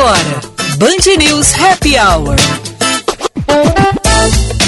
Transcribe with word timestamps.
agora, 0.00 0.40
Band 0.78 1.16
News 1.18 1.52
Happy 1.52 1.96
Hour. 1.98 2.36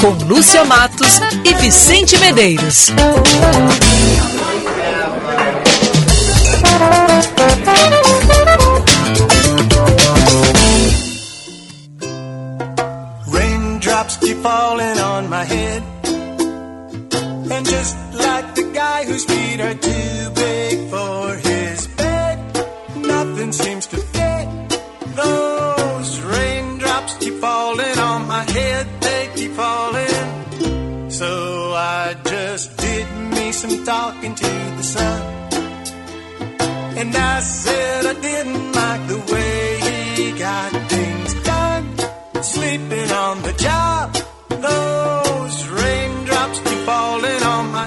Com 0.00 0.12
Lúcia 0.26 0.64
Matos 0.64 1.20
e 1.44 1.54
Vicente 1.54 2.18
Medeiros. 2.18 2.90
Raindrops 13.26 14.16
keep 14.18 14.36
falling 14.42 14.98
on 14.98 15.30
my 15.30 15.44
head. 15.44 15.82
And 17.50 17.66
just 17.66 17.96
like 18.12 18.54
the 18.54 18.70
guy 18.74 19.04
whose 19.04 19.24
feet 19.24 19.60
are 19.60 19.74
too 19.74 20.21
some 33.62 33.84
talking 33.84 34.34
to 34.34 34.52
the 34.78 34.82
sun. 34.82 35.22
And 37.00 37.14
I 37.14 37.40
said 37.40 38.06
I 38.06 38.14
didn't 38.20 38.72
like 38.72 39.02
the 39.06 39.20
way 39.32 39.62
he 40.16 40.26
got 40.36 40.70
things 40.90 41.34
done. 41.44 41.84
Sleeping 42.42 43.10
on 43.24 43.42
the 43.42 43.52
job, 43.52 44.16
those 44.48 45.01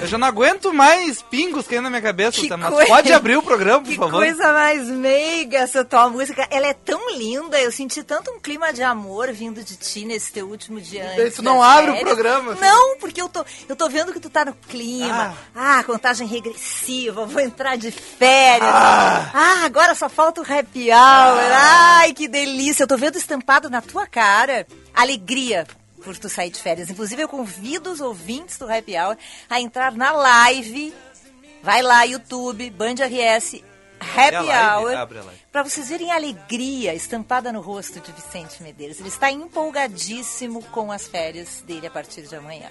Eu 0.05 0.09
já 0.09 0.17
não 0.17 0.27
aguento 0.27 0.73
mais 0.73 1.21
pingos 1.23 1.67
caindo 1.67 1.83
na 1.83 1.89
minha 1.89 2.01
cabeça, 2.01 2.39
Que 2.39 2.49
mas 2.55 2.87
pode 2.87 3.11
abrir 3.11 3.37
o 3.37 3.41
programa, 3.43 3.81
por 3.81 3.89
Que 3.89 3.95
favor? 3.95 4.19
coisa 4.19 4.53
mais 4.53 4.87
meiga 4.87 5.57
essa 5.59 5.83
tua 5.83 6.09
música. 6.09 6.47
Ela 6.51 6.67
é 6.67 6.73
tão 6.73 7.09
linda. 7.17 7.59
Eu 7.59 7.71
senti 7.71 8.03
tanto 8.03 8.31
um 8.31 8.39
clima 8.39 8.71
de 8.71 8.83
amor 8.83 9.31
vindo 9.33 9.63
de 9.63 9.75
ti 9.75 10.05
nesse 10.05 10.31
teu 10.31 10.47
último 10.47 10.79
dia 10.79 11.09
antes. 11.11 11.33
Isso 11.33 11.41
não 11.41 11.61
abre 11.61 11.91
o 11.91 11.99
programa, 11.99 12.53
assim. 12.53 12.61
Não, 12.61 12.97
porque 12.99 13.21
eu 13.21 13.27
tô, 13.27 13.43
eu 13.67 13.75
tô 13.75 13.89
vendo 13.89 14.13
que 14.13 14.19
tu 14.19 14.29
tá 14.29 14.45
no 14.45 14.53
clima. 14.53 15.35
Ah, 15.55 15.83
contagem 15.83 16.27
regressiva. 16.27 17.25
Vou 17.25 17.41
entrar 17.41 17.75
de 17.77 17.91
férias. 17.91 18.69
Ah, 18.73 19.63
agora 19.65 19.95
só 19.95 20.07
falta 20.07 20.41
o 20.41 20.43
happy 20.43 20.91
hour. 20.91 21.39
Ai, 21.51 22.13
que 22.13 22.27
delícia. 22.27 22.83
Eu 22.83 22.87
tô 22.87 22.97
vendo 22.97 23.17
estampado 23.17 23.69
na 23.69 23.81
tua 23.81 24.05
cara 24.07 24.67
alegria 24.93 25.65
por 26.05 26.15
tu 26.17 26.29
sair 26.29 26.51
de 26.51 26.61
férias. 26.61 26.89
Inclusive, 26.89 27.23
eu 27.23 27.27
convido 27.27 27.91
os 27.91 27.99
ouvintes 27.99 28.57
do 28.59 28.71
Happy 28.71 28.95
Hour 28.95 29.17
a 29.49 29.59
entrar 29.59 29.91
na 29.93 30.11
live. 30.11 30.93
Vai 31.63 31.81
lá, 31.81 32.03
YouTube, 32.03 32.69
Band 32.69 32.93
RS, 32.93 33.63
Happy 33.99 34.35
a 34.35 34.41
live? 34.79 34.95
Hour. 34.95 35.25
Para 35.51 35.63
vocês 35.63 35.89
verem 35.89 36.11
a 36.11 36.15
alegria 36.15 36.93
estampada 36.93 37.51
no 37.51 37.59
rosto 37.59 37.99
de 37.99 38.11
Vicente 38.11 38.61
Medeiros. 38.61 38.99
Ele 38.99 39.09
está 39.09 39.31
empolgadíssimo 39.31 40.61
com 40.65 40.91
as 40.91 41.07
férias 41.07 41.63
dele 41.65 41.87
a 41.87 41.91
partir 41.91 42.21
de 42.21 42.35
amanhã. 42.35 42.69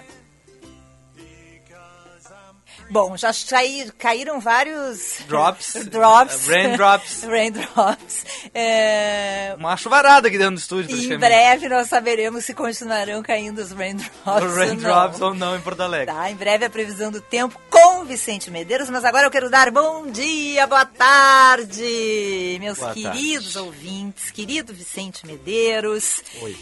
Bom, 2.89 3.17
já 3.17 3.33
saí- 3.33 3.91
caíram 3.97 4.39
vários 4.39 5.15
Drops. 5.27 5.73
drops. 5.89 6.47
Raindrops. 6.47 7.23
Raindrops. 7.27 8.25
É, 8.53 9.55
Uma 9.57 9.75
chuvarada 9.75 10.27
aqui 10.27 10.37
dentro 10.37 10.55
do 10.55 10.59
estúdio, 10.59 11.13
em 11.13 11.17
breve 11.17 11.67
nós 11.67 11.87
saberemos 11.89 12.45
se 12.45 12.53
continuarão 12.53 13.21
caindo 13.23 13.59
os 13.59 13.71
raindrops, 13.71 14.11
Os 14.43 14.55
Raindrops 14.55 15.21
ou 15.21 15.29
ou 15.29 15.33
não 15.33 15.55
em 15.55 15.61
Porto 15.61 15.81
Alegre. 15.81 16.13
Tá, 16.13 16.29
em 16.29 16.35
breve 16.35 16.65
a 16.65 16.69
previsão 16.69 17.11
do 17.11 17.19
tempo 17.19 17.59
com 17.69 18.05
Vicente 18.05 18.51
Medeiros, 18.51 18.89
mas 18.89 19.03
agora 19.03 19.25
eu 19.27 19.31
quero 19.31 19.49
dar 19.49 19.71
bom 19.71 20.05
dia, 20.11 20.67
boa 20.67 20.85
tarde, 20.85 22.57
meus 22.59 22.77
Boa 22.77 22.93
queridos 22.93 23.53
tarde. 23.53 23.67
ouvintes, 23.67 24.31
querido 24.31 24.73
Vicente 24.73 25.25
Medeiros. 25.25 26.21
Oi. 26.41 26.55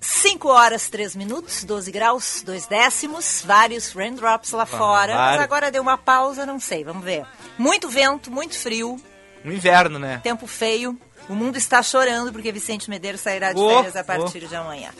5 0.00 0.48
horas, 0.48 0.88
3 0.88 1.16
minutos, 1.16 1.64
12 1.64 1.90
graus, 1.90 2.42
2 2.44 2.66
décimos, 2.66 3.42
vários 3.44 3.92
raindrops 3.92 4.52
lá 4.52 4.64
fora. 4.64 5.14
Mas 5.14 5.24
vários. 5.24 5.44
agora 5.44 5.70
deu 5.70 5.82
uma 5.82 5.98
pausa, 5.98 6.46
não 6.46 6.60
sei, 6.60 6.84
vamos 6.84 7.04
ver. 7.04 7.26
Muito 7.58 7.88
vento, 7.88 8.30
muito 8.30 8.56
frio, 8.56 9.00
No 9.44 9.52
inverno, 9.52 9.98
né? 9.98 10.20
tempo 10.22 10.46
feio. 10.46 10.98
O 11.28 11.34
mundo 11.34 11.56
está 11.58 11.82
chorando 11.82 12.32
porque 12.32 12.50
Vicente 12.50 12.88
Medeiros 12.88 13.20
sairá 13.20 13.52
de 13.52 13.60
Oh, 13.60 13.68
férias 13.68 13.96
a 13.96 14.02
partir 14.02 14.46
de 14.46 14.56
amanhã. 14.56 14.90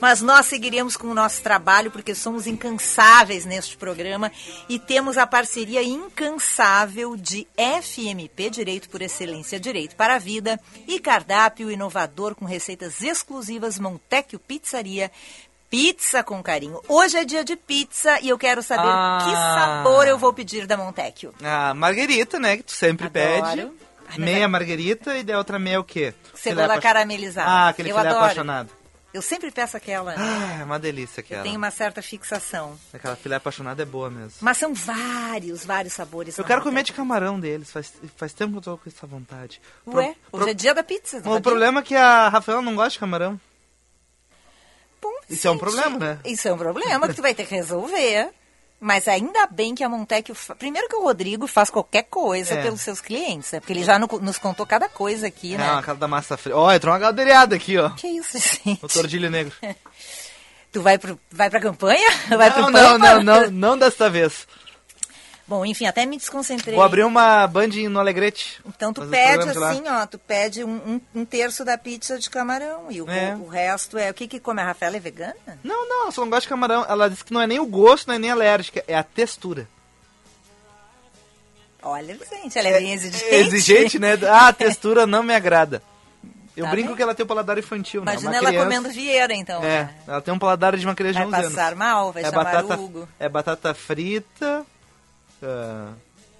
Mas 0.00 0.20
nós 0.20 0.46
seguiremos 0.46 0.96
com 0.96 1.06
o 1.08 1.14
nosso 1.14 1.42
trabalho 1.42 1.90
porque 1.90 2.14
somos 2.14 2.46
incansáveis 2.46 3.44
neste 3.46 3.76
programa 3.76 4.30
e 4.68 4.78
temos 4.78 5.16
a 5.16 5.26
parceria 5.26 5.82
incansável 5.82 7.16
de 7.16 7.46
FMP 7.56 8.50
Direito 8.50 8.88
por 8.90 9.00
Excelência 9.02 9.58
Direito 9.58 9.96
para 9.96 10.16
a 10.16 10.18
Vida 10.18 10.60
e 10.86 11.00
cardápio 11.00 11.70
inovador 11.70 12.34
com 12.34 12.44
receitas 12.44 13.00
exclusivas 13.02 13.78
Montecchio 13.78 14.38
Pizzaria. 14.38 15.10
Pizza 15.70 16.22
com 16.22 16.42
carinho. 16.42 16.80
Hoje 16.88 17.18
é 17.18 17.24
dia 17.26 17.44
de 17.44 17.54
pizza 17.54 18.18
e 18.22 18.28
eu 18.30 18.38
quero 18.38 18.62
saber 18.62 18.88
Ah. 18.88 19.18
que 19.22 19.30
sabor 19.32 20.06
eu 20.08 20.16
vou 20.16 20.32
pedir 20.32 20.66
da 20.66 20.78
Montecchio. 20.78 21.34
A 21.44 21.74
marguerita, 21.74 22.38
né? 22.38 22.56
Que 22.56 22.62
tu 22.62 22.72
sempre 22.72 23.06
Adoro. 23.06 23.42
pede. 23.56 23.87
Meia 24.16 24.48
marguerita 24.48 25.16
e 25.16 25.22
da 25.22 25.36
outra 25.38 25.58
meia 25.58 25.78
o 25.80 25.84
quê? 25.84 26.14
Cebola 26.34 26.80
caramelizada. 26.80 27.48
Ah, 27.50 27.68
aquele 27.68 27.90
eu 27.90 27.96
filé 27.96 28.08
adoro. 28.08 28.24
apaixonado. 28.24 28.70
Eu 29.12 29.22
sempre 29.22 29.50
peço 29.50 29.76
aquela. 29.76 30.14
Ah, 30.16 30.58
é 30.60 30.64
uma 30.64 30.78
delícia 30.78 31.20
aquela. 31.20 31.40
Eu 31.40 31.44
tenho 31.44 31.56
uma 31.56 31.70
certa 31.70 32.02
fixação. 32.02 32.78
Aquela 32.92 33.16
filé 33.16 33.36
apaixonada 33.36 33.82
é 33.82 33.86
boa 33.86 34.10
mesmo. 34.10 34.34
Mas 34.40 34.58
são 34.58 34.74
vários, 34.74 35.64
vários 35.64 35.94
sabores. 35.94 36.36
Eu 36.36 36.44
quero 36.44 36.62
comer 36.62 36.82
de 36.82 36.92
camarão 36.92 37.40
deles, 37.40 37.70
faz, 37.72 37.92
faz 38.16 38.32
tempo 38.34 38.52
que 38.52 38.58
eu 38.58 38.62
tô 38.62 38.76
com 38.78 38.88
essa 38.88 39.06
vontade. 39.06 39.60
Ué, 39.86 40.14
pro- 40.30 40.40
hoje 40.42 40.50
é 40.50 40.54
dia 40.54 40.74
da 40.74 40.82
pizza. 40.82 41.22
O 41.24 41.40
problema 41.40 41.80
é 41.80 41.82
que 41.82 41.94
a 41.96 42.28
Rafaela 42.28 42.60
não 42.60 42.74
gosta 42.76 42.90
de 42.90 42.98
camarão. 42.98 43.40
Bom, 45.00 45.10
Isso 45.30 45.46
é 45.46 45.50
um 45.50 45.54
gente, 45.54 45.60
problema, 45.60 45.98
né? 45.98 46.18
Isso 46.24 46.46
é 46.48 46.52
um 46.52 46.58
problema 46.58 47.08
que 47.08 47.14
tu 47.14 47.22
vai 47.22 47.34
ter 47.34 47.46
que 47.46 47.54
resolver. 47.54 48.30
Mas 48.80 49.08
ainda 49.08 49.46
bem 49.48 49.74
que 49.74 49.82
a 49.82 49.88
Montecchio... 49.88 50.34
fa- 50.36 50.54
Primeiro 50.54 50.88
que 50.88 50.94
o 50.94 51.02
Rodrigo 51.02 51.46
faz 51.48 51.68
qualquer 51.68 52.04
coisa 52.04 52.54
É. 52.54 52.62
pelos 52.62 52.80
seus 52.80 53.00
clientes, 53.00 53.50
né? 53.50 53.58
Porque 53.58 53.72
ele 53.72 53.82
já 53.82 53.98
no- 53.98 54.06
nos 54.20 54.38
contou 54.38 54.64
cada 54.64 54.88
coisa 54.88 55.26
aqui, 55.26 55.54
É, 55.54 55.58
né? 55.58 55.70
aquela 55.74 55.96
da 55.98 56.06
massa 56.06 56.36
fria. 56.36 56.56
Ó, 56.56 56.72
entrou 56.72 56.92
uma 56.92 56.98
galdeirada 57.00 57.56
aqui, 57.56 57.76
ó. 57.76 57.90
Que 57.90 58.06
isso, 58.06 58.38
gente? 58.64 58.78
O 58.84 58.88
tordilho 58.88 59.28
negro. 59.30 59.52
Tu 60.70 60.82
vai, 60.82 60.98
pro, 60.98 61.18
vai 61.32 61.48
pra 61.48 61.60
campanha? 61.60 62.06
Vai 62.28 62.52
pro 62.52 62.70
Não, 62.70 62.70
não, 62.70 62.98
não, 62.98 63.22
não, 63.22 63.50
não 63.50 63.78
desta 63.78 64.10
vez. 64.10 64.46
Bom, 65.48 65.64
enfim, 65.64 65.86
até 65.86 66.04
me 66.04 66.18
desconcentrei. 66.18 66.74
Vou 66.74 66.84
abrir 66.84 67.04
uma 67.04 67.46
band 67.46 67.68
no 67.88 67.98
Alegrete. 67.98 68.60
Então 68.66 68.92
tu 68.92 69.06
pede 69.06 69.48
assim, 69.48 69.82
ó, 69.88 70.04
tu 70.06 70.18
pede 70.18 70.62
um, 70.62 70.70
um- 70.76 71.00
um 71.20 71.24
terço 71.24 71.64
da 71.64 71.78
pizza 71.78 72.18
de 72.18 72.28
camarão 72.28 72.86
e 72.90 73.00
o, 73.00 73.08
É. 73.10 73.34
o 73.34 73.48
resto 73.48 73.96
é 73.96 74.10
o 74.10 74.14
que 74.14 74.28
que 74.28 74.38
come 74.38 74.60
a 74.60 74.66
Rafaela 74.66 74.96
é 74.96 75.00
vegana? 75.00 75.34
Não, 75.64 75.88
não, 75.88 76.02
ela 76.02 76.12
só 76.12 76.20
não 76.20 76.28
gosta 76.28 76.42
de 76.42 76.48
camarão. 76.48 76.84
Ela 76.86 77.08
disse 77.08 77.24
que 77.24 77.32
não 77.32 77.40
é 77.40 77.46
nem 77.46 77.58
o 77.58 77.64
gosto, 77.66 78.08
não 78.08 78.14
é 78.14 78.18
nem 78.18 78.30
alérgica, 78.30 78.84
é 78.86 78.94
a 78.94 79.02
textura. 79.02 79.66
Olha, 81.82 82.14
Vicente, 82.16 82.58
ela 82.58 82.68
é 82.68 82.78
bem 82.80 82.92
exigente. 82.92 83.24
É 83.24 83.38
exigente, 83.40 83.98
né? 83.98 84.18
Ah, 84.28 84.48
a 84.48 84.52
textura 84.52 85.06
não 85.06 85.22
me 85.22 85.34
agrada. 85.34 85.82
Eu 86.56 86.64
Tá 86.64 86.70
brinco 86.72 86.88
bem. 86.88 86.96
que 86.96 87.02
ela 87.02 87.14
tem 87.14 87.24
o 87.24 87.26
paladar 87.26 87.56
infantil, 87.56 88.04
né? 88.04 88.12
Imagina 88.12 88.36
ela 88.36 88.52
comendo 88.52 88.88
vieira, 88.90 89.32
então. 89.32 89.62
É, 89.62 89.84
né? 89.84 89.94
ela 90.08 90.20
tem 90.20 90.34
um 90.34 90.38
paladar 90.38 90.76
de 90.76 90.84
uma 90.84 90.94
criança 90.94 91.20
Vai 91.20 91.28
de 91.28 91.34
11 91.36 91.40
anos. 91.46 91.54
passar 91.54 91.74
mal, 91.76 92.12
vai 92.12 92.22
é 92.24 92.26
chamar 92.30 92.44
batata, 92.44 92.74
Hugo. 92.80 93.08
É 93.18 93.28
batata 93.28 93.72
frita, 93.74 94.66
ah, 95.42 95.92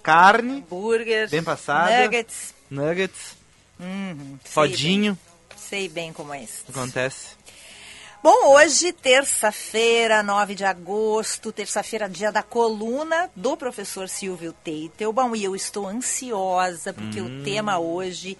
carne, 0.03 0.63
Burger, 0.69 1.29
Bem 1.29 1.43
passada. 1.43 2.03
nuggets. 2.03 2.53
nuggets, 2.69 3.37
Uhum, 3.79 4.37
sei 4.43 4.53
rodinho. 4.63 5.17
bem, 5.49 5.57
sei 5.57 5.89
bem 5.89 6.13
como 6.13 6.33
é 6.33 6.43
isso. 6.43 6.63
Acontece. 6.69 7.39
Bom, 8.21 8.53
hoje, 8.53 8.91
terça-feira, 8.91 10.21
9 10.21 10.53
de 10.53 10.65
agosto, 10.65 11.53
terça-feira, 11.53 12.09
dia 12.09 12.29
da 12.33 12.43
coluna 12.43 13.29
do 13.33 13.55
professor 13.55 14.09
Silvio 14.09 14.51
Teitelbaum, 14.61 15.33
e 15.33 15.45
eu 15.45 15.55
estou 15.55 15.87
ansiosa 15.87 16.91
porque 16.91 17.21
Hum. 17.21 17.39
o 17.39 17.43
tema 17.45 17.79
hoje 17.79 18.37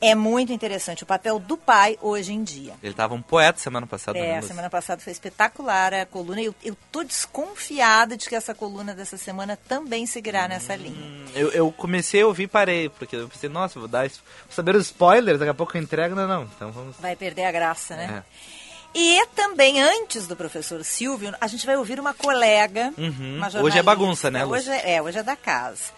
é 0.00 0.14
muito 0.14 0.52
interessante, 0.52 1.02
o 1.02 1.06
papel 1.06 1.38
do 1.38 1.56
pai 1.56 1.98
hoje 2.02 2.32
em 2.32 2.42
dia. 2.42 2.74
Ele 2.82 2.94
tava 2.94 3.14
um 3.14 3.22
poeta 3.22 3.58
semana 3.58 3.86
passada. 3.86 4.18
É, 4.18 4.34
né, 4.34 4.42
semana 4.42 4.68
passada 4.68 5.00
foi 5.00 5.12
espetacular 5.12 5.94
a 5.94 6.06
coluna, 6.06 6.40
eu, 6.40 6.54
eu 6.62 6.76
tô 6.92 7.02
desconfiada 7.02 8.16
de 8.16 8.28
que 8.28 8.34
essa 8.34 8.54
coluna 8.54 8.94
dessa 8.94 9.16
semana 9.16 9.58
também 9.68 10.06
seguirá 10.06 10.46
nessa 10.48 10.76
linha. 10.76 10.94
Hum, 10.94 11.24
Eu, 11.34 11.50
eu 11.52 11.72
comecei 11.72 12.22
a 12.22 12.26
ouvir 12.26 12.44
e 12.44 12.48
parei, 12.48 12.88
porque 12.88 13.16
eu 13.16 13.28
pensei, 13.28 13.48
nossa, 13.48 13.78
vou 13.78 13.88
dar 13.88 14.06
isso. 14.06 14.22
Vou 14.46 14.54
saber 14.54 14.76
os 14.76 14.86
spoilers, 14.86 15.38
daqui 15.38 15.50
a 15.50 15.54
pouco 15.54 15.76
eu 15.76 15.82
entrego, 15.82 16.14
não, 16.14 16.26
não. 16.26 16.42
Então 16.44 16.70
vamos. 16.72 16.96
Vai 16.98 17.16
perder 17.16 17.44
a 17.44 17.52
graça, 17.52 17.96
né? 17.96 18.22
É. 18.22 18.56
E 18.98 19.26
também, 19.34 19.82
antes 19.82 20.26
do 20.26 20.34
professor 20.34 20.82
Silvio, 20.82 21.34
a 21.38 21.46
gente 21.46 21.66
vai 21.66 21.76
ouvir 21.76 22.00
uma 22.00 22.14
colega. 22.14 22.94
Uhum. 22.96 23.36
Uma 23.36 23.48
Hoje 23.62 23.78
é 23.78 23.82
bagunça, 23.82 24.30
né, 24.30 24.44
Hoje 24.46 24.70
é, 24.70 24.94
é, 24.94 25.02
hoje 25.02 25.18
é 25.18 25.22
da 25.22 25.36
casa. 25.36 25.92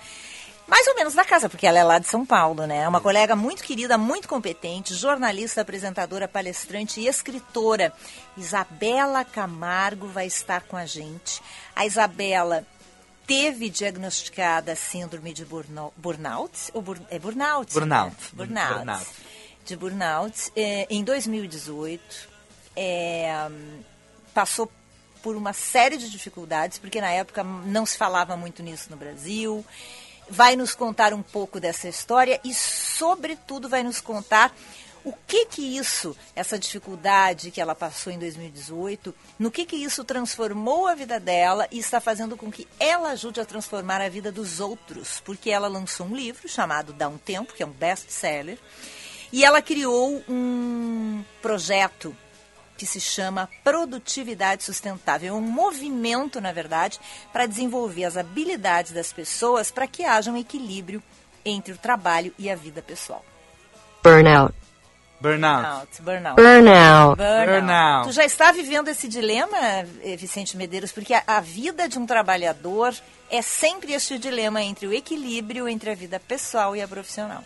Mais 0.68 0.86
ou 0.86 0.94
menos 0.94 1.14
da 1.14 1.24
casa, 1.24 1.48
porque 1.48 1.66
ela 1.66 1.78
é 1.78 1.82
lá 1.82 1.98
de 1.98 2.06
São 2.06 2.26
Paulo, 2.26 2.66
né? 2.66 2.86
Uma 2.86 3.00
colega 3.00 3.34
muito 3.34 3.62
querida, 3.64 3.96
muito 3.96 4.28
competente, 4.28 4.94
jornalista, 4.94 5.62
apresentadora, 5.62 6.28
palestrante 6.28 7.00
e 7.00 7.06
escritora. 7.08 7.90
Isabela 8.36 9.24
Camargo 9.24 10.06
vai 10.08 10.26
estar 10.26 10.60
com 10.62 10.76
a 10.76 10.84
gente. 10.84 11.40
A 11.74 11.86
Isabela 11.86 12.66
teve 13.26 13.70
diagnosticada 13.70 14.76
síndrome 14.76 15.32
de 15.32 15.44
burno- 15.44 15.92
burnout. 15.96 16.70
Ou 16.74 16.82
bur- 16.82 17.00
é 17.10 17.18
burnout? 17.18 17.72
Burnout. 17.72 18.10
né? 18.10 18.16
Burnout. 18.34 18.74
Burnout. 18.74 19.06
de 19.64 19.76
burnout. 19.76 20.52
É, 20.54 20.86
em 20.90 21.02
2018, 21.02 22.28
é, 22.76 23.32
passou 24.34 24.70
por 25.22 25.34
uma 25.34 25.52
série 25.52 25.96
de 25.96 26.10
dificuldades, 26.10 26.78
porque 26.78 27.00
na 27.00 27.10
época 27.10 27.42
não 27.42 27.84
se 27.86 27.96
falava 27.98 28.36
muito 28.36 28.62
nisso 28.62 28.88
no 28.90 28.96
Brasil. 28.96 29.64
Vai 30.30 30.56
nos 30.56 30.74
contar 30.74 31.14
um 31.14 31.22
pouco 31.22 31.58
dessa 31.58 31.88
história 31.88 32.40
e, 32.44 32.52
sobretudo, 32.52 33.68
vai 33.68 33.82
nos 33.82 34.00
contar 34.00 34.54
o 35.04 35.12
que 35.26 35.46
que 35.46 35.78
isso, 35.78 36.14
essa 36.36 36.58
dificuldade 36.58 37.50
que 37.50 37.60
ela 37.60 37.74
passou 37.74 38.12
em 38.12 38.18
2018, 38.18 39.14
no 39.38 39.50
que 39.50 39.64
que 39.64 39.76
isso 39.76 40.04
transformou 40.04 40.86
a 40.86 40.94
vida 40.94 41.18
dela 41.18 41.66
e 41.70 41.78
está 41.78 42.00
fazendo 42.00 42.36
com 42.36 42.50
que 42.50 42.68
ela 42.78 43.10
ajude 43.10 43.40
a 43.40 43.44
transformar 43.44 44.02
a 44.02 44.08
vida 44.08 44.30
dos 44.30 44.60
outros, 44.60 45.20
porque 45.24 45.50
ela 45.50 45.68
lançou 45.68 46.06
um 46.06 46.14
livro 46.14 46.48
chamado 46.48 46.92
Dá 46.92 47.08
um 47.08 47.16
Tempo, 47.16 47.54
que 47.54 47.62
é 47.62 47.66
um 47.66 47.70
best-seller, 47.70 48.58
e 49.32 49.44
ela 49.44 49.62
criou 49.62 50.22
um 50.28 51.24
projeto 51.40 52.14
que 52.78 52.86
se 52.86 53.00
chama 53.00 53.50
Produtividade 53.64 54.62
Sustentável. 54.62 55.34
É 55.34 55.36
um 55.36 55.40
movimento, 55.40 56.40
na 56.40 56.52
verdade, 56.52 56.98
para 57.32 57.44
desenvolver 57.44 58.04
as 58.04 58.16
habilidades 58.16 58.92
das 58.92 59.12
pessoas 59.12 59.70
para 59.70 59.86
que 59.86 60.04
haja 60.04 60.30
um 60.30 60.36
equilíbrio 60.36 61.02
entre 61.44 61.72
o 61.72 61.78
trabalho 61.78 62.32
e 62.38 62.48
a 62.48 62.54
vida 62.54 62.80
pessoal. 62.80 63.24
Burnout. 64.02 64.54
Burnout. 65.20 66.00
Burnout. 66.00 66.36
Burnout. 66.36 67.16
Burnout. 67.16 67.50
Burnout. 67.50 68.08
Tu 68.08 68.12
já 68.12 68.24
está 68.24 68.52
vivendo 68.52 68.86
esse 68.88 69.08
dilema, 69.08 69.58
eh, 70.04 70.16
Vicente 70.16 70.56
Medeiros, 70.56 70.92
porque 70.92 71.12
a, 71.12 71.24
a 71.26 71.40
vida 71.40 71.88
de 71.88 71.98
um 71.98 72.06
trabalhador 72.06 72.94
é 73.28 73.42
sempre 73.42 73.92
este 73.92 74.16
dilema 74.16 74.62
entre 74.62 74.86
o 74.86 74.92
equilíbrio 74.92 75.68
entre 75.68 75.90
a 75.90 75.94
vida 75.94 76.20
pessoal 76.20 76.76
e 76.76 76.80
a 76.80 76.86
profissional. 76.86 77.42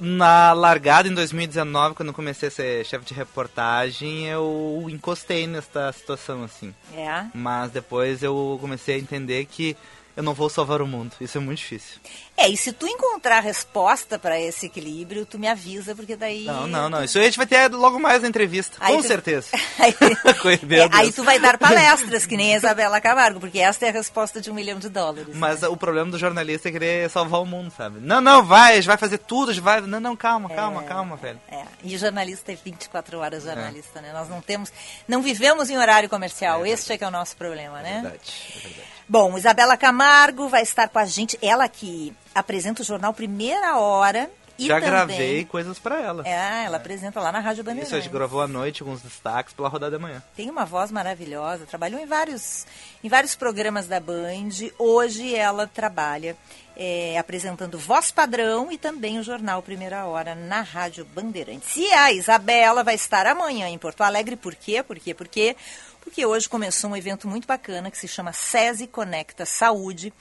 Na 0.00 0.52
largada 0.52 1.08
em 1.08 1.14
2019, 1.14 1.94
quando 1.94 2.12
comecei 2.12 2.48
a 2.48 2.50
ser 2.50 2.84
chefe 2.84 3.04
de 3.04 3.14
reportagem, 3.14 4.26
eu 4.26 4.86
encostei 4.88 5.46
nesta 5.46 5.92
situação, 5.92 6.44
assim. 6.44 6.74
É. 6.94 7.26
Mas 7.34 7.70
depois 7.70 8.22
eu 8.22 8.58
comecei 8.60 8.96
a 8.96 8.98
entender 8.98 9.44
que 9.46 9.76
eu 10.18 10.24
não 10.24 10.34
vou 10.34 10.50
salvar 10.50 10.82
o 10.82 10.86
mundo. 10.86 11.12
Isso 11.20 11.38
é 11.38 11.40
muito 11.40 11.58
difícil. 11.58 12.00
É, 12.36 12.48
e 12.48 12.56
se 12.56 12.72
tu 12.72 12.88
encontrar 12.88 13.38
resposta 13.38 14.18
para 14.18 14.38
esse 14.40 14.66
equilíbrio, 14.66 15.24
tu 15.24 15.38
me 15.38 15.46
avisa, 15.46 15.94
porque 15.94 16.16
daí. 16.16 16.44
Não, 16.44 16.66
não, 16.66 16.88
não. 16.88 17.04
Isso 17.04 17.18
aí 17.18 17.22
a 17.22 17.26
gente 17.28 17.36
vai 17.36 17.46
ter 17.46 17.68
logo 17.68 18.00
mais 18.00 18.22
na 18.22 18.26
entrevista. 18.28 18.76
Aí 18.80 18.96
com 18.96 19.02
tu- 19.02 19.06
certeza. 19.06 19.50
aí, 19.78 19.94
é, 20.74 20.88
aí 20.90 21.12
tu 21.12 21.22
vai 21.22 21.38
dar 21.38 21.56
palestras, 21.56 22.26
que 22.26 22.36
nem 22.36 22.54
a 22.54 22.56
Isabela 22.58 23.00
Camargo, 23.00 23.38
porque 23.38 23.60
essa 23.60 23.86
é 23.86 23.90
a 23.90 23.92
resposta 23.92 24.40
de 24.40 24.50
um 24.50 24.54
milhão 24.54 24.80
de 24.80 24.88
dólares. 24.88 25.36
Mas 25.36 25.60
né? 25.60 25.68
o 25.68 25.76
problema 25.76 26.10
do 26.10 26.18
jornalista 26.18 26.68
é 26.68 26.72
querer 26.72 27.08
salvar 27.10 27.40
o 27.40 27.46
mundo, 27.46 27.72
sabe? 27.76 28.00
Não, 28.00 28.20
não, 28.20 28.44
vai, 28.44 28.72
a 28.72 28.74
gente 28.74 28.88
vai 28.88 28.96
fazer 28.96 29.18
tudo, 29.18 29.52
a 29.52 29.60
vai. 29.60 29.80
Não, 29.82 30.00
não, 30.00 30.16
calma, 30.16 30.48
calma, 30.50 30.82
calma, 30.82 31.14
velho. 31.14 31.40
É, 31.48 31.62
e 31.84 31.94
o 31.94 31.98
jornalista 31.98 32.50
é 32.50 32.56
24 32.56 33.18
horas 33.20 33.44
jornalista, 33.44 34.00
né? 34.00 34.12
Nós 34.12 34.28
não 34.28 34.40
temos, 34.40 34.72
não 35.06 35.22
vivemos 35.22 35.70
em 35.70 35.78
horário 35.78 36.08
comercial. 36.08 36.66
Este 36.66 36.94
é 36.94 36.98
que 36.98 37.04
é 37.04 37.06
o 37.06 37.12
nosso 37.12 37.36
problema, 37.36 37.80
né? 37.82 38.00
Verdade, 38.02 38.32
é 38.56 38.58
verdade. 38.60 38.97
Bom, 39.08 39.38
Isabela 39.38 39.76
Camargo 39.76 40.48
vai 40.48 40.62
estar 40.62 40.88
com 40.88 40.98
a 40.98 41.06
gente, 41.06 41.38
ela 41.40 41.66
que 41.66 42.14
apresenta 42.34 42.82
o 42.82 42.84
jornal 42.84 43.14
Primeira 43.14 43.78
Hora 43.78 44.30
e 44.58 44.66
Já 44.66 44.74
também 44.74 44.90
gravei 44.90 45.44
coisas 45.44 45.78
pra 45.78 46.00
ela. 46.02 46.26
É, 46.26 46.64
ela 46.64 46.78
apresenta 46.78 47.20
lá 47.20 47.30
na 47.30 47.38
Rádio 47.38 47.62
Bandeirantes. 47.62 47.88
Isso, 47.88 47.96
a 47.96 48.00
gente 48.00 48.12
gravou 48.12 48.40
à 48.40 48.48
noite 48.48 48.82
alguns 48.82 49.00
destaques 49.00 49.54
pela 49.54 49.68
rodada 49.68 49.92
da 49.92 49.98
manhã. 50.00 50.20
Tem 50.36 50.50
uma 50.50 50.64
voz 50.64 50.90
maravilhosa, 50.90 51.64
trabalhou 51.64 52.00
em 52.00 52.06
vários, 52.06 52.66
em 53.02 53.08
vários 53.08 53.36
programas 53.36 53.86
da 53.86 54.00
Band. 54.00 54.48
Hoje 54.76 55.32
ela 55.32 55.68
trabalha 55.68 56.36
é, 56.76 57.16
apresentando 57.16 57.78
Voz 57.78 58.10
Padrão 58.10 58.70
e 58.72 58.76
também 58.76 59.20
o 59.20 59.22
jornal 59.22 59.62
Primeira 59.62 60.04
Hora 60.06 60.34
na 60.34 60.60
Rádio 60.60 61.04
Bandeirantes. 61.04 61.76
E 61.76 61.92
a 61.92 62.12
Isabela 62.12 62.82
vai 62.82 62.96
estar 62.96 63.26
amanhã 63.26 63.68
em 63.68 63.78
Porto 63.78 64.02
Alegre. 64.02 64.34
Por 64.34 64.56
quê? 64.56 64.82
Por 64.82 64.98
quê? 64.98 65.14
Por 65.14 65.28
quê? 65.28 65.56
Porque 66.00 66.24
hoje 66.24 66.48
começou 66.48 66.90
um 66.90 66.96
evento 66.96 67.28
muito 67.28 67.46
bacana 67.46 67.90
que 67.90 67.98
se 67.98 68.08
chama 68.08 68.32
SESI 68.32 68.86
Conecta 68.86 69.44
Saúde. 69.44 70.12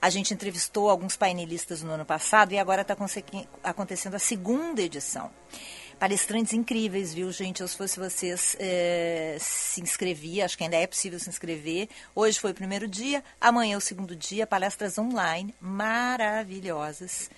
A 0.00 0.10
gente 0.10 0.32
entrevistou 0.32 0.88
alguns 0.90 1.16
painelistas 1.16 1.82
no 1.82 1.92
ano 1.92 2.04
passado 2.04 2.52
e 2.52 2.58
agora 2.58 2.82
está 2.82 2.96
acontecendo 3.62 4.14
a 4.14 4.18
segunda 4.18 4.82
edição. 4.82 5.30
Palestrantes 5.98 6.52
incríveis, 6.52 7.14
viu, 7.14 7.32
gente? 7.32 7.62
Eu, 7.62 7.68
se 7.68 7.76
fosse 7.76 7.98
vocês, 7.98 8.54
eh, 8.60 9.38
se 9.40 9.80
inscrevia, 9.80 10.44
acho 10.44 10.56
que 10.56 10.64
ainda 10.64 10.76
é 10.76 10.86
possível 10.86 11.18
se 11.18 11.30
inscrever. 11.30 11.88
Hoje 12.14 12.38
foi 12.38 12.50
o 12.50 12.54
primeiro 12.54 12.86
dia, 12.86 13.24
amanhã 13.40 13.74
é 13.74 13.76
o 13.78 13.80
segundo 13.80 14.14
dia, 14.14 14.46
palestras 14.46 14.98
online 14.98 15.54
maravilhosas. 15.58 17.30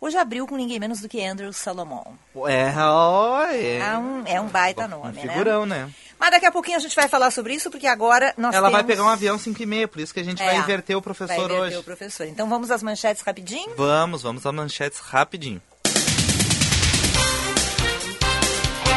Hoje 0.00 0.16
abriu 0.18 0.46
com 0.46 0.56
ninguém 0.56 0.78
menos 0.78 1.00
do 1.00 1.08
que 1.08 1.24
Andrew 1.24 1.52
Salomon. 1.52 2.04
É, 2.48 2.72
ó, 2.78 3.44
é. 3.46 3.78
É 3.78 3.98
um, 3.98 4.22
é 4.26 4.40
um 4.40 4.46
baita 4.46 4.84
Um 4.84 4.88
nome, 4.88 5.12
né? 5.14 5.22
figurão, 5.22 5.64
né? 5.64 5.90
Mas 6.18 6.30
daqui 6.30 6.46
a 6.46 6.52
pouquinho 6.52 6.76
a 6.76 6.80
gente 6.80 6.94
vai 6.94 7.08
falar 7.08 7.30
sobre 7.30 7.54
isso, 7.54 7.70
porque 7.70 7.86
agora 7.86 8.32
nós 8.36 8.54
Ela 8.54 8.68
vai 8.70 8.80
temos- 8.82 8.86
pegar 8.94 9.04
um 9.04 9.08
avião 9.12 9.38
5 9.38 9.62
e 9.62 9.66
meia, 9.66 9.88
por 9.88 10.00
isso 10.00 10.12
que 10.14 10.20
a 10.20 10.24
gente 10.24 10.38
vai 10.42 10.54
É, 10.56 10.58
inverter 10.58 10.96
o 10.96 11.00
vai 11.00 11.04
professor 11.04 11.34
inverter 11.44 11.60
hoje. 11.60 11.76
o 11.78 11.82
professor. 11.82 12.26
Então 12.26 12.48
vamos 12.48 12.70
às 12.70 12.82
manchetes 12.82 13.22
rapidinho? 13.22 13.74
Vamos, 13.76 14.22
vamos 14.22 14.44
às 14.46 14.54
manchetes 14.54 14.98
rapidinho. 15.00 15.60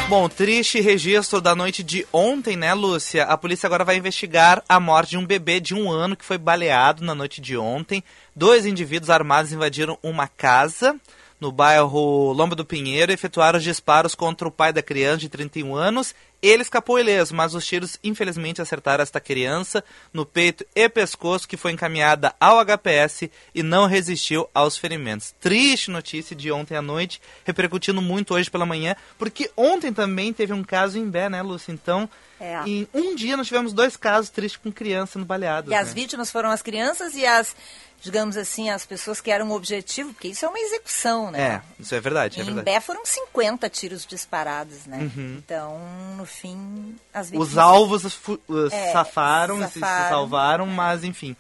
Bom, 0.09 0.27
triste 0.27 0.81
registro 0.81 1.39
da 1.39 1.53
noite 1.53 1.83
de 1.83 2.03
ontem, 2.11 2.57
né, 2.57 2.73
Lúcia? 2.73 3.25
A 3.25 3.38
polícia 3.38 3.67
agora 3.67 3.85
vai 3.85 3.95
investigar 3.95 4.63
a 4.67 4.79
morte 4.79 5.11
de 5.11 5.17
um 5.19 5.25
bebê 5.25 5.59
de 5.59 5.75
um 5.75 5.91
ano 5.91 6.15
que 6.15 6.25
foi 6.25 6.35
baleado 6.35 7.06
na 7.06 7.13
noite 7.13 7.39
de 7.39 7.56
ontem. 7.56 8.03
Dois 8.35 8.65
indivíduos 8.65 9.11
armados 9.11 9.53
invadiram 9.53 10.00
uma 10.01 10.27
casa 10.27 11.00
no 11.39 11.51
bairro 11.51 12.33
Lomba 12.33 12.56
do 12.56 12.65
Pinheiro 12.65 13.11
e 13.11 13.13
efetuaram 13.13 13.59
os 13.59 13.63
disparos 13.63 14.15
contra 14.15 14.47
o 14.47 14.51
pai 14.51 14.73
da 14.73 14.81
criança 14.81 15.19
de 15.19 15.29
31 15.29 15.75
anos. 15.75 16.15
Ele 16.41 16.62
escapou 16.62 17.00
ileso, 17.00 17.36
mas 17.36 17.53
os 17.53 17.65
tiros 17.65 18.00
infelizmente 18.03 18.62
acertaram 18.62 19.01
esta 19.01 19.19
criança 19.19 19.83
no 20.13 20.25
peito 20.25 20.65
e 20.75 20.88
pescoço, 20.88 21.47
que 21.47 21.57
foi 21.57 21.71
encaminhada 21.71 22.33
ao 22.39 22.59
HPS 22.63 23.30
e 23.53 23.62
não 23.62 23.86
resistiu 23.88 24.50
aos 24.53 24.77
ferimentos. 24.77 25.33
Triste 25.39 25.91
notícia 25.91 26.36
de 26.36 26.51
ontem 26.51 26.75
à 26.75 26.81
noite, 26.81 27.21
repercutindo 27.45 28.01
muito 28.01 28.33
hoje 28.33 28.50
pela 28.50 28.65
manhã, 28.65 28.95
porque 29.18 29.51
ontem 29.57 29.91
também 29.91 30.31
teve 30.31 30.53
um 30.53 30.63
caso 30.63 30.97
em 30.97 31.09
Bé, 31.09 31.27
né, 31.30 31.41
Lúcia? 31.41 31.71
Então, 31.71 32.09
É. 32.39 32.62
em 32.65 32.88
um 32.94 33.15
dia 33.15 33.35
nós 33.35 33.47
tivemos 33.47 33.74
dois 33.74 33.97
casos 33.97 34.30
tristes 34.30 34.62
com 34.62 34.71
criança 34.71 35.19
no 35.19 35.25
baleado. 35.25 35.71
E 35.71 35.75
as 35.75 35.89
né? 35.89 35.94
vítimas 35.94 36.31
foram 36.31 36.50
as 36.50 36.62
crianças 36.62 37.13
e 37.15 37.25
as, 37.25 37.53
digamos 38.01 38.38
assim, 38.38 38.69
as 38.69 38.85
pessoas 38.85 39.19
que 39.19 39.30
eram 39.30 39.50
o 39.50 39.53
objetivo, 39.53 40.13
porque 40.13 40.30
isso 40.30 40.45
é 40.45 40.47
uma 40.47 40.59
execução, 40.59 41.31
né? 41.31 41.62
É, 41.77 41.81
isso 41.81 41.94
é 41.94 42.00
verdade, 42.00 42.39
é 42.39 42.42
em 42.42 42.45
verdade. 42.45 42.65
Bé 42.65 42.80
foram 42.80 43.06
50 43.06 43.69
tiros 43.69 44.06
disparados, 44.06 44.85
né? 44.85 45.11
Então, 45.18 45.78
no 46.16 46.25
fim, 46.30 46.95
as 47.14 47.30
vítimas... 47.30 47.50
Os 47.50 47.57
alvos 47.57 48.14
fu- 48.14 48.40
uh, 48.48 48.68
É, 48.71 48.92
safaram, 48.92 49.62
e 49.62 49.68
se- 49.68 49.80
safaram. 49.80 50.09
salvaram, 50.09 50.66
mas 50.68 51.04
enfim, 51.04 51.36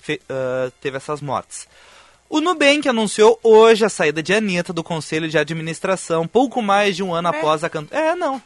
fe- 0.00 0.20
uh, 0.30 0.70
teve 0.80 0.96
essas 0.96 1.20
mortes. 1.20 1.68
O 2.30 2.40
Nubank 2.42 2.86
anunciou 2.88 3.38
hoje 3.42 3.84
a 3.86 3.88
saída 3.88 4.22
de 4.22 4.34
Anitta 4.34 4.70
do 4.72 4.84
Conselho 4.84 5.28
de 5.28 5.38
Administração, 5.38 6.26
pouco 6.28 6.60
mais 6.60 6.94
de 6.94 7.02
um 7.02 7.14
ano 7.14 7.28
após 7.28 7.64
a 7.64 7.70
cantora. 7.70 7.98
É, 7.98 8.14
não. 8.14 8.40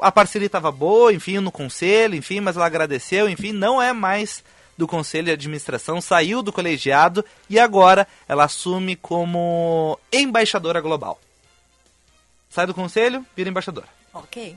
A 0.00 0.10
parceria 0.10 0.46
estava 0.46 0.72
boa, 0.72 1.12
enfim, 1.12 1.38
no 1.38 1.52
conselho, 1.52 2.14
enfim, 2.14 2.40
mas 2.40 2.56
ela 2.56 2.64
agradeceu, 2.64 3.28
enfim, 3.28 3.52
não 3.52 3.80
é 3.80 3.92
mais 3.92 4.42
do 4.78 4.86
Conselho 4.86 5.26
de 5.26 5.32
Administração, 5.32 6.00
saiu 6.00 6.42
do 6.42 6.52
colegiado 6.52 7.22
e 7.48 7.58
agora 7.58 8.06
ela 8.26 8.44
assume 8.44 8.96
como 8.96 9.98
embaixadora 10.12 10.80
global. 10.80 11.20
Sai 12.48 12.66
do 12.66 12.72
conselho, 12.74 13.24
vira 13.36 13.50
embaixadora 13.50 13.86
Ok. 14.14 14.56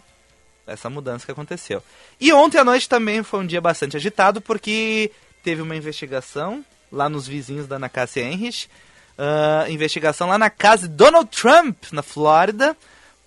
Essa 0.72 0.90
mudança 0.90 1.26
que 1.26 1.32
aconteceu. 1.32 1.84
E 2.20 2.32
ontem 2.32 2.58
à 2.58 2.64
noite 2.64 2.88
também 2.88 3.24
foi 3.24 3.40
um 3.40 3.46
dia 3.46 3.60
bastante 3.60 3.98
agitado, 3.98 4.42
porque 4.42 5.12
teve 5.44 5.62
uma 5.62 5.76
investigação 5.76 6.64
lá 6.92 7.10
nos 7.10 7.28
vizinhos 7.28 7.68
da 7.68 7.76
Ana 7.76 7.90
Cássia 7.90 8.22
Henrich, 8.24 8.70
ah, 9.18 9.66
investigação 9.70 10.30
lá 10.30 10.38
na 10.38 10.50
casa 10.50 10.88
de 10.88 10.94
Donald 10.94 11.30
Trump, 11.30 11.84
na 11.92 12.02
Flórida, 12.02 12.76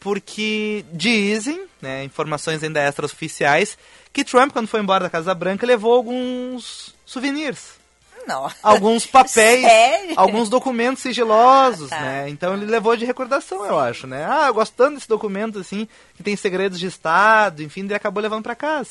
porque 0.00 0.84
dizem, 0.92 1.66
né, 1.80 2.02
informações 2.04 2.62
ainda 2.62 2.80
extras 2.80 3.12
oficiais, 3.12 3.78
que 4.12 4.24
Trump, 4.24 4.52
quando 4.52 4.68
foi 4.68 4.80
embora 4.80 5.04
da 5.04 5.10
Casa 5.10 5.34
Branca, 5.34 5.66
levou 5.66 5.94
alguns 5.94 6.94
souvenirs 7.04 7.81
Não. 8.26 8.50
alguns 8.62 9.04
papéis, 9.06 9.62
Sério? 9.62 10.14
alguns 10.16 10.48
documentos 10.48 11.02
sigilosos, 11.02 11.90
Ah, 11.92 11.96
tá. 11.96 12.02
né? 12.02 12.28
Então 12.28 12.54
ele 12.54 12.66
levou 12.66 12.96
de 12.96 13.04
recordação, 13.04 13.64
eu 13.66 13.78
acho, 13.78 14.06
né? 14.06 14.26
Ah, 14.28 14.46
eu 14.48 14.54
gosto 14.54 14.72
tanto 14.74 14.94
desse 14.94 15.08
documento, 15.08 15.58
assim, 15.58 15.88
que 16.16 16.22
tem 16.22 16.36
segredos 16.36 16.78
de 16.78 16.86
Estado, 16.86 17.62
enfim, 17.62 17.80
ele 17.82 17.94
acabou 17.94 18.22
levando 18.22 18.42
para 18.44 18.54
casa. 18.54 18.90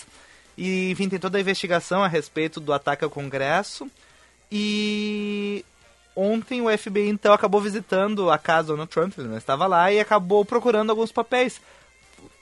E, 0.58 0.92
enfim, 0.92 1.08
tem 1.10 1.18
toda 1.20 1.38
a 1.38 1.42
investigação 1.42 2.04
a 2.04 2.08
respeito 2.08 2.60
do 2.60 2.74
ataque 2.74 3.04
ao 3.04 3.10
Congresso. 3.10 3.90
E 4.52 5.64
ontem 6.16 6.62
o 6.62 6.78
FBI, 6.78 7.08
então, 7.08 7.34
acabou 7.34 7.62
visitando 7.62 8.30
a 8.30 8.38
casa 8.38 8.68
do 8.68 8.74
Donald 8.74 8.92
Trump, 8.92 9.14
ele 9.18 9.30
não 9.30 9.38
estava 9.38 9.66
lá, 9.66 9.92
e 9.92 10.00
acabou 10.00 10.44
procurando 10.44 10.90
alguns 10.90 11.12
papéis. 11.12 11.62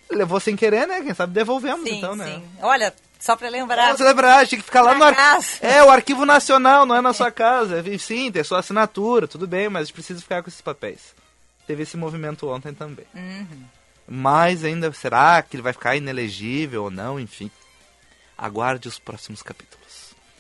Levou 0.10 0.39
sem 0.39 0.55
querer, 0.55 0.88
né? 0.88 1.01
Quem 1.01 1.13
sabe 1.13 1.34
devolvemos, 1.34 1.88
Sim, 1.88 1.98
então, 1.98 2.15
né? 2.15 2.25
sim. 2.25 2.43
Olha, 2.63 2.91
só 3.19 3.35
pra 3.35 3.49
lembrar... 3.49 3.95
Você 3.95 4.03
lembrar, 4.03 4.47
tinha 4.47 4.59
que 4.59 4.65
ficar 4.65 4.81
lá 4.81 4.93
Na 4.93 4.97
no 4.97 5.03
ar... 5.03 5.15
casa. 5.15 5.57
É, 5.61 5.83
o 5.83 5.89
arquivo 5.91 6.25
nacional, 6.25 6.85
não 6.85 6.95
é 6.95 7.01
na 7.01 7.13
sua 7.13 7.29
casa. 7.29 7.83
E 7.85 7.99
Sim, 7.99 8.31
tem 8.31 8.43
sua 8.43 8.59
assinatura, 8.59 9.27
tudo 9.27 9.45
bem, 9.45 9.67
mas 9.67 9.91
precisa 9.91 10.21
ficar 10.21 10.41
com 10.41 10.49
esses 10.49 10.61
papéis. 10.61 11.13
Teve 11.67 11.83
esse 11.83 11.97
movimento 11.97 12.47
ontem 12.49 12.73
também. 12.73 13.05
Mais 14.07 14.63
ainda, 14.63 14.91
será 14.93 15.41
que 15.41 15.55
ele 15.55 15.61
vai 15.61 15.73
ficar 15.73 15.95
inelegível 15.95 16.85
ou 16.85 16.89
não? 16.89 17.19
Enfim, 17.19 17.51
aguarde 18.38 18.88
os 18.88 18.97
próximos 18.97 19.43
capítulos. 19.43 19.79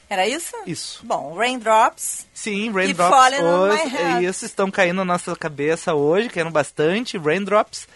Era 0.09 0.27
isso? 0.27 0.55
Isso. 0.65 1.05
Bom, 1.05 1.35
Raindrops. 1.35 2.25
Sim, 2.33 2.71
raindrops 2.71 3.39
hoje. 3.39 3.87
head. 3.89 4.25
Isso, 4.25 4.43
estão 4.43 4.71
caindo 4.71 4.97
na 4.97 5.05
nossa 5.05 5.35
cabeça 5.35 5.93
hoje, 5.93 6.29
caindo 6.29 6.49
bastante, 6.49 7.15
raindrops. 7.15 7.87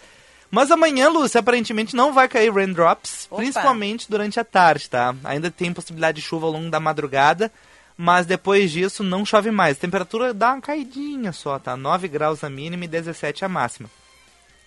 Mas 0.54 0.70
amanhã, 0.70 1.08
Lúcia, 1.08 1.40
aparentemente 1.40 1.96
não 1.96 2.12
vai 2.12 2.28
cair 2.28 2.52
raindrops, 2.54 3.26
Opa. 3.28 3.42
principalmente 3.42 4.08
durante 4.08 4.38
a 4.38 4.44
tarde, 4.44 4.88
tá? 4.88 5.12
Ainda 5.24 5.50
tem 5.50 5.72
possibilidade 5.72 6.20
de 6.20 6.22
chuva 6.26 6.46
ao 6.46 6.52
longo 6.52 6.70
da 6.70 6.78
madrugada, 6.78 7.50
mas 7.96 8.24
depois 8.24 8.70
disso 8.70 9.02
não 9.02 9.26
chove 9.26 9.50
mais. 9.50 9.76
A 9.76 9.80
temperatura 9.80 10.32
dá 10.32 10.52
uma 10.52 10.60
caidinha 10.60 11.32
só, 11.32 11.58
tá? 11.58 11.76
9 11.76 12.06
graus 12.06 12.44
a 12.44 12.48
mínima 12.48 12.84
e 12.84 12.88
17 12.88 13.44
a 13.44 13.48
máxima. 13.48 13.90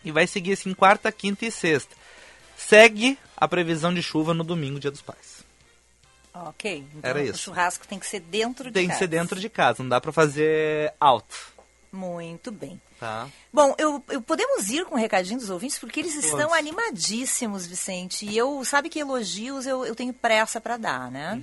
E 0.04 0.12
vai 0.12 0.28
seguir 0.28 0.54
assim 0.54 0.74
quarta, 0.74 1.10
quinta 1.10 1.46
e 1.46 1.52
sexta. 1.52 1.96
Segue 2.58 3.18
a 3.38 3.48
previsão 3.48 3.94
de 3.94 4.04
chuva 4.04 4.34
no 4.34 4.44
domingo, 4.44 4.82
dia 4.82 4.92
dos 4.92 5.02
pais. 5.02 5.46
Ok. 6.34 6.86
Então 6.96 7.10
Era 7.10 7.20
o 7.20 7.24
isso. 7.24 7.40
churrasco 7.40 7.88
tem 7.88 7.98
que 7.98 8.08
ser 8.08 8.20
dentro 8.20 8.66
de 8.66 8.72
Tem 8.74 8.84
que 8.84 8.90
casa. 8.90 9.00
ser 9.00 9.08
dentro 9.08 9.40
de 9.40 9.50
casa, 9.50 9.82
não 9.84 9.90
dá 9.90 10.02
pra 10.02 10.12
fazer 10.12 10.94
alto, 11.00 11.34
Muito 11.94 12.52
bem. 12.52 12.80
Tá? 13.00 13.28
Bom, 13.54 13.74
eu, 13.78 14.04
eu- 14.10 14.22
podemos 14.22 14.70
ir 14.70 14.86
com 14.86 14.96
o 14.96 14.98
recadinho 14.98 15.40
dos 15.40 15.50
ouvintes, 15.50 15.78
porque 15.80 16.00
eles 16.00 16.16
estão 16.16 16.54
animadíssimos, 16.54 17.66
Vicente. 17.66 18.26
E 18.26 18.38
eu, 18.38 18.64
sabe 18.66 18.90
que 18.90 19.00
elogios 19.00 19.66
eu, 19.66 19.86
eu 19.86 19.96
tenho 19.96 20.14
pressa 20.14 20.60
para 20.62 20.78
dar, 20.78 21.10
né? 21.12 21.42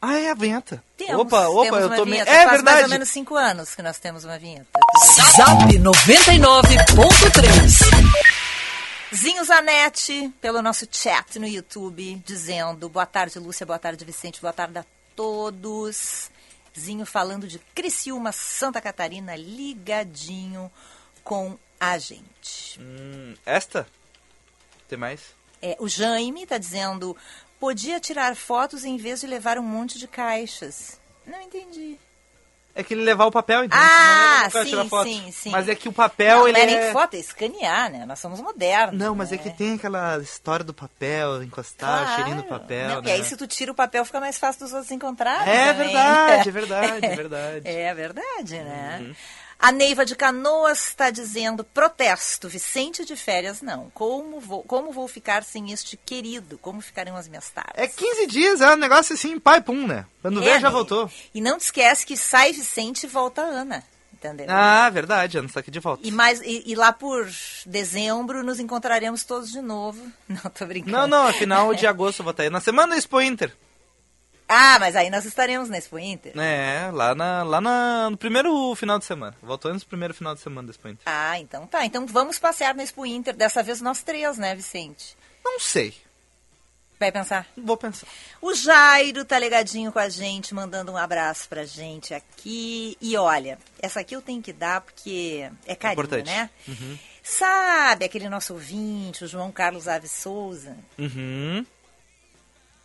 Ah, 0.00 0.18
é 0.18 0.30
a 0.30 0.34
vinheta. 0.34 0.82
Temos, 0.96 1.20
opa, 1.22 1.48
opa, 1.48 1.62
temos 1.64 1.80
eu 1.80 1.86
uma 1.88 1.96
tô 1.96 2.04
me... 2.04 2.12
vinheta. 2.12 2.30
É 2.30 2.44
Faz 2.44 2.46
mais 2.46 2.58
ou 2.58 2.64
verdade. 2.64 2.90
menos 2.92 3.08
cinco 3.08 3.34
anos 3.34 3.74
que 3.74 3.82
nós 3.82 3.98
temos 3.98 4.24
uma 4.24 4.38
vinheta. 4.38 4.66
Zap 5.36 5.64
99.3. 5.78 8.26
Zinho 9.14 9.44
Zanetti, 9.44 10.32
pelo 10.40 10.60
nosso 10.60 10.86
chat 10.90 11.38
no 11.38 11.46
YouTube, 11.46 12.20
dizendo 12.26 12.88
boa 12.88 13.06
tarde, 13.06 13.38
Lúcia, 13.38 13.64
boa 13.64 13.78
tarde, 13.78 14.04
Vicente, 14.04 14.40
boa 14.40 14.52
tarde 14.52 14.78
a 14.78 14.84
todos. 15.14 16.28
Zinho 16.78 17.06
falando 17.06 17.46
de 17.46 17.58
Criciúma, 17.74 18.32
Santa 18.32 18.80
Catarina, 18.80 19.34
ligadinho 19.36 20.70
com 21.24 21.58
a 21.80 21.98
gente. 21.98 22.80
Hum, 22.80 23.34
esta? 23.44 23.86
Tem 24.88 24.98
mais? 24.98 25.34
É, 25.60 25.76
o 25.80 25.88
Jaime 25.88 26.42
está 26.42 26.58
dizendo, 26.58 27.16
podia 27.58 27.98
tirar 27.98 28.36
fotos 28.36 28.84
em 28.84 28.96
vez 28.96 29.20
de 29.20 29.26
levar 29.26 29.58
um 29.58 29.62
monte 29.62 29.98
de 29.98 30.06
caixas. 30.06 31.00
Não 31.26 31.40
entendi. 31.40 31.98
É 32.78 32.82
que 32.84 32.92
ele 32.92 33.02
levar 33.02 33.24
o 33.24 33.30
papel, 33.30 33.64
então. 33.64 33.78
Ah, 33.80 34.50
não 34.52 34.64
sim, 34.64 34.88
foto. 34.90 35.08
sim, 35.08 35.32
sim. 35.32 35.50
Mas 35.50 35.66
é 35.66 35.74
que 35.74 35.88
o 35.88 35.92
papel, 35.92 36.40
não, 36.40 36.48
ele 36.48 36.58
não 36.58 36.62
é 36.62 36.66
nem 36.66 36.76
é... 36.76 36.92
foto, 36.92 37.14
é 37.14 37.18
escanear, 37.18 37.90
né? 37.90 38.04
Nós 38.04 38.18
somos 38.18 38.38
modernos. 38.38 39.00
Não, 39.00 39.14
mas 39.14 39.32
é 39.32 39.36
né? 39.36 39.42
que 39.42 39.48
tem 39.50 39.76
aquela 39.76 40.18
história 40.18 40.62
do 40.62 40.74
papel, 40.74 41.42
encostar, 41.42 42.04
o 42.04 42.16
cheirinho 42.16 42.36
do 42.36 42.42
Claro. 42.44 42.62
papel, 42.62 42.88
Não, 42.88 43.00
né? 43.00 43.08
E 43.08 43.12
aí, 43.12 43.24
se 43.24 43.34
tu 43.34 43.46
tira 43.46 43.72
o 43.72 43.74
papel, 43.74 44.04
fica 44.04 44.20
mais 44.20 44.36
fácil 44.36 44.60
dos 44.64 44.74
outros 44.74 44.90
encontrarem. 44.90 45.50
É 45.50 45.72
também. 45.72 45.86
verdade, 45.86 46.48
é 46.48 46.52
verdade, 46.52 47.06
é 47.06 47.16
verdade. 47.16 47.68
Uhum. 47.68 47.76
É 47.78 47.94
verdade, 47.94 48.54
né? 48.58 49.16
A 49.58 49.72
Neiva 49.72 50.04
de 50.04 50.14
Canoas 50.14 50.88
está 50.88 51.10
dizendo: 51.10 51.64
protesto, 51.64 52.48
Vicente 52.48 53.04
de 53.04 53.16
férias 53.16 53.62
não. 53.62 53.90
Como 53.94 54.38
vou, 54.38 54.62
como 54.62 54.92
vou 54.92 55.08
ficar 55.08 55.42
sem 55.44 55.72
este 55.72 55.96
querido? 55.96 56.58
Como 56.58 56.80
ficarão 56.80 57.16
as 57.16 57.26
minhas 57.28 57.48
tardes? 57.50 57.72
É 57.74 57.86
15 57.88 58.26
dias, 58.26 58.60
é 58.60 58.72
um 58.72 58.76
negócio 58.76 59.14
assim, 59.14 59.38
pai 59.38 59.60
pum, 59.60 59.86
né? 59.86 60.04
Quando 60.20 60.42
É, 60.42 60.60
já 60.60 60.68
né? 60.68 60.70
voltou. 60.70 61.10
E 61.34 61.40
não 61.40 61.56
te 61.58 61.62
esquece 61.62 62.04
que 62.04 62.16
sai 62.16 62.52
Vicente 62.52 63.04
e 63.04 63.08
volta 63.08 63.40
Ana. 63.42 63.82
Entendeu? 64.12 64.46
Ah, 64.48 64.88
verdade, 64.88 65.36
Ana 65.38 65.46
está 65.46 65.60
aqui 65.60 65.70
de 65.70 65.78
volta. 65.78 66.06
E, 66.06 66.10
mais, 66.10 66.40
e, 66.40 66.62
e 66.66 66.74
lá 66.74 66.90
por 66.90 67.28
dezembro 67.66 68.42
nos 68.42 68.58
encontraremos 68.58 69.24
todos 69.24 69.50
de 69.52 69.60
novo. 69.60 70.00
Não, 70.26 70.50
tô 70.50 70.64
brincando. 70.66 70.96
Não, 70.96 71.06
não, 71.06 71.26
afinal 71.28 71.74
de 71.74 71.86
agosto 71.86 72.20
eu 72.20 72.24
vou 72.24 72.30
estar 72.30 72.42
aí. 72.42 72.50
Na 72.50 72.60
semana 72.60 72.96
Expo 72.96 73.20
Inter. 73.20 73.52
Ah, 74.48 74.78
mas 74.78 74.94
aí 74.94 75.10
nós 75.10 75.24
estaremos 75.24 75.68
na 75.68 75.76
Expo 75.78 75.98
Inter. 75.98 76.32
É, 76.38 76.88
lá, 76.92 77.14
na, 77.14 77.42
lá 77.42 77.60
na, 77.60 78.10
no 78.10 78.16
primeiro 78.16 78.74
final 78.76 78.98
de 78.98 79.04
semana. 79.04 79.36
Voltou 79.42 79.72
no 79.74 79.80
primeiro 79.84 80.14
final 80.14 80.34
de 80.34 80.40
semana 80.40 80.66
do 80.66 80.70
Expo 80.70 80.88
Inter. 80.88 81.02
Ah, 81.04 81.38
então 81.40 81.66
tá. 81.66 81.84
Então 81.84 82.06
vamos 82.06 82.38
passear 82.38 82.74
na 82.74 82.82
Expo 82.84 83.04
Inter. 83.04 83.34
Dessa 83.34 83.62
vez 83.62 83.80
nós 83.80 84.02
três, 84.02 84.38
né, 84.38 84.54
Vicente? 84.54 85.16
Não 85.44 85.58
sei, 85.60 85.94
Vai 86.98 87.12
pensar? 87.12 87.46
vou 87.58 87.76
pensar. 87.76 88.06
O 88.40 88.54
Jairo 88.54 89.22
tá 89.24 89.38
ligadinho 89.38 89.92
com 89.92 89.98
a 89.98 90.08
gente, 90.08 90.54
mandando 90.54 90.92
um 90.92 90.96
abraço 90.96 91.46
pra 91.46 91.64
gente 91.66 92.14
aqui. 92.14 92.96
E 93.02 93.14
olha, 93.18 93.58
essa 93.82 94.00
aqui 94.00 94.16
eu 94.16 94.22
tenho 94.22 94.40
que 94.40 94.50
dar 94.52 94.80
porque 94.80 95.46
é 95.66 95.74
carinho, 95.74 95.92
Importante. 96.04 96.26
né? 96.30 96.48
Sabe 97.22 98.04
aquele 98.04 98.28
nosso 98.30 98.54
ouvinte, 98.54 99.24
o 99.24 99.28
João 99.28 99.50
Carlos 99.52 99.88
Aves 99.88 100.12
Souza, 100.12 100.74
Uhum. 100.98 101.66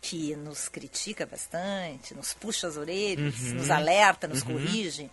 Que 0.02 0.34
nos 0.34 0.68
critica 0.68 1.24
bastante, 1.24 2.12
nos 2.12 2.34
puxa 2.34 2.66
as 2.66 2.76
orelhas, 2.76 3.38
Uhum. 3.40 3.54
nos 3.54 3.70
alerta, 3.70 4.26
nos 4.28 4.42
corrige? 4.42 5.08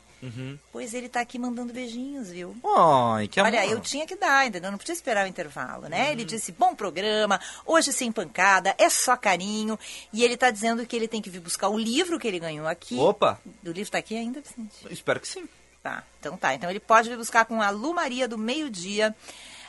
Pois 0.70 0.94
ele 0.94 1.08
tá 1.08 1.22
aqui 1.22 1.40
mandando 1.40 1.72
beijinhos, 1.72 2.30
viu? 2.30 2.54
Ai, 2.76 3.30
que 3.30 3.40
amor. 3.40 3.54
Olha, 3.54 3.66
eu 3.68 3.80
tinha 3.80 4.06
que 4.06 4.18
dar, 4.18 4.46
entendeu? 4.48 4.70
Não 4.70 4.78
podia 4.78 4.94
esperar 4.94 5.26
o 5.26 5.30
intervalo, 5.30 5.88
né? 5.88 6.12
Ele 6.12 6.26
disse, 6.26 6.52
bom 6.52 6.76
programa, 6.76 7.40
hoje 7.66 7.94
sem 7.94 8.12
pancada, 8.12 8.76
é 8.78 8.90
só 8.90 9.16
carinho. 9.16 9.80
E 10.12 10.22
ele 10.24 10.36
tá 10.36 10.52
dizendo 10.52 10.86
que 10.86 10.94
ele 10.94 11.08
tem 11.08 11.22
que 11.22 11.30
vir 11.30 11.40
buscar 11.40 11.70
o 11.70 11.78
livro 11.78 12.20
que 12.20 12.28
ele 12.28 12.40
ganhou 12.40 12.68
aqui. 12.68 12.98
Opa, 12.98 13.40
O 13.66 13.70
livro 13.72 13.92
tá 13.92 14.00
aqui 14.00 14.18
ainda, 14.18 14.42
Vicente? 14.42 14.76
espero 14.92 15.22
que 15.22 15.28
sim. 15.28 15.48
Tá, 15.82 16.04
então 16.20 16.36
tá. 16.36 16.54
Então 16.54 16.70
ele 16.70 16.82
pode 16.82 17.08
vir 17.08 17.16
buscar 17.18 17.46
com 17.46 17.62
a 17.62 17.70
Lu 17.70 17.94
Maria 17.94 18.28
do 18.28 18.38
meio-dia 18.38 19.16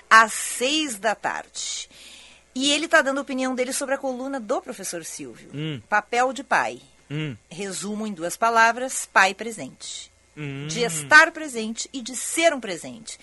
às 0.09 0.33
seis 0.33 0.99
da 0.99 1.15
tarde. 1.15 1.89
E 2.54 2.73
ele 2.73 2.88
tá 2.88 3.00
dando 3.00 3.19
a 3.19 3.23
opinião 3.23 3.54
dele 3.54 3.73
sobre 3.73 3.95
a 3.95 3.99
coluna 3.99 4.40
do 4.40 4.61
professor 4.61 5.04
Silvio. 5.04 5.50
Hum. 5.54 5.80
Papel 5.88 6.33
de 6.33 6.42
pai. 6.42 6.80
Hum. 7.11 7.37
Resumo 7.49 8.07
em 8.07 8.12
duas 8.12 8.37
palavras, 8.37 9.09
pai 9.12 9.35
presente. 9.35 10.11
Hum. 10.37 10.66
De 10.69 10.83
estar 10.83 11.30
presente 11.33 11.88
e 11.92 12.00
de 12.00 12.16
ser 12.16 12.52
um 12.52 12.61
presente. 12.61 13.19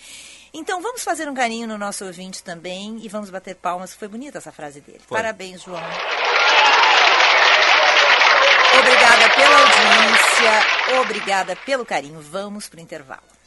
Então 0.52 0.80
vamos 0.80 1.02
fazer 1.02 1.28
um 1.28 1.34
carinho 1.34 1.66
no 1.66 1.76
nosso 1.76 2.04
ouvinte 2.04 2.42
também 2.42 2.98
e 3.02 3.08
vamos 3.08 3.30
bater 3.30 3.54
palmas. 3.54 3.94
Foi 3.94 4.08
bonita 4.08 4.38
essa 4.38 4.52
frase 4.52 4.80
dele. 4.80 5.00
Foi. 5.06 5.16
Parabéns, 5.16 5.62
João. 5.62 5.82
Obrigada 8.78 9.28
pela 9.30 9.60
audiência, 9.60 11.00
obrigada 11.00 11.56
pelo 11.56 11.84
carinho. 11.84 12.20
Vamos 12.20 12.68
pro 12.68 12.80
intervalo. 12.80 13.37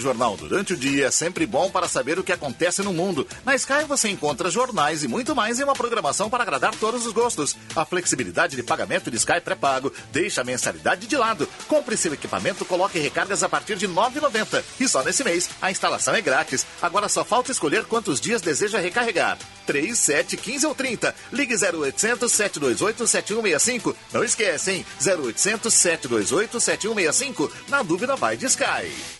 Jornal 0.00 0.36
durante 0.36 0.72
o 0.72 0.76
dia 0.76 1.06
é 1.06 1.10
sempre 1.10 1.46
bom 1.46 1.70
para 1.70 1.86
saber 1.88 2.18
o 2.18 2.24
que 2.24 2.32
acontece 2.32 2.82
no 2.82 2.92
mundo. 2.92 3.26
Na 3.44 3.54
Sky 3.54 3.84
você 3.86 4.08
encontra 4.08 4.50
jornais 4.50 5.04
e 5.04 5.08
muito 5.08 5.34
mais 5.34 5.60
em 5.60 5.64
uma 5.64 5.74
programação 5.74 6.28
para 6.28 6.42
agradar 6.42 6.74
todos 6.74 7.06
os 7.06 7.12
gostos. 7.12 7.56
A 7.76 7.84
flexibilidade 7.84 8.56
de 8.56 8.62
pagamento 8.62 9.10
de 9.10 9.16
Sky 9.16 9.40
pré-pago 9.40 9.92
deixa 10.12 10.40
a 10.40 10.44
mensalidade 10.44 11.06
de 11.06 11.16
lado. 11.16 11.48
Compre 11.68 11.96
seu 11.96 12.12
equipamento, 12.14 12.64
coloque 12.64 12.98
recargas 12.98 13.42
a 13.42 13.48
partir 13.48 13.76
de 13.76 13.86
R$ 13.86 13.92
9,90. 13.92 14.64
E 14.80 14.88
só 14.88 15.02
nesse 15.02 15.22
mês 15.22 15.50
a 15.60 15.70
instalação 15.70 16.14
é 16.14 16.20
grátis. 16.20 16.66
Agora 16.80 17.08
só 17.08 17.24
falta 17.24 17.52
escolher 17.52 17.84
quantos 17.84 18.20
dias 18.20 18.40
deseja 18.40 18.78
recarregar. 18.78 19.38
3, 19.66 19.96
7, 19.96 20.36
15 20.36 20.66
ou 20.66 20.74
30. 20.74 21.14
Ligue 21.32 21.54
0800 21.54 22.32
728 22.32 23.06
7165. 23.06 23.96
Não 24.12 24.24
esquece, 24.24 24.72
hein? 24.72 24.86
0800 25.00 25.72
728 25.72 26.60
7165. 26.60 27.52
Na 27.68 27.82
dúvida 27.82 28.16
vai 28.16 28.36
de 28.36 28.46
Sky. 28.46 29.19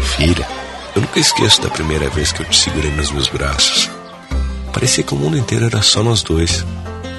Filha, 0.00 0.46
eu 0.94 1.02
nunca 1.02 1.20
esqueço 1.20 1.60
da 1.60 1.70
primeira 1.70 2.08
vez 2.10 2.32
que 2.32 2.42
eu 2.42 2.46
te 2.46 2.58
segurei 2.58 2.90
nos 2.92 3.10
meus 3.10 3.28
braços. 3.28 3.90
Parecia 4.72 5.04
que 5.04 5.14
o 5.14 5.16
mundo 5.16 5.36
inteiro 5.36 5.66
era 5.66 5.82
só 5.82 6.02
nós 6.02 6.22
dois. 6.22 6.64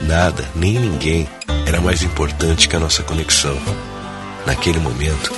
Nada, 0.02 0.50
nem 0.56 0.74
ninguém 0.74 1.28
era 1.66 1.80
mais 1.80 2.02
importante 2.02 2.68
que 2.68 2.76
a 2.76 2.80
nossa 2.80 3.04
conexão. 3.04 3.58
Naquele 4.46 4.80
momento, 4.80 5.34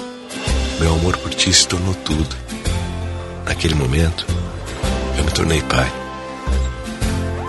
meu 0.80 0.94
amor 0.94 1.18
por 1.18 1.34
ti 1.34 1.54
se 1.54 1.68
tornou 1.68 1.94
tudo. 1.94 2.36
Naquele 3.46 3.76
momento, 3.76 4.26
eu 5.18 5.24
me 5.24 5.32
tornei 5.32 5.62
pai. 5.62 5.92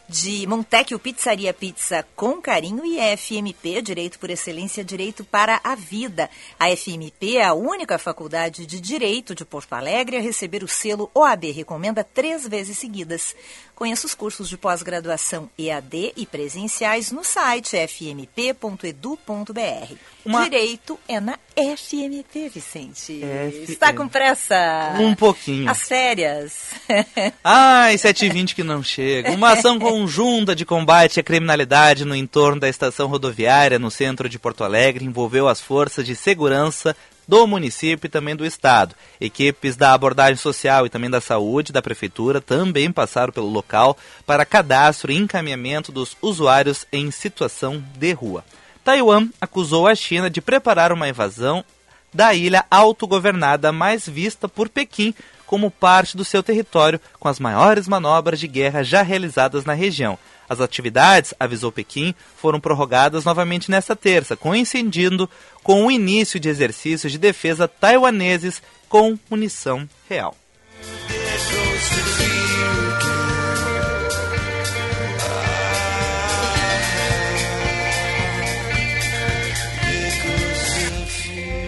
de 0.09 0.47
Montecchio 0.47 0.99
Pizzaria 0.99 1.53
Pizza 1.55 2.07
com 2.15 2.41
carinho 2.41 2.85
e 2.85 2.99
FMP, 3.17 3.81
Direito 3.81 4.19
por 4.19 4.29
Excelência, 4.29 4.85
Direito 4.85 5.25
para 5.25 5.61
a 5.65 5.75
Vida. 5.75 6.29
A 6.59 6.69
FMP 6.77 7.39
é 7.39 7.45
a 7.45 7.55
única 7.55 7.99
faculdade 7.99 8.67
de 8.67 8.81
Direito 8.81 9.35
de 9.35 9.45
Porto 9.45 9.73
Alegre 9.73 10.19
a 10.19 10.21
receber 10.21 10.63
o 10.63 10.69
selo 10.69 11.11
OAB 11.15 11.51
Recomenda 11.53 12.05
três 12.05 12.47
vezes 12.47 12.77
seguidas. 12.77 13.35
Conheça 13.75 14.07
os 14.07 14.15
cursos 14.15 14.49
de 14.49 14.57
pós-graduação 14.57 15.51
EAD 15.59 16.13
e 16.17 16.25
presenciais 16.27 17.11
no 17.11 17.25
site 17.25 17.77
fmp.edu.br. 17.77 19.95
Uma- 20.25 20.45
Direito 20.45 20.99
é 21.09 21.21
na 21.21 21.39
FMP, 21.57 22.49
Vicente. 22.49 23.21
FM. 23.21 23.69
Está 23.69 23.93
com 23.93 24.09
pressa? 24.09 24.95
Um 25.01 25.15
pouquinho. 25.15 25.69
As 25.69 25.83
férias. 25.83 26.53
Ai, 27.43 27.97
7h20 27.97 28.55
que 28.55 28.63
não 28.63 28.83
chega. 28.83 29.33
Uma 29.33 29.53
ação 29.53 29.79
conjunta 29.79 30.55
de 30.55 30.65
combate 30.65 31.21
à 31.21 31.23
criminalidade 31.23 32.05
no 32.05 32.15
entorno 32.15 32.61
da 32.61 32.69
estação 32.69 33.09
rodoviária 33.09 33.79
no 33.79 33.91
centro 33.91 34.29
de 34.29 34.39
Porto 34.39 34.65
Alegre 34.65 35.05
envolveu 35.05 35.49
as 35.49 35.61
forças 35.61 36.07
de 36.07 36.15
segurança 36.17 36.97
do 37.27 37.47
município 37.47 38.07
e 38.07 38.11
também 38.11 38.37
do 38.37 38.45
estado. 38.45 38.95
Equipes 39.21 39.77
da 39.77 39.93
abordagem 39.93 40.37
social 40.37 40.87
e 40.87 40.91
também 40.91 41.11
da 41.11 41.21
saúde 41.21 41.73
da 41.73 41.83
prefeitura 41.83 42.41
também 42.41 42.91
passaram 42.91 43.33
pelo 43.33 43.49
local 43.49 43.97
para 44.27 44.45
cadastro 44.45 45.11
e 45.11 45.17
encaminhamento 45.17 45.91
dos 45.91 46.17
usuários 46.21 46.87
em 46.93 47.11
situação 47.11 47.83
de 47.97 48.13
rua. 48.13 48.45
Taiwan 48.85 49.29
acusou 49.41 49.87
a 49.87 49.95
China 49.95 50.29
de 50.29 50.41
preparar 50.41 50.93
uma 50.93 51.09
invasão 51.09 51.65
da 52.13 52.33
ilha 52.33 52.65
autogovernada 52.71 53.73
mais 53.73 54.09
vista 54.09 54.49
por 54.49 54.69
Pequim 54.69 55.15
como 55.47 55.71
parte 55.71 56.17
do 56.17 56.25
seu 56.25 56.43
território, 56.43 57.01
com 57.19 57.29
as 57.29 57.39
maiores 57.39 57.87
manobras 57.87 58.41
de 58.41 58.49
guerra 58.49 58.83
já 58.83 59.03
realizadas 59.03 59.65
na 59.65 59.73
região. 59.73 60.19
As 60.49 60.61
atividades, 60.61 61.35
avisou 61.39 61.73
Pequim, 61.73 62.15
foram 62.37 62.61
prorrogadas 62.61 63.25
novamente 63.25 63.71
nesta 63.71 63.97
terça, 63.97 64.37
coincidindo 64.37 65.29
com 65.65 65.87
o 65.87 65.91
início 65.91 66.39
de 66.39 66.49
exercícios 66.49 67.11
de 67.11 67.19
defesa 67.19 67.67
taiwaneses 67.67 68.63
com 68.89 69.19
munição 69.29 69.89
real. 70.09 70.37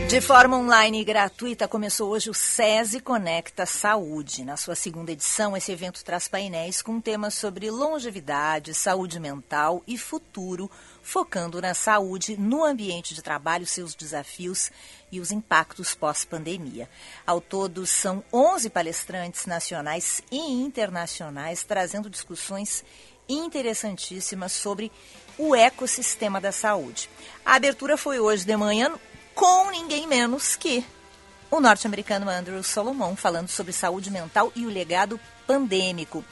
De 0.09 0.21
forma 0.21 0.57
online 0.57 1.01
e 1.01 1.05
gratuita, 1.05 1.67
começou 1.67 2.11
hoje 2.11 2.31
o 2.31 2.35
SESI 2.35 3.01
Conecta 3.01 3.67
Saúde. 3.67 4.45
Na 4.45 4.57
sua 4.57 4.75
segunda 4.75 5.13
edição, 5.13 5.57
esse 5.57 5.73
evento 5.73 6.03
traz 6.05 6.29
painéis 6.29 6.81
com 6.81 7.01
temas 7.01 7.35
sobre 7.35 7.71
longevidade, 7.71 8.73
saúde 8.73 9.19
mental 9.19 9.83
e 9.87 9.99
futuro, 9.99 10.71
focando 11.07 11.63
na 11.63 11.73
saúde, 11.73 12.37
no 12.37 12.65
ambiente 12.65 13.15
de 13.15 13.23
trabalho, 13.23 13.65
seus 13.65 13.95
desafios 13.95 14.73
e 15.11 15.21
os 15.21 15.31
impactos 15.31 15.95
pós-pandemia. 15.95 16.91
Ao 17.25 17.41
todo, 17.41 17.87
são 17.87 18.25
11 18.33 18.69
palestrantes 18.71 19.47
nacionais 19.47 20.21
e 20.33 20.37
internacionais 20.37 21.63
trazendo 21.63 22.11
discussões 22.11 22.85
interessantíssimas 23.29 24.51
sobre 24.51 24.91
o 25.39 25.55
ecossistema 25.55 26.41
da 26.41 26.51
saúde. 26.51 27.09
A 27.45 27.55
abertura 27.55 27.97
foi 27.97 28.19
hoje 28.19 28.45
de 28.45 28.57
manhã 28.57 28.93
com 29.33 29.71
ninguém 29.71 30.09
menos 30.09 30.57
que 30.57 30.85
o 31.49 31.61
norte-americano 31.61 32.29
Andrew 32.29 32.65
Solomon, 32.65 33.15
falando 33.15 33.49
sobre 33.49 33.73
saúde 33.73 34.11
mental 34.11 34.51
e 34.57 34.67
o 34.67 34.71
legado 34.71 35.21
pandêmico. 35.47 36.25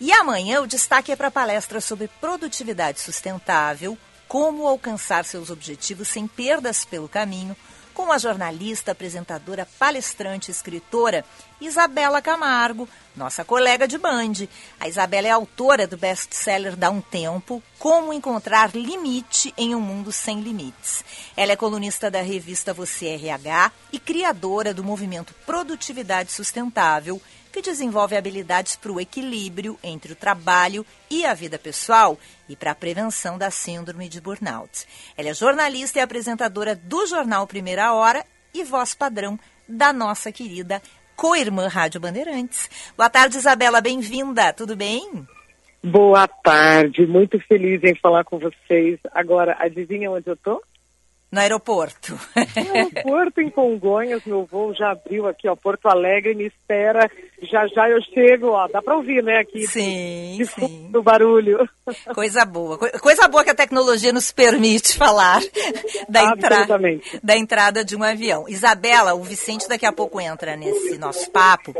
E 0.00 0.10
amanhã 0.12 0.62
o 0.62 0.66
destaque 0.66 1.12
é 1.12 1.16
para 1.16 1.28
a 1.28 1.30
palestra 1.30 1.78
sobre 1.78 2.08
produtividade 2.08 3.00
sustentável, 3.00 3.98
como 4.28 4.66
alcançar 4.66 5.24
seus 5.24 5.50
objetivos 5.50 6.08
sem 6.08 6.26
perdas 6.26 6.84
pelo 6.84 7.08
caminho, 7.08 7.56
com 7.94 8.10
a 8.10 8.18
jornalista, 8.18 8.90
apresentadora, 8.90 9.66
palestrante 9.78 10.50
e 10.50 10.52
escritora 10.52 11.24
Isabela 11.60 12.20
Camargo, 12.20 12.88
nossa 13.16 13.44
colega 13.44 13.86
de 13.86 13.96
Band. 13.96 14.48
A 14.80 14.88
Isabela 14.88 15.28
é 15.28 15.30
autora 15.30 15.86
do 15.86 15.96
best-seller 15.96 16.74
Dá 16.74 16.90
um 16.90 17.00
Tempo, 17.00 17.62
Como 17.78 18.12
Encontrar 18.12 18.74
Limite 18.74 19.54
em 19.56 19.74
um 19.74 19.80
Mundo 19.80 20.10
Sem 20.10 20.40
Limites. 20.40 21.04
Ela 21.36 21.52
é 21.52 21.56
colunista 21.56 22.10
da 22.10 22.20
revista 22.20 22.74
Você 22.74 23.06
RH 23.06 23.70
e 23.92 23.98
criadora 24.00 24.74
do 24.74 24.82
movimento 24.82 25.32
Produtividade 25.46 26.32
Sustentável, 26.32 27.22
que 27.54 27.62
desenvolve 27.62 28.16
habilidades 28.16 28.74
para 28.74 28.90
o 28.90 29.00
equilíbrio 29.00 29.78
entre 29.80 30.12
o 30.12 30.16
trabalho 30.16 30.84
e 31.08 31.24
a 31.24 31.32
vida 31.32 31.56
pessoal 31.56 32.18
e 32.48 32.56
para 32.56 32.72
a 32.72 32.74
prevenção 32.74 33.38
da 33.38 33.48
síndrome 33.48 34.08
de 34.08 34.20
burnout. 34.20 34.84
Ela 35.16 35.28
é 35.28 35.34
jornalista 35.34 36.00
e 36.00 36.02
apresentadora 36.02 36.74
do 36.74 37.06
jornal 37.06 37.46
Primeira 37.46 37.92
Hora 37.92 38.24
e 38.52 38.64
voz 38.64 38.92
padrão 38.92 39.38
da 39.68 39.92
nossa 39.92 40.32
querida 40.32 40.82
co-irmã 41.14 41.68
Rádio 41.68 42.00
Bandeirantes. 42.00 42.68
Boa 42.96 43.08
tarde, 43.08 43.38
Isabela, 43.38 43.80
bem-vinda, 43.80 44.52
tudo 44.52 44.74
bem? 44.74 45.24
Boa 45.80 46.26
tarde, 46.26 47.06
muito 47.06 47.38
feliz 47.46 47.84
em 47.84 47.94
falar 47.94 48.24
com 48.24 48.36
vocês. 48.36 48.98
Agora, 49.12 49.56
adivinha 49.60 50.10
onde 50.10 50.28
eu 50.28 50.36
tô? 50.36 50.60
No 51.34 51.40
aeroporto. 51.40 52.18
No 52.36 52.74
aeroporto 52.74 53.40
em 53.40 53.50
Congonhas, 53.50 54.22
meu 54.24 54.46
voo 54.46 54.72
já 54.74 54.92
abriu 54.92 55.26
aqui, 55.26 55.48
ó, 55.48 55.56
Porto 55.56 55.86
Alegre 55.88 56.34
me 56.34 56.46
espera. 56.46 57.10
Já 57.42 57.66
já 57.66 57.88
eu 57.90 58.00
chego, 58.02 58.50
ó, 58.50 58.68
dá 58.68 58.80
pra 58.80 58.96
ouvir, 58.96 59.22
né, 59.22 59.38
aqui. 59.40 59.66
Sim, 59.66 60.36
de 60.38 60.46
sim. 60.46 60.88
Do 60.90 61.02
barulho. 61.02 61.68
Coisa 62.14 62.44
boa. 62.44 62.78
Co- 62.78 63.00
Coisa 63.00 63.26
boa 63.28 63.42
que 63.44 63.50
a 63.50 63.54
tecnologia 63.54 64.12
nos 64.12 64.30
permite 64.30 64.96
falar 64.96 65.40
da, 66.08 66.22
entra... 66.24 66.54
Absolutamente. 66.54 67.20
da 67.22 67.36
entrada 67.36 67.84
de 67.84 67.96
um 67.96 68.02
avião. 68.02 68.48
Isabela, 68.48 69.14
o 69.14 69.22
Vicente 69.22 69.68
daqui 69.68 69.84
a 69.84 69.92
pouco 69.92 70.20
entra 70.20 70.56
nesse 70.56 70.96
nosso 70.96 71.30
papo. 71.30 71.74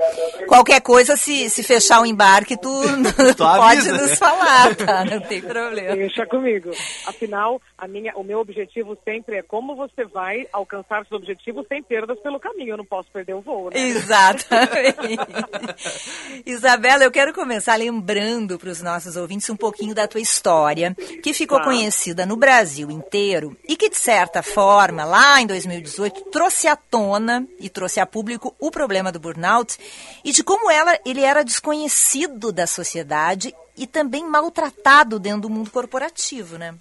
Qualquer 0.49 0.81
coisa, 0.83 1.17
se, 1.17 1.49
se 1.49 1.63
fechar 1.63 2.01
o 2.03 2.07
embarque, 2.07 2.57
tu, 2.57 2.69
tu 3.37 3.37
pode 3.37 3.79
avisa. 3.89 3.93
nos 3.93 4.19
falar, 4.19 4.75
tá? 4.75 5.05
Não 5.05 5.21
tem 5.21 5.41
problema. 5.41 5.95
Deixa 5.97 6.27
comigo. 6.27 6.71
Afinal, 7.07 7.63
a 7.79 7.87
minha, 7.89 8.13
o 8.17 8.25
meu 8.25 8.41
objetivo 8.41 8.99
sempre 9.05 9.37
é 9.39 9.43
como 9.45 9.77
você 9.77 10.05
vai 10.05 10.47
alcançar 10.53 11.07
seus 11.07 11.21
objetivos 11.21 11.67
sem 11.69 11.83
perdas 11.83 12.19
pelo 12.21 12.41
caminho. 12.41 12.73
Eu 12.73 12.77
não 12.79 12.85
posso 12.85 13.11
perder 13.11 13.35
o 13.35 13.41
voo, 13.41 13.71
né? 13.71 13.79
Exatamente. 13.79 15.19
Isabela, 16.45 17.05
eu 17.05 17.11
quero 17.11 17.33
começar 17.33 17.77
lembrando 17.77 18.59
para 18.59 18.71
os 18.71 18.83
nossos 18.83 19.17
ouvintes 19.17 19.49
um 19.51 19.57
pouquinho 19.57 19.95
da 19.95 20.07
tua 20.09 20.21
história, 20.21 20.95
que 21.23 21.33
ficou 21.33 21.59
Tá. 21.59 21.65
conhecida 21.65 22.27
no 22.27 22.37
Brasil 22.37 22.91
inteiro 22.91 23.57
e 23.69 23.77
que, 23.77 23.89
de 23.89 23.97
certa 23.97 24.43
forma, 24.43 25.05
lá 25.05 25.41
em 25.41 25.47
2018, 25.47 26.23
trouxe 26.31 26.67
à 26.67 26.77
tona 26.77 27.47
e 27.61 27.69
trouxe 27.69 28.01
a 28.01 28.07
público 28.07 28.55
o 28.59 28.71
problema 28.71 29.13
do 29.13 29.21
burnout 29.21 29.79
e 30.25 30.33
de 30.33 30.43
como 30.43 30.71
ela, 30.71 30.99
ele 31.05 31.21
era 31.21 31.43
desconhecido 31.45 32.51
da 32.53 32.67
sociedade 32.67 33.55
e 33.77 33.87
também 33.87 34.25
maltratado 34.29 35.19
dentro 35.19 35.43
do 35.43 35.51
mundo 35.51 35.71
corporativo, 35.71 36.59
né? 36.59 36.75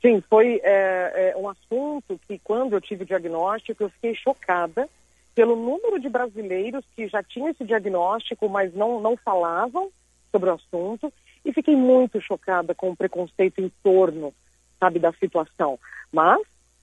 Sim. 0.00 0.20
Foi 0.28 0.60
é, 0.62 1.32
é, 1.32 1.36
um 1.36 1.48
assunto 1.48 2.18
que, 2.26 2.38
quando 2.38 2.72
eu 2.74 2.80
tive 2.80 3.02
o 3.02 3.06
diagnóstico, 3.06 3.82
eu 3.82 3.90
fiquei 3.90 4.14
chocada 4.14 4.88
pelo 5.34 5.54
número 5.56 6.00
de 6.00 6.08
brasileiros 6.08 6.84
que 6.96 7.06
já 7.08 7.22
tinham 7.22 7.48
esse 7.48 7.64
diagnóstico, 7.64 8.48
mas 8.48 8.74
não, 8.74 9.00
não 9.00 9.16
falavam 9.16 9.90
sobre 10.32 10.50
o 10.50 10.54
assunto, 10.54 11.12
e 11.44 11.52
fiquei 11.52 11.74
muito 11.76 12.20
chocada 12.20 12.74
com 12.74 12.90
o 12.90 12.96
preconceito 12.96 13.60
em 13.60 13.70
torno, 13.82 14.34
sabe, 14.78 14.98
da 14.98 15.12
situação. 15.12 15.78
Mas, 16.12 16.40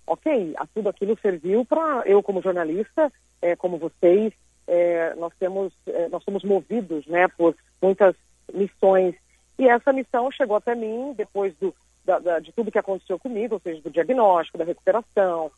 ok, 0.07 0.53
a- 0.57 0.65
tudo 0.73 0.89
aquilo 0.89 1.17
serviu 1.21 1.65
para 1.65 2.03
eu, 2.05 2.23
como 2.23 2.41
jornalista, 2.41 3.11
é, 3.41 3.55
como 3.55 3.77
vocês, 3.77 4.33
é, 4.67 5.13
nós 5.15 5.33
temos, 5.37 5.73
é, 5.87 6.07
nós 6.09 6.23
somos 6.23 6.43
movidos, 6.43 7.05
né, 7.07 7.27
por 7.27 7.55
muitas 7.81 8.15
missões. 8.53 9.15
E 9.59 9.67
essa 9.67 9.93
missão 9.93 10.31
chegou 10.31 10.55
até 10.55 10.73
mim 10.73 11.13
depois 11.15 11.53
do, 11.57 11.73
da- 12.05 12.19
da- 12.19 12.39
de 12.39 12.51
tudo 12.51 12.71
que 12.71 12.79
aconteceu 12.79 13.17
comigo, 13.19 13.55
ou 13.55 13.59
seja, 13.59 13.81
do 13.81 13.89
diagnóstico, 13.89 14.57
da 14.57 14.63
recuperação, 14.63 15.51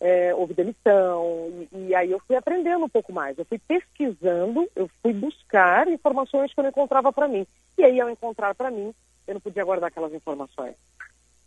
é, 0.00 0.34
houve 0.34 0.54
demissão, 0.54 1.50
e, 1.72 1.88
e 1.88 1.94
aí 1.94 2.10
eu 2.10 2.20
fui 2.26 2.36
aprendendo 2.36 2.84
um 2.84 2.88
pouco 2.88 3.12
mais. 3.12 3.38
Eu 3.38 3.44
fui 3.44 3.58
pesquisando, 3.58 4.68
eu 4.76 4.88
fui 5.02 5.12
buscar 5.12 5.88
informações 5.88 6.52
que 6.52 6.60
eu 6.60 6.62
não 6.62 6.70
encontrava 6.70 7.12
para 7.12 7.28
mim. 7.28 7.46
E 7.78 7.84
aí, 7.84 8.00
ao 8.00 8.10
encontrar 8.10 8.54
para 8.54 8.70
mim, 8.70 8.92
eu 9.26 9.34
não 9.34 9.40
podia 9.40 9.64
guardar 9.64 9.88
aquelas 9.88 10.12
informações. 10.12 10.74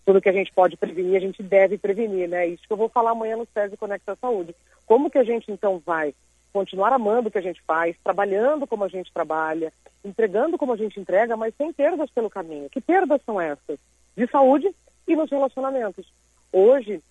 Tudo 0.06 0.22
que 0.22 0.30
a 0.30 0.34
gente 0.34 0.52
pode 0.54 0.78
prevenir, 0.78 1.18
a 1.18 1.20
gente 1.20 1.44
deve 1.44 1.78
prevenir, 1.78 2.28
né? 2.30 2.48
Isso 2.48 2.64
que 2.66 2.72
eu 2.72 2.78
vou 2.78 2.90
falar 2.90 3.12
amanhã 3.12 3.36
no 3.36 3.48
SESI 3.54 3.78
Conecta 3.78 4.16
Saúde. 4.16 4.56
Como 4.86 5.10
que 5.10 5.18
a 5.18 5.24
gente, 5.24 5.52
então, 5.52 5.82
vai 5.86 6.16
continuar 6.54 6.94
amando 6.94 7.28
o 7.28 7.32
que 7.32 7.38
a 7.38 7.42
gente 7.42 7.62
faz, 7.68 7.96
trabalhando 8.04 8.66
como 8.66 8.86
a 8.86 8.88
gente 8.88 9.12
trabalha, 9.14 9.72
entregando 10.04 10.58
como 10.58 10.74
a 10.74 10.78
gente 10.78 11.00
entrega, 11.00 11.36
mas 11.36 11.54
sem 11.56 11.72
perdas 11.74 12.10
pelo 12.10 12.30
caminho. 12.30 12.70
Que 12.70 12.82
perdas 12.82 13.22
são 13.26 13.40
essas? 13.40 13.78
De 14.18 14.28
saúde 14.28 14.68
e 15.08 15.16
nos 15.16 15.30
relacionamentos. 15.30 16.06
Hoje, 16.52 17.02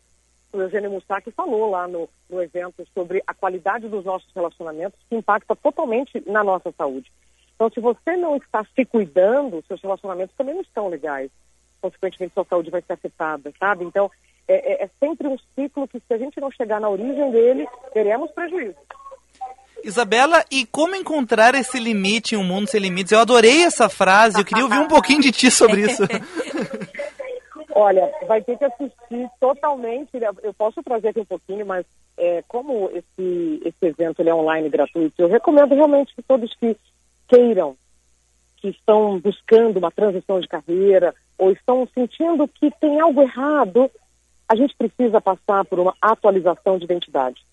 o 0.53 0.61
Eugênio 0.61 0.90
Mussac 0.90 1.31
falou 1.31 1.71
lá 1.71 1.87
no, 1.87 2.09
no 2.29 2.42
evento 2.42 2.87
sobre 2.92 3.23
a 3.27 3.33
qualidade 3.33 3.88
dos 3.88 4.05
nossos 4.05 4.29
relacionamentos, 4.35 4.99
que 5.09 5.14
impacta 5.16 5.55
totalmente 5.55 6.23
na 6.27 6.42
nossa 6.42 6.73
saúde. 6.77 7.11
Então, 7.55 7.71
se 7.71 7.81
você 7.81 8.16
não 8.16 8.37
está 8.37 8.64
se 8.75 8.85
cuidando, 8.85 9.64
seus 9.66 9.81
relacionamentos 9.81 10.35
também 10.37 10.55
não 10.55 10.62
estão 10.62 10.88
legais. 10.88 11.31
Consequentemente, 11.81 12.35
sua 12.35 12.45
saúde 12.45 12.71
vai 12.71 12.83
ser 12.83 12.95
afetada, 12.95 13.53
sabe? 13.59 13.85
Então, 13.85 14.11
é, 14.49 14.73
é- 14.73 14.85
é 14.85 14.90
sempre 15.01 15.29
um 15.29 15.38
ciclo 15.55 15.88
que, 15.88 16.01
se 16.01 16.12
a 16.12 16.19
gente 16.19 16.40
não 16.40 16.51
chegar 16.51 16.81
na 16.81 16.88
origem 16.88 17.31
dele, 17.31 17.66
teremos 17.92 18.31
prejuízo. 18.33 18.77
Isabela, 19.85 20.45
e 20.51 20.66
como 20.66 20.97
encontrar 20.97 21.55
esse 21.55 21.79
limite 21.79 22.35
em 22.35 22.38
um 22.38 22.45
mundo 22.45 22.69
sem 22.69 22.81
limites? 22.81 23.12
Eu 23.12 23.21
adorei 23.21 23.62
essa 23.62 23.88
frase, 23.88 24.38
eu 24.40 24.45
queria 24.45 24.64
ouvir 24.64 24.79
um 24.79 24.88
pouquinho 24.88 25.21
de 25.21 25.31
ti 25.31 25.51
sobre 25.51 25.83
isso. 25.83 26.03
Olha, 27.78 28.10
vai 28.26 28.40
ter 28.40 28.56
que 28.56 28.64
assistir 28.64 29.28
totalmente. 29.38 30.18
né? 30.18 30.28
Eu 30.42 30.54
posso 30.54 30.82
trazer 30.82 31.08
aqui 31.08 31.20
um 31.20 31.26
pouquinho, 31.26 31.66
mas 31.66 31.84
é, 32.16 32.42
como 32.48 32.90
esse, 32.90 33.60
esse 33.62 33.86
evento 33.86 34.22
é 34.22 34.34
online 34.34 34.70
gratuito, 34.70 35.20
eu 35.20 35.28
recomendo 35.28 35.74
realmente 35.74 36.14
que 36.14 36.22
todos 36.22 36.54
que 36.54 36.74
queiram, 37.28 37.76
que 38.56 38.68
estão 38.68 39.20
buscando 39.20 39.76
uma 39.76 39.90
transição 39.90 40.40
de 40.40 40.48
carreira 40.48 41.14
ou 41.36 41.52
estão 41.52 41.86
sentindo 41.92 42.48
que 42.48 42.70
tem 42.80 42.98
algo 42.98 43.20
errado, 43.20 43.90
a 44.48 44.56
gente 44.56 44.74
precisa 44.74 45.20
passar 45.20 45.62
por 45.66 45.78
uma 45.78 45.94
atualização 46.00 46.78
de 46.78 46.84
identidade. 46.84 47.44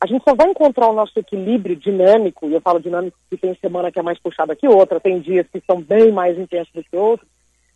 A 0.00 0.06
gente 0.06 0.24
só 0.24 0.34
vai 0.34 0.48
encontrar 0.48 0.88
o 0.88 0.94
nosso 0.94 1.18
equilíbrio 1.18 1.76
dinâmico, 1.76 2.48
e 2.48 2.54
eu 2.54 2.62
falo 2.62 2.80
dinâmico 2.80 3.18
porque 3.28 3.46
tem 3.46 3.54
semana 3.60 3.92
que 3.92 3.98
é 3.98 4.02
mais 4.02 4.18
puxada 4.18 4.56
que 4.56 4.66
outra, 4.66 4.98
tem 4.98 5.20
dias 5.20 5.46
que 5.52 5.62
são 5.66 5.82
bem 5.82 6.10
mais 6.10 6.38
intensos 6.38 6.72
do 6.72 6.82
que 6.82 6.96
outros, 6.96 7.28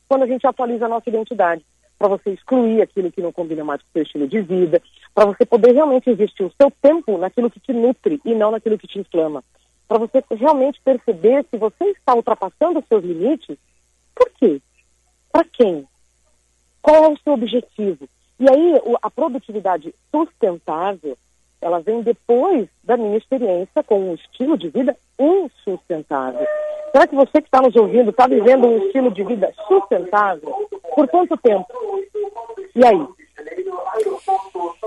quando 0.09 0.23
a 0.23 0.27
gente 0.27 0.47
atualiza 0.47 0.87
a 0.87 0.89
nossa 0.89 1.11
identidade, 1.11 1.63
para 1.99 2.09
você 2.09 2.31
excluir 2.31 2.83
aquilo 2.83 3.11
que 3.11 3.23
não 3.23 3.33
combina 3.33 3.65
mais 3.65 3.81
com 3.83 3.89
o 3.89 3.93
seu 3.93 4.03
estilo 4.03 4.29
de 4.29 4.41
vida, 4.41 4.83
para 5.15 5.27
você 5.27 5.45
poder 5.45 5.73
realmente 5.73 6.11
investir 6.11 6.45
o 6.45 6.53
seu 6.61 6.71
tempo 6.83 7.17
naquilo 7.19 7.51
que 7.51 7.61
te 7.61 7.73
nutre 7.73 8.21
e 8.25 8.35
não 8.35 8.51
naquilo 8.51 8.79
que 8.79 8.87
te 8.87 8.99
inflama. 8.99 9.43
Para 9.87 9.99
você 9.99 10.23
realmente 10.31 10.81
perceber 10.83 11.45
se 11.51 11.57
você 11.57 11.85
está 11.91 12.15
ultrapassando 12.15 12.81
os 12.81 12.87
seus 12.87 13.05
limites, 13.05 13.57
por 14.15 14.31
quê? 14.31 14.61
Para 15.31 15.45
quem? 15.45 15.87
Qual 16.81 17.05
é 17.05 17.09
o 17.09 17.19
seu 17.19 17.33
objetivo? 17.33 18.09
E 18.39 18.51
aí, 18.51 18.75
a 19.01 19.11
produtividade 19.11 19.95
sustentável, 20.11 21.17
ela 21.65 21.81
vem 21.81 22.03
depois 22.03 22.69
da 22.85 22.95
minha 22.95 23.17
experiência 23.17 23.83
com 23.83 23.99
um 23.99 24.15
estilo 24.15 24.59
de 24.59 24.69
vida 24.69 24.95
insustentável. 25.19 26.47
Será 26.93 27.07
que 27.07 27.15
você 27.15 27.41
que 27.41 27.49
está 27.49 27.63
nos 27.63 27.75
ouvindo 27.75 28.11
está 28.11 28.27
vivendo 28.27 28.69
um 28.69 28.77
estilo 28.85 29.11
de 29.11 29.25
vida 29.25 29.51
sustentável? 29.67 30.69
Por 30.95 31.09
quanto 31.09 31.39
tempo? 31.39 31.67
E 32.77 32.85
aí? 32.85 33.09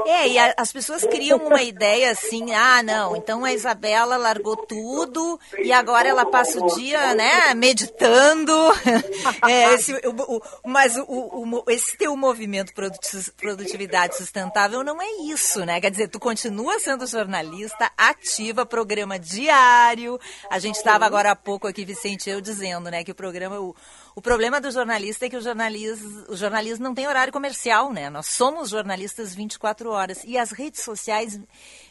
É, 0.05 0.27
e 0.27 0.37
a- 0.39 0.53
as 0.57 0.71
pessoas 0.71 1.03
criam 1.03 1.37
uma 1.39 1.61
ideia 1.61 2.11
assim, 2.11 2.53
ah, 2.53 2.81
não, 2.81 3.15
então 3.15 3.43
a 3.43 3.53
Isabela 3.53 4.15
largou 4.17 4.55
tudo 4.55 5.39
e 5.59 5.71
agora 5.71 6.07
ela 6.07 6.25
passa 6.25 6.63
o 6.63 6.75
dia, 6.75 7.13
né, 7.13 7.53
meditando. 7.53 8.53
É, 9.47 9.73
esse, 9.75 9.93
o, 9.93 10.35
o- 10.37 10.41
mas 10.65 10.95
o, 10.97 11.63
esse 11.69 11.97
teu 11.97 12.15
movimento 12.15 12.73
produti- 12.73 13.31
produtividade 13.37 14.15
sustentável 14.15 14.83
não 14.83 15.01
é 15.01 15.07
isso, 15.31 15.63
né? 15.65 15.79
Quer 15.79 15.91
dizer, 15.91 16.07
tu 16.07 16.19
continua 16.19 16.79
sendo 16.79 17.05
jornalista, 17.05 17.91
ativa, 17.97 18.65
programa 18.65 19.19
diário. 19.19 20.19
A 20.49 20.59
gente 20.59 20.75
estava 20.75 21.05
agora 21.05 21.31
há 21.31 21.35
pouco 21.35 21.67
aqui, 21.67 21.85
Vicente, 21.85 22.29
eu 22.29 22.41
dizendo, 22.41 22.89
né, 22.89 23.03
que 23.03 23.11
o 23.11 23.15
programa, 23.15 23.59
o, 23.59 23.75
o 24.17 24.21
problema 24.21 24.59
do 24.59 24.71
jornalista 24.71 25.27
é 25.27 25.29
que 25.29 25.37
o 25.37 25.41
jornalismo, 25.41 26.25
o 26.27 26.35
jornalismo 26.35 26.83
não 26.83 26.95
tem 26.95 27.05
horário 27.05 27.31
comercial, 27.31 27.93
né? 27.93 28.09
Nós 28.09 28.25
somos 28.25 28.71
jornalistas 28.71 29.35
24 29.35 29.91
horas. 29.91 30.23
E 30.23 30.39
as 30.39 30.49
redes 30.51 30.81
sociais 30.81 31.39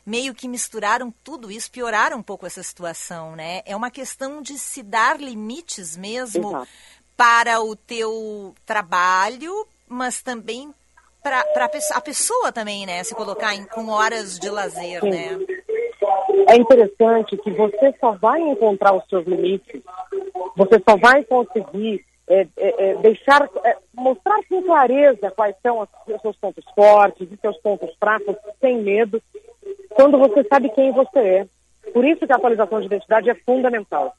meio 0.05 0.35
que 0.35 0.49
misturaram 0.49 1.15
tudo 1.23 1.53
isso, 1.53 1.71
pioraram 1.71 2.19
um 2.19 2.23
pouco 2.25 2.45
essa 2.45 2.65
situação, 2.65 3.37
né? 3.37 3.63
É 3.65 3.77
uma 3.77 3.93
questão 3.93 4.43
de 4.43 4.59
se 4.59 4.83
dar 4.83 5.21
limites 5.21 5.97
mesmo 5.97 6.49
Exato. 6.49 6.69
para 7.17 7.61
o 7.61 7.77
teu 7.77 8.57
trabalho, 8.67 9.65
mas 9.89 10.21
também 10.21 10.75
para 11.23 11.45
a 11.95 12.01
pessoa 12.01 12.51
também, 12.51 12.87
né? 12.87 13.05
Se 13.05 13.15
colocar 13.15 13.55
em, 13.55 13.65
com 13.67 13.87
horas 13.87 14.37
de 14.37 14.51
lazer, 14.51 15.01
Sim. 15.01 15.11
né? 15.11 15.39
É 16.49 16.57
interessante 16.57 17.37
que 17.37 17.53
você 17.53 17.95
só 18.01 18.11
vai 18.17 18.41
encontrar 18.41 18.97
os 18.97 19.09
seus 19.09 19.25
limites, 19.29 19.81
você 20.57 20.83
só 20.85 20.97
vai 20.97 21.23
conseguir 21.23 22.05
é, 22.29 22.47
é, 22.57 22.91
é, 22.91 22.95
deixar, 22.97 23.49
é, 23.65 23.77
mostrar 23.95 24.39
com 24.49 24.63
clareza 24.63 25.31
quais 25.31 25.55
são 25.63 25.81
os 25.81 26.21
seus 26.21 26.37
pontos 26.37 26.65
fortes 26.75 27.29
e 27.31 27.37
seus 27.37 27.57
pontos 27.59 27.95
fracos, 28.01 28.37
sem 28.61 28.79
medo, 28.83 29.23
quando 29.91 30.19
você 30.19 30.45
sabe 30.45 30.69
quem 30.71 30.93
você 30.93 31.19
é. 31.19 31.47
Por 31.93 32.05
isso 32.05 32.27
que 32.27 32.33
a 32.33 32.37
atualização 32.37 32.81
de 32.81 32.87
identidade 32.87 33.31
é 33.31 33.35
fundamental. 33.35 34.15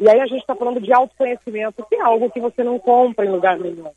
E 0.00 0.08
aí 0.08 0.20
a 0.20 0.26
gente 0.26 0.40
está 0.40 0.54
falando 0.54 0.80
de 0.80 0.92
autoconhecimento, 0.92 1.84
que 1.88 1.96
é 1.96 2.00
algo 2.00 2.30
que 2.30 2.40
você 2.40 2.64
não 2.64 2.78
compra 2.78 3.26
em 3.26 3.30
lugar 3.30 3.58
nenhum. 3.58 3.90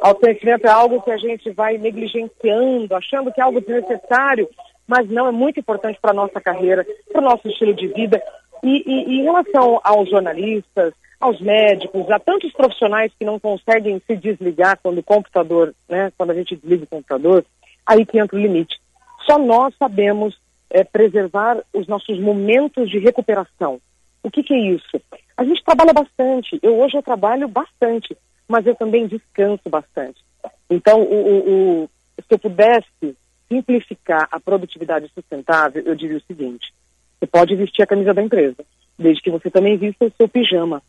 Autoconhecimento 0.00 0.66
é 0.66 0.70
algo 0.70 1.02
que 1.02 1.10
a 1.10 1.16
gente 1.18 1.50
vai 1.50 1.76
negligenciando, 1.78 2.94
achando 2.94 3.30
que 3.32 3.40
é 3.40 3.44
algo 3.44 3.60
desnecessário, 3.60 4.48
mas 4.86 5.08
não, 5.08 5.28
é 5.28 5.32
muito 5.32 5.60
importante 5.60 5.98
para 6.00 6.10
a 6.12 6.14
nossa 6.14 6.40
carreira, 6.40 6.86
para 7.12 7.20
o 7.20 7.24
nosso 7.24 7.46
estilo 7.48 7.74
de 7.74 7.86
vida. 7.88 8.22
E, 8.62 8.82
e- 8.86 9.04
e 9.10 9.20
em 9.20 9.24
relação 9.24 9.78
aos 9.84 10.08
jornalistas, 10.08 10.94
aos 11.20 11.40
médicos, 11.40 12.10
a 12.10 12.18
tantos 12.18 12.52
profissionais 12.52 13.12
que 13.18 13.24
não 13.24 13.38
conseguem 13.38 14.00
se 14.06 14.16
desligar 14.16 14.78
quando 14.82 14.98
o 14.98 15.02
computador, 15.02 15.74
né, 15.88 16.12
quando 16.16 16.30
a 16.30 16.34
gente 16.34 16.56
desliga 16.56 16.84
o 16.84 16.88
computador, 16.88 17.44
aí 17.86 18.04
que 18.04 18.18
entra 18.18 18.36
o 18.36 18.40
limite. 18.40 18.78
Só 19.26 19.38
nós 19.38 19.74
sabemos 19.78 20.38
eh, 20.70 20.84
preservar 20.84 21.62
os 21.72 21.86
nossos 21.86 22.18
momentos 22.20 22.90
de 22.90 22.98
recuperação. 22.98 23.80
O 24.22 24.30
que, 24.30 24.42
que 24.42 24.54
é 24.54 24.58
isso? 24.58 25.00
A 25.36 25.44
gente 25.44 25.62
trabalha 25.64 25.92
bastante. 25.92 26.58
Eu 26.62 26.78
hoje 26.80 26.96
eu 26.96 27.02
trabalho 27.02 27.46
bastante, 27.48 28.16
mas 28.48 28.66
eu 28.66 28.74
também 28.74 29.06
descanso 29.06 29.68
bastante. 29.68 30.20
Então, 30.68 31.02
o, 31.02 31.14
o- 31.14 31.82
o- 31.84 31.90
se 32.20 32.26
eu 32.34 32.38
pudesse 32.38 33.16
simplificar 33.48 34.28
a 34.30 34.40
produtividade 34.40 35.10
sustentável, 35.14 35.82
eu 35.84 35.94
diria 35.94 36.16
o 36.16 36.22
seguinte: 36.22 36.72
você 37.18 37.26
pode 37.26 37.54
vestir 37.54 37.82
a 37.82 37.86
camisa 37.86 38.12
da 38.14 38.22
empresa, 38.22 38.64
desde 38.98 39.22
que 39.22 39.30
você 39.30 39.50
também 39.50 39.76
vista 39.76 40.04
o 40.06 40.12
seu 40.16 40.28
pijama. 40.28 40.82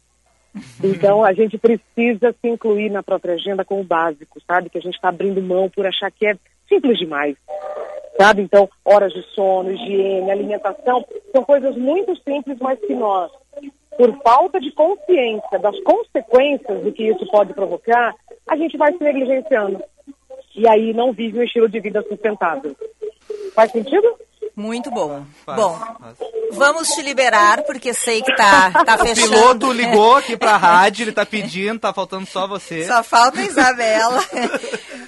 Então 0.83 1.23
a 1.23 1.33
gente 1.33 1.57
precisa 1.57 2.33
se 2.41 2.47
incluir 2.47 2.89
na 2.89 3.03
própria 3.03 3.33
agenda 3.33 3.65
com 3.65 3.79
o 3.79 3.83
básico, 3.83 4.39
sabe? 4.47 4.69
Que 4.69 4.77
a 4.77 4.81
gente 4.81 4.95
está 4.95 5.09
abrindo 5.09 5.41
mão 5.41 5.69
por 5.69 5.85
achar 5.85 6.11
que 6.11 6.27
é 6.27 6.37
simples 6.67 6.97
demais. 6.97 7.35
Sabe? 8.17 8.41
Então, 8.41 8.69
horas 8.83 9.11
de 9.11 9.21
sono, 9.33 9.71
higiene, 9.71 10.31
alimentação, 10.31 11.05
são 11.33 11.43
coisas 11.43 11.75
muito 11.75 12.15
simples, 12.23 12.57
mas 12.61 12.79
que 12.79 12.93
nós, 12.93 13.29
por 13.97 14.17
falta 14.21 14.59
de 14.59 14.71
consciência 14.71 15.59
das 15.59 15.77
consequências 15.81 16.81
do 16.81 16.91
que 16.93 17.03
isso 17.09 17.25
pode 17.29 17.53
provocar, 17.53 18.15
a 18.47 18.55
gente 18.55 18.77
vai 18.77 18.93
se 18.93 19.03
negligenciando. 19.03 19.83
E 20.55 20.65
aí 20.67 20.93
não 20.93 21.11
vive 21.11 21.39
um 21.39 21.43
estilo 21.43 21.67
de 21.67 21.79
vida 21.81 22.01
sustentável. 22.03 22.73
Faz 23.53 23.71
sentido? 23.71 24.15
Muito 24.55 24.89
bom. 24.89 25.25
Faz, 25.45 25.61
bom, 25.61 25.73
faz. 25.99 26.17
Vamos 26.51 26.89
te 26.89 27.01
liberar, 27.01 27.63
porque 27.63 27.93
sei 27.93 28.21
que 28.21 28.35
tá, 28.35 28.71
tá 28.71 28.95
O 28.95 29.05
fechando. 29.05 29.29
piloto 29.29 29.71
ligou 29.71 30.15
aqui 30.17 30.37
pra 30.37 30.57
rádio, 30.57 31.03
ele 31.03 31.11
tá 31.11 31.25
pedindo, 31.25 31.79
tá 31.79 31.93
faltando 31.93 32.25
só 32.25 32.47
você. 32.47 32.85
Só 32.85 33.03
falta 33.03 33.39
a 33.39 33.43
Isabela. 33.43 34.23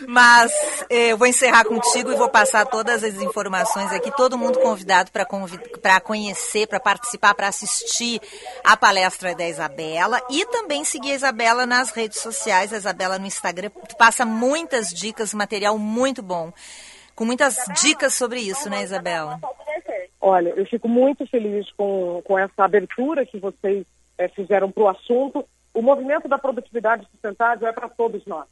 Mas 0.07 0.51
eh, 0.89 1.11
eu 1.11 1.17
vou 1.17 1.27
encerrar 1.27 1.65
contigo 1.65 2.11
e 2.11 2.15
vou 2.15 2.29
passar 2.29 2.65
todas 2.65 3.03
as 3.03 3.15
informações 3.15 3.91
aqui. 3.91 4.09
Todo 4.15 4.37
mundo 4.37 4.59
convidado 4.59 5.11
para 5.11 5.99
conhecer, 5.99 6.67
para 6.67 6.79
participar, 6.79 7.33
para 7.33 7.49
assistir 7.49 8.21
a 8.63 8.77
palestra 8.77 9.35
da 9.35 9.47
Isabela. 9.47 10.21
E 10.29 10.45
também 10.45 10.85
seguir 10.85 11.11
a 11.11 11.15
Isabela 11.15 11.65
nas 11.65 11.89
redes 11.89 12.19
sociais, 12.21 12.71
a 12.71 12.77
Isabela 12.77 13.19
no 13.19 13.25
Instagram. 13.25 13.69
Tu 13.87 13.97
passa 13.97 14.25
muitas 14.25 14.89
dicas, 14.93 15.33
material 15.33 15.77
muito 15.77 16.21
bom. 16.21 16.53
Com 17.13 17.25
muitas 17.25 17.57
dicas 17.81 18.13
sobre 18.13 18.39
isso, 18.39 18.69
né, 18.69 18.83
Isabela? 18.83 19.39
Olha, 20.27 20.49
eu 20.49 20.65
fico 20.65 20.89
muito 20.89 21.25
feliz 21.25 21.71
com, 21.71 22.21
com 22.25 22.37
essa 22.37 22.65
abertura 22.65 23.25
que 23.25 23.39
vocês 23.39 23.85
eh, 24.17 24.27
fizeram 24.27 24.69
para 24.69 24.83
o 24.83 24.89
assunto. 24.89 25.47
O 25.73 25.81
movimento 25.81 26.27
da 26.27 26.37
produtividade 26.37 27.07
sustentável 27.09 27.65
é 27.65 27.71
para 27.71 27.87
todos 27.87 28.25
nós. 28.25 28.45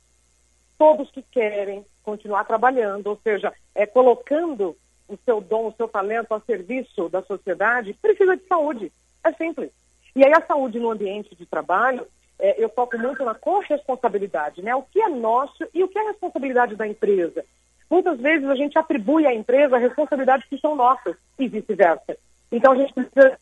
Todos 0.77 1.11
que 1.11 1.21
querem 1.21 1.85
continuar 2.01 2.45
trabalhando, 2.45 3.07
ou 3.07 3.19
seja, 3.21 3.51
é, 3.75 3.85
colocando 3.85 4.77
o 5.05 5.17
seu 5.25 5.41
dom, 5.41 5.67
o 5.67 5.73
seu 5.73 5.89
talento 5.89 6.33
a 6.33 6.39
serviço 6.39 7.09
da 7.09 7.21
sociedade, 7.23 7.93
precisa 8.01 8.38
de 8.38 8.47
saúde. 8.47 8.89
É 9.21 9.33
simples. 9.33 9.69
E 10.15 10.23
aí 10.23 10.31
a 10.31 10.45
saúde 10.45 10.79
no 10.79 10.91
ambiente 10.91 11.35
de 11.35 11.45
trabalho, 11.45 12.07
eh, 12.39 12.55
eu 12.57 12.69
foco 12.69 12.97
muito 12.97 13.21
na 13.25 13.35
corresponsabilidade, 13.35 14.61
né? 14.61 14.73
O 14.73 14.83
que 14.83 15.01
é 15.01 15.09
nosso 15.09 15.67
e 15.73 15.83
o 15.83 15.89
que 15.89 15.99
é 15.99 16.03
responsabilidade 16.03 16.77
da 16.77 16.88
empresa. 16.88 17.43
Muitas 17.89 18.19
vezes 18.19 18.47
a 18.49 18.55
gente 18.55 18.77
atribui 18.77 19.25
à 19.27 19.33
empresa 19.33 19.77
responsabilidades 19.77 20.47
que 20.49 20.57
são 20.59 20.75
nossas 20.75 21.15
e 21.37 21.47
vice-versa. 21.47 22.17
Então 22.51 22.73
a 22.73 22.75
gente 22.75 22.93
precisa. 22.93 23.39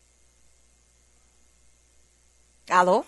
Alô? 2.70 3.04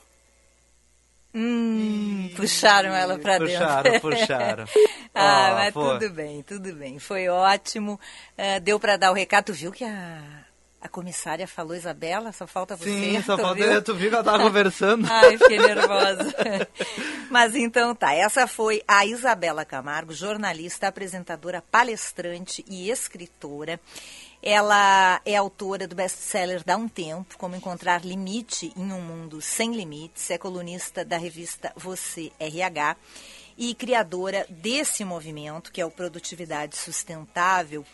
Hum, 1.35 2.31
puxaram 2.35 2.95
ela 2.95 3.19
para 3.19 3.39
dentro. 3.39 3.53
Puxaram, 3.53 4.01
puxaram. 4.01 4.65
ah, 5.15 5.51
Ó, 5.51 5.55
mas 5.57 5.75
pô. 5.75 5.99
tudo 5.99 6.11
bem, 6.11 6.43
tudo 6.43 6.75
bem. 6.75 6.99
Foi 6.99 7.29
ótimo. 7.29 8.01
Ah, 8.39 8.59
deu 8.59 8.81
para 8.81 8.97
dar 8.97 9.11
o 9.11 9.15
recado. 9.15 9.47
Tu 9.47 9.53
viu 9.53 9.71
que 9.71 9.85
a, 9.85 10.46
a 10.87 10.89
comissária 10.89 11.47
falou, 11.47 11.75
Isabela? 11.75 12.33
Só 12.33 12.47
falta 12.47 12.77
você. 12.77 12.91
Sim, 12.91 13.23
só 13.27 13.37
tu 13.37 13.43
falta. 13.43 13.55
viu? 13.55 13.83
Tu 13.83 13.95
viu 13.95 14.09
que 14.09 14.15
ela 14.15 14.25
tava 14.25 14.43
conversando? 14.45 15.07
Ai, 15.11 15.37
fiquei 15.37 15.59
nervosa. 15.59 16.35
Mas 17.31 17.55
então 17.55 17.95
tá, 17.95 18.15
essa 18.15 18.47
foi 18.47 18.83
a 18.87 19.05
Isabela 19.05 19.65
Camargo, 19.65 20.13
jornalista, 20.13 20.89
apresentadora, 20.89 21.63
palestrante 21.71 22.65
e 22.69 22.91
escritora. 22.91 23.81
Ela 24.43 25.21
é 25.25 25.35
autora 25.35 25.89
do 25.89 25.97
best-seller 25.97 26.63
Dá 26.65 26.77
um 26.77 26.89
Tempo, 26.89 27.37
Como 27.37 27.57
Encontrar 27.57 28.05
Limite 28.05 28.73
em 28.77 28.93
um 28.93 29.01
Mundo 29.01 29.41
Sem 29.41 29.75
Limites, 29.75 30.31
é 30.31 30.39
colunista 30.39 31.05
da 31.05 31.17
revista 31.17 31.73
Você 31.75 32.31
RH 32.39 32.97
e 33.59 33.75
criadora 33.75 34.47
desse 34.49 35.05
movimento, 35.05 35.73
que 35.73 35.81
é 35.81 35.87
o 35.87 35.91
Produtividade 35.91 36.77
Sustentável, 36.77 37.85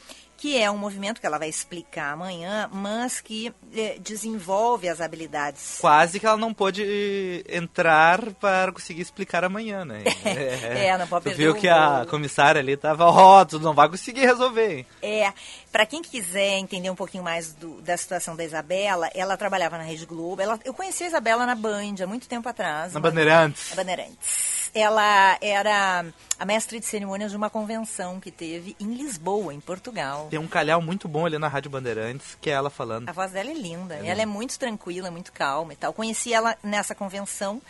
que 0.42 0.58
é 0.58 0.68
um 0.68 0.76
movimento 0.76 1.20
que 1.20 1.26
ela 1.28 1.38
vai 1.38 1.48
explicar 1.48 2.14
amanhã, 2.14 2.68
mas 2.72 3.20
que 3.20 3.54
eh, 3.76 3.96
desenvolve 4.00 4.88
as 4.88 5.00
habilidades 5.00 5.78
Quase 5.80 6.18
que 6.18 6.26
ela 6.26 6.36
não 6.36 6.52
pôde 6.52 7.44
entrar 7.48 8.32
para 8.40 8.72
conseguir 8.72 9.02
explicar 9.02 9.44
amanhã, 9.44 9.84
né? 9.84 10.02
É, 10.24 10.98
não 10.98 11.06
pode 11.06 11.22
Tu 11.22 11.28
perder 11.28 11.42
viu 11.44 11.52
o 11.52 11.54
que 11.54 11.68
a 11.68 12.04
comissária 12.10 12.60
ali 12.60 12.76
tava, 12.76 13.04
ó, 13.04 13.44
tu 13.44 13.60
não 13.60 13.72
vai 13.72 13.88
conseguir 13.88 14.22
resolver? 14.22 14.84
É, 15.00 15.32
para 15.72 15.86
quem 15.86 16.02
quiser 16.02 16.58
entender 16.58 16.90
um 16.90 16.94
pouquinho 16.94 17.24
mais 17.24 17.54
do- 17.54 17.80
da 17.80 17.96
situação 17.96 18.36
da 18.36 18.44
Isabela, 18.44 19.08
ela 19.14 19.36
trabalhava 19.38 19.78
na 19.78 19.84
Rede 19.84 20.04
Globo. 20.04 20.40
Ela, 20.42 20.60
eu 20.64 20.74
conheci 20.74 21.02
a 21.04 21.06
Isabela 21.06 21.46
na 21.46 21.54
Band 21.54 21.94
há 22.02 22.06
muito 22.06 22.28
tempo 22.28 22.46
atrás. 22.48 22.92
Na 22.92 23.00
Bandeirantes. 23.00 23.70
Na 23.70 23.76
Bandeirantes. 23.76 24.70
Ela 24.74 25.36
era 25.40 26.04
a 26.38 26.44
mestre 26.44 26.78
de 26.80 26.86
cerimônias 26.86 27.30
de 27.30 27.36
uma 27.36 27.50
convenção 27.50 28.20
que 28.20 28.30
teve 28.30 28.74
em 28.80 28.94
Lisboa, 28.94 29.52
em 29.52 29.60
Portugal. 29.60 30.28
Tem 30.30 30.38
um 30.38 30.46
calhau 30.46 30.80
muito 30.80 31.08
bom 31.08 31.26
ali 31.26 31.38
na 31.38 31.48
Rádio 31.48 31.70
Bandeirantes, 31.70 32.36
que 32.40 32.48
é 32.50 32.54
ela 32.54 32.70
falando. 32.70 33.08
A 33.08 33.12
voz 33.12 33.32
dela 33.32 33.50
é 33.50 33.54
linda. 33.54 33.96
É 33.96 34.06
ela 34.08 34.22
é 34.22 34.26
muito 34.26 34.58
tranquila, 34.58 35.10
muito 35.10 35.32
calma 35.32 35.72
e 35.72 35.76
tal. 35.76 35.92
Conheci 35.92 36.32
ela 36.32 36.56
nessa 36.62 36.94
convenção 36.94 37.60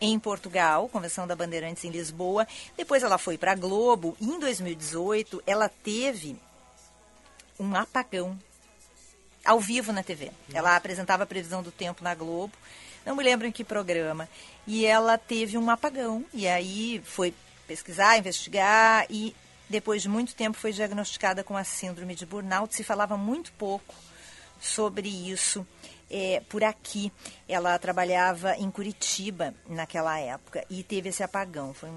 em 0.00 0.16
Portugal, 0.18 0.88
convenção 0.88 1.26
da 1.26 1.34
Bandeirantes 1.36 1.84
em 1.84 1.90
Lisboa. 1.90 2.46
Depois 2.76 3.02
ela 3.02 3.18
foi 3.18 3.36
para 3.36 3.52
a 3.52 3.56
Globo 3.56 4.16
e 4.20 4.26
em 4.26 4.38
2018 4.38 5.42
ela 5.46 5.68
teve 5.68 6.36
um 7.58 7.74
apagão 7.74 8.38
ao 9.44 9.60
vivo 9.60 9.92
na 9.92 10.02
TV. 10.02 10.30
Ela 10.52 10.76
apresentava 10.76 11.22
a 11.22 11.26
previsão 11.26 11.62
do 11.62 11.70
tempo 11.70 12.04
na 12.04 12.14
Globo. 12.14 12.52
Não 13.04 13.16
me 13.16 13.24
lembro 13.24 13.46
em 13.46 13.52
que 13.52 13.64
programa. 13.64 14.28
E 14.66 14.84
ela 14.84 15.16
teve 15.16 15.56
um 15.56 15.70
apagão. 15.70 16.24
E 16.34 16.46
aí 16.46 17.02
foi 17.04 17.32
pesquisar, 17.66 18.18
investigar 18.18 19.06
e 19.08 19.34
depois 19.68 20.02
de 20.02 20.08
muito 20.08 20.34
tempo 20.34 20.56
foi 20.56 20.72
diagnosticada 20.72 21.44
com 21.44 21.56
a 21.56 21.64
síndrome 21.64 22.14
de 22.14 22.26
burnout. 22.26 22.74
Se 22.74 22.84
falava 22.84 23.16
muito 23.16 23.52
pouco 23.52 23.94
sobre 24.60 25.08
isso 25.08 25.66
é, 26.10 26.42
por 26.48 26.62
aqui. 26.64 27.12
Ela 27.48 27.78
trabalhava 27.78 28.56
em 28.56 28.70
Curitiba 28.70 29.54
naquela 29.68 30.18
época 30.18 30.64
e 30.68 30.82
teve 30.82 31.08
esse 31.08 31.22
apagão. 31.22 31.72
Foi 31.72 31.88
um, 31.88 31.92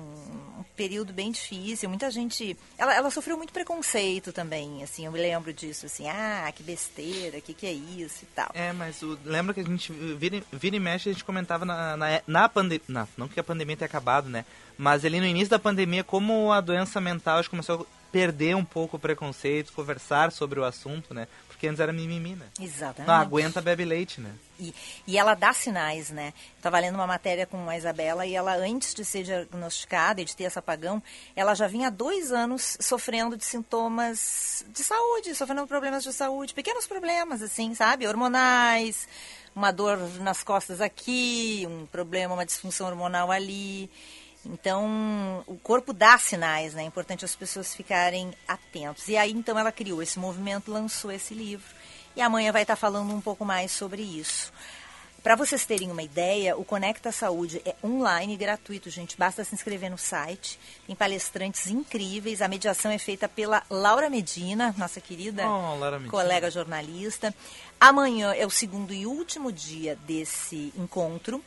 um 0.60 0.64
período 0.76 1.12
bem 1.12 1.32
difícil. 1.32 1.90
Muita 1.90 2.10
gente. 2.10 2.58
Ela, 2.78 2.96
ela 2.96 3.12
sofreu 3.12 3.36
muito 3.38 3.52
preconceito 3.52 4.32
também. 4.32 4.82
Assim, 4.84 5.06
eu 5.06 5.12
me 5.12 5.20
lembro 5.20 5.52
disso. 5.54 5.86
Assim, 5.86 6.08
ah, 6.10 6.52
que 6.56 6.64
besteira, 6.64 7.42
que 7.42 7.54
que 7.54 7.66
é 7.66 7.74
isso 7.74 8.24
e 8.24 8.28
tal. 8.36 8.50
É, 8.54 8.72
mas 8.74 9.02
o- 9.02 9.18
lembra 9.26 9.54
que 9.54 9.60
a 9.60 9.64
gente 9.66 9.92
vira, 9.92 10.38
e- 10.38 10.44
vira 10.54 10.76
e 10.76 10.80
mexe, 10.80 11.10
a 11.10 11.14
gente 11.14 11.26
comentava 11.26 11.66
na, 11.66 11.98
na, 11.98 12.22
na 12.26 12.50
pandemia. 12.50 12.82
Não 13.18 13.28
que 13.28 13.40
a 13.40 13.44
pandemia 13.44 13.76
tenha 13.78 13.88
acabado, 13.88 14.30
né? 14.30 14.46
Mas 14.78 15.04
ali 15.06 15.20
no 15.20 15.26
início 15.26 15.50
da 15.50 15.60
pandemia, 15.60 16.04
como 16.04 16.52
a 16.52 16.62
doença 16.62 17.00
mental 17.02 17.38
a 17.38 17.42
gente 17.42 17.50
começou 17.52 17.82
a 17.82 18.12
perder 18.12 18.56
um 18.56 18.66
pouco 18.66 18.98
o 18.98 19.00
preconceito, 19.00 19.72
conversar 19.74 20.32
sobre 20.32 20.60
o 20.60 20.64
assunto, 20.66 21.14
né? 21.14 21.28
Porque 21.62 21.68
antes 21.68 21.80
era 21.80 21.94
mimimi, 21.94 22.36
né? 22.36 22.48
Exatamente. 22.60 23.06
Não 23.08 23.14
aguenta, 23.14 23.62
bebe 23.62 23.86
leite, 23.86 24.20
né? 24.20 24.32
E, 24.60 24.74
e 25.06 25.16
ela 25.16 25.36
dá 25.36 25.54
sinais, 25.54 26.10
né? 26.10 26.34
Estava 26.58 26.80
lendo 26.80 26.96
uma 26.96 27.06
matéria 27.06 27.46
com 27.46 27.70
a 27.70 27.78
Isabela 27.78 28.26
e 28.26 28.34
ela, 28.34 28.56
antes 28.56 28.96
de 28.96 29.06
ser 29.06 29.22
diagnosticada 29.22 30.20
e 30.20 30.26
de 30.26 30.36
ter 30.36 30.46
esse 30.46 30.58
apagão, 30.58 31.04
ela 31.36 31.54
já 31.54 31.68
vinha 31.68 31.90
há 31.90 31.92
dois 31.92 32.32
anos 32.32 32.80
sofrendo 32.80 33.38
de 33.38 33.46
sintomas 33.46 34.66
de 34.70 34.84
saúde, 34.84 35.36
sofrendo 35.36 35.68
problemas 35.68 36.04
de 36.04 36.12
saúde, 36.12 36.56
pequenos 36.56 36.88
problemas, 36.88 37.44
assim, 37.44 37.76
sabe? 37.76 38.08
Hormonais, 38.08 39.08
uma 39.56 39.70
dor 39.70 40.00
nas 40.20 40.42
costas 40.42 40.82
aqui, 40.82 41.68
um 41.70 41.86
problema, 41.86 42.34
uma 42.34 42.46
disfunção 42.46 42.88
hormonal 42.88 43.32
ali. 43.32 43.88
Então, 44.46 45.44
o 45.46 45.56
corpo 45.58 45.94
dá 45.94 46.18
sinais, 46.18 46.74
né? 46.74 46.82
É 46.84 46.86
importante 46.86 47.24
as 47.24 47.36
pessoas 47.36 47.76
ficarem 47.76 48.34
atentos. 48.48 49.08
E 49.08 49.16
aí, 49.16 49.32
então, 49.32 49.58
ela 49.58 49.72
criou 49.72 50.02
esse 50.02 50.18
movimento, 50.18 50.72
lançou 50.72 51.12
esse 51.12 51.34
livro. 51.34 51.66
E 52.16 52.22
amanhã 52.22 52.52
vai 52.52 52.64
estar 52.64 52.76
falando 52.76 53.14
um 53.14 53.22
pouco 53.22 53.46
mais 53.46 53.72
sobre 53.72 54.02
isso. 54.02 54.52
Para 55.24 55.36
vocês 55.36 55.64
terem 55.68 55.92
uma 55.92 56.02
ideia, 56.02 56.58
o 56.58 56.66
Conecta 56.66 57.12
Saúde 57.12 57.62
é 57.64 57.76
online 57.84 58.34
e 58.34 58.38
gratuito, 58.38 58.90
gente. 58.90 59.16
Basta 59.16 59.44
se 59.44 59.54
inscrever 59.54 59.92
no 59.92 59.98
site. 59.98 60.60
Tem 60.88 60.96
palestrantes 60.96 61.68
incríveis. 61.68 62.42
A 62.42 62.48
mediação 62.48 62.90
é 62.90 62.98
feita 62.98 63.30
pela 63.30 63.62
Laura 63.70 64.10
Medina, 64.10 64.74
nossa 64.80 65.00
querida 65.00 65.48
Oh, 65.48 65.76
Laura 65.76 66.00
colega 66.10 66.50
jornalista. 66.50 67.34
Amanhã 67.80 68.34
é 68.34 68.48
o 68.48 68.50
segundo 68.50 68.96
e 68.96 69.06
último 69.06 69.52
dia 69.52 69.96
desse 70.08 70.74
encontro. 70.76 71.44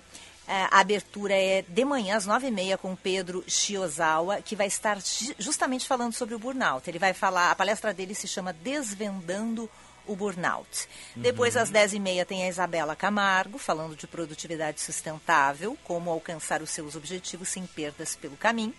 É, 0.46 0.68
A 0.70 0.80
abertura 0.80 1.35
é 1.35 1.62
de 1.62 1.85
manhã, 1.85 2.16
às 2.16 2.26
nove 2.26 2.48
e 2.48 2.50
meia, 2.50 2.76
com 2.76 2.94
Pedro 2.94 3.42
Shiozawa, 3.48 4.42
que 4.42 4.54
vai 4.54 4.66
estar 4.66 5.00
ju- 5.00 5.35
justamente 5.38 5.87
falando 5.87 6.12
sobre 6.12 6.35
o 6.35 6.38
burnout. 6.38 6.88
Ele 6.88 6.98
vai 6.98 7.14
falar, 7.14 7.50
a 7.50 7.54
palestra 7.54 7.94
dele 7.94 8.14
se 8.14 8.28
chama 8.28 8.52
Desvendando 8.52 9.70
o 10.07 10.14
Burnout. 10.14 10.87
Depois, 11.16 11.57
às 11.57 11.70
dez 11.70 11.94
e 11.94 11.98
meia, 11.98 12.26
tem 12.26 12.44
a 12.44 12.48
Isabela 12.48 12.94
Camargo, 12.94 13.57
falando 13.57 13.96
de 13.96 14.07
produtividade 14.07 14.78
sustentável, 14.83 15.78
como 15.83 16.11
alcançar 16.11 16.61
os 16.61 16.68
seus 16.68 16.94
objetivos 16.94 17.48
sem 17.48 17.66
perdas 17.66 18.14
pelo 18.14 18.37
caminho. 18.37 18.74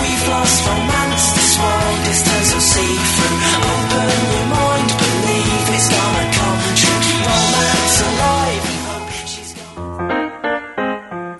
We've 0.00 0.28
lost 0.28 0.64
romance, 0.66 1.32
this 1.34 1.58
world 1.58 2.08
is 2.08 2.20
so. 2.60 2.80
Open 3.58 4.32
your 4.32 4.46
mind, 4.46 4.67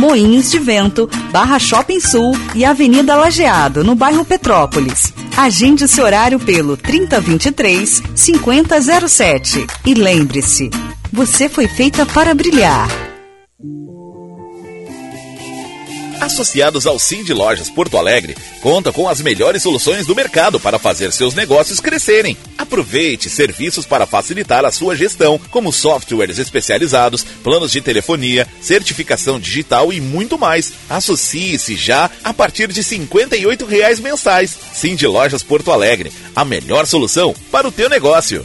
Moinhos 0.00 0.50
de 0.50 0.58
Vento, 0.58 1.10
Barra 1.30 1.58
Shopping 1.58 2.00
Sul 2.00 2.32
e 2.54 2.64
Avenida 2.64 3.14
Lajeado, 3.16 3.84
no 3.84 3.94
bairro 3.94 4.24
Petrópolis. 4.24 5.12
Agende 5.36 5.86
seu 5.86 6.06
horário 6.06 6.40
pelo 6.40 6.74
3023 6.74 8.02
5007 8.14 9.66
e 9.84 9.92
lembre-se, 9.92 10.70
você 11.12 11.50
foi 11.50 11.68
feita 11.68 12.06
para 12.06 12.32
brilhar. 12.32 12.88
Associados 16.20 16.86
ao 16.86 16.98
Sim 16.98 17.24
de 17.24 17.32
Lojas 17.32 17.70
Porto 17.70 17.96
Alegre, 17.96 18.36
conta 18.60 18.92
com 18.92 19.08
as 19.08 19.22
melhores 19.22 19.62
soluções 19.62 20.06
do 20.06 20.14
mercado 20.14 20.60
para 20.60 20.78
fazer 20.78 21.12
seus 21.12 21.34
negócios 21.34 21.80
crescerem. 21.80 22.36
Aproveite 22.58 23.30
serviços 23.30 23.86
para 23.86 24.06
facilitar 24.06 24.64
a 24.66 24.70
sua 24.70 24.94
gestão, 24.94 25.40
como 25.50 25.72
softwares 25.72 26.38
especializados, 26.38 27.24
planos 27.42 27.72
de 27.72 27.80
telefonia, 27.80 28.46
certificação 28.60 29.40
digital 29.40 29.92
e 29.92 30.00
muito 30.00 30.38
mais. 30.38 30.74
Associe-se 30.90 31.74
já 31.74 32.10
a 32.22 32.34
partir 32.34 32.68
de 32.68 32.84
58 32.84 33.64
reais 33.64 33.98
mensais. 33.98 34.56
Sim 34.74 34.94
de 34.94 35.06
Lojas 35.06 35.42
Porto 35.42 35.72
Alegre, 35.72 36.12
a 36.36 36.44
melhor 36.44 36.86
solução 36.86 37.34
para 37.50 37.66
o 37.66 37.72
teu 37.72 37.88
negócio. 37.88 38.44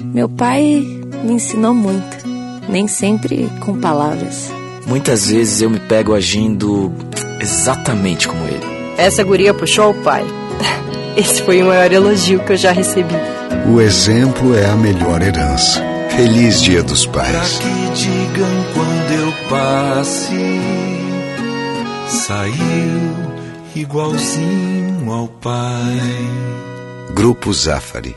Meu 0.00 0.28
pai 0.28 0.64
me 1.24 1.32
ensinou 1.34 1.74
muito, 1.74 2.16
nem 2.68 2.88
sempre 2.88 3.48
com 3.60 3.78
palavras. 3.78 4.50
Muitas 4.86 5.26
vezes 5.28 5.60
eu 5.60 5.70
me 5.70 5.78
pego 5.80 6.14
agindo 6.14 6.92
exatamente 7.40 8.26
como 8.26 8.42
ele. 8.44 8.64
Essa 8.96 9.22
guria 9.22 9.52
puxou 9.54 9.90
o 9.90 9.94
pai. 10.02 10.24
Esse 11.16 11.42
foi 11.42 11.62
o 11.62 11.66
maior 11.66 11.92
elogio 11.92 12.40
que 12.40 12.52
eu 12.52 12.56
já 12.56 12.72
recebi. 12.72 13.14
O 13.72 13.80
exemplo 13.80 14.54
é 14.56 14.66
a 14.66 14.76
melhor 14.76 15.22
herança. 15.22 15.82
Feliz 16.16 16.60
Dia 16.62 16.82
dos 16.82 17.06
Pra 17.06 17.22
Pais. 17.22 17.58
que 17.58 17.68
digam 17.94 18.48
quando 18.74 19.12
eu 19.12 19.32
passe, 19.48 20.60
saiu 22.08 23.10
igualzinho 23.76 25.10
ao 25.12 25.28
pai. 25.28 26.00
Grupo 27.14 27.52
Zafari. 27.52 28.16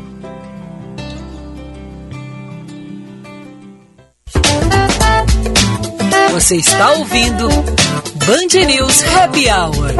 Você 6.31 6.55
está 6.55 6.93
ouvindo 6.93 7.49
Band 7.49 8.65
News 8.65 9.03
Happy 9.03 9.47
Hour. 9.49 9.91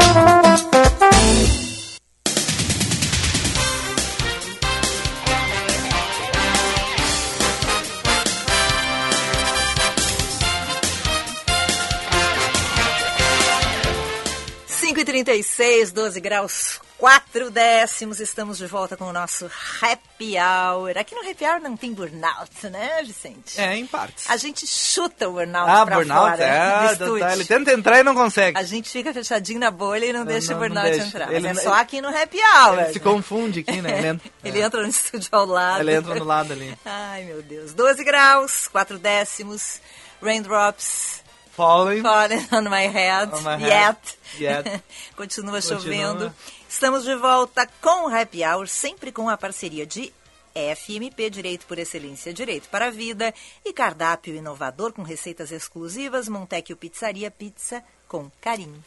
Cinco 14.66 15.00
e 15.00 15.04
trinta 15.04 15.34
e 15.34 15.42
seis, 15.42 15.92
12 15.92 16.18
graus, 16.18 16.80
4 17.06 17.50
décimos. 17.50 18.20
Estamos 18.20 18.58
de 18.58 18.66
volta 18.68 18.96
com 18.96 19.06
o 19.06 19.12
nosso 19.12 19.50
Happy 19.82 20.36
Hour. 20.38 20.96
Aqui 20.96 21.16
no 21.16 21.28
Happy 21.28 21.44
Hour 21.44 21.60
não 21.60 21.76
tem 21.76 21.92
burnout, 21.92 22.68
né, 22.70 23.02
Vicente? 23.04 23.60
É, 23.60 23.76
em 23.76 23.84
partes. 23.88 24.30
A 24.30 24.36
gente 24.36 24.64
chuta 24.68 25.28
o 25.28 25.32
burnout 25.32 25.68
Ah, 25.68 25.84
pra 25.84 25.96
burnout, 25.96 26.30
fora 26.30 26.44
é. 26.44 26.78
do 26.86 26.92
estúdio. 26.92 27.18
tá, 27.18 27.32
ele 27.32 27.44
tenta 27.44 27.72
entrar 27.72 27.98
e 27.98 28.04
não 28.04 28.14
consegue. 28.14 28.56
A 28.56 28.62
gente 28.62 28.88
fica 28.88 29.12
fechadinho 29.12 29.58
na 29.58 29.72
bolha 29.72 30.06
e 30.06 30.12
não, 30.12 30.24
deixa 30.24 30.52
não- 30.52 30.60
o 30.60 30.60
não 30.62 30.68
burnout 30.68 30.90
deixa. 30.92 31.06
entrar. 31.08 31.32
Ele 31.32 31.48
é 31.48 31.52
não- 31.52 31.60
só 31.60 31.74
aqui 31.74 32.00
no 32.00 32.06
Happy 32.08 32.38
Hour. 32.38 32.78
Ele 32.78 32.92
se 32.92 33.00
confunde 33.00 33.60
aqui, 33.68 33.82
né? 33.82 33.98
Ele 33.98 34.06
entra, 34.06 34.30
Ele 34.44 34.60
entra 34.62 34.82
no 34.82 34.88
estúdio 34.88 35.28
ao 35.32 35.44
lado. 35.44 35.80
ele 35.80 35.94
entra 35.96 36.14
no 36.14 36.24
lado 36.24 36.52
ali. 36.52 36.78
Ai, 36.86 37.24
meu 37.24 37.42
Deus. 37.42 37.74
12 37.74 38.04
graus, 38.04 38.68
4 38.68 38.96
décimos, 38.96 39.80
raindrops 40.22 41.20
Falling. 41.56 42.00
falling 42.00 42.46
on 42.52 42.62
my 42.70 42.86
head, 42.86 43.28
On 43.34 43.40
my 43.42 43.56
head. 43.56 43.66
yet. 43.66 44.18
Yet. 44.38 44.82
Continua 45.16 45.54
Continua. 45.60 45.80
chovendo. 45.80 46.34
Estamos 46.72 47.04
de 47.04 47.14
volta 47.14 47.68
com 47.82 48.06
o 48.06 48.14
Happy 48.14 48.42
Hour, 48.42 48.66
sempre 48.66 49.12
com 49.12 49.28
a 49.28 49.36
parceria 49.36 49.84
de 49.84 50.10
FMP 50.54 51.28
Direito 51.28 51.66
por 51.66 51.78
Excelência, 51.78 52.32
Direito 52.32 52.70
para 52.70 52.86
a 52.86 52.90
Vida 52.90 53.32
e 53.62 53.74
cardápio 53.74 54.34
inovador 54.34 54.90
com 54.90 55.02
receitas 55.02 55.52
exclusivas, 55.52 56.28
Montecchio 56.30 56.74
Pizzaria 56.74 57.30
Pizza 57.30 57.84
com 58.08 58.30
carinho. 58.40 58.82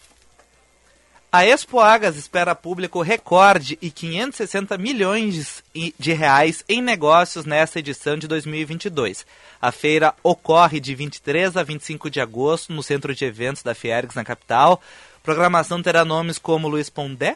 A 1.32 1.46
Expo 1.46 1.80
Agas 1.80 2.16
espera 2.16 2.56
público 2.56 3.04
recorde 3.04 3.78
e 3.80 3.92
560 3.92 4.78
milhões 4.80 5.64
de- 6.00 6.14
reais 6.14 6.64
em 6.68 6.82
negócios 6.82 7.46
nesta 7.46 7.78
edição 7.80 8.18
de 8.18 8.28
2022. 8.28 9.26
A 9.62 9.72
feira 9.72 10.16
ocorre 10.24 10.80
de 10.80 10.96
23 10.96 11.56
a 11.56 11.62
25 11.64 12.10
de 12.10 12.20
agosto 12.20 12.74
no 12.74 12.82
centro 12.82 13.14
de 13.14 13.26
eventos 13.26 13.62
da 13.62 13.76
Fiergs, 13.76 14.16
na 14.16 14.24
capital. 14.24 14.82
Programação 15.22 15.84
terá 15.84 16.04
nomes 16.04 16.38
como 16.40 16.68
Luiz 16.68 16.90
Pondé, 16.90 17.36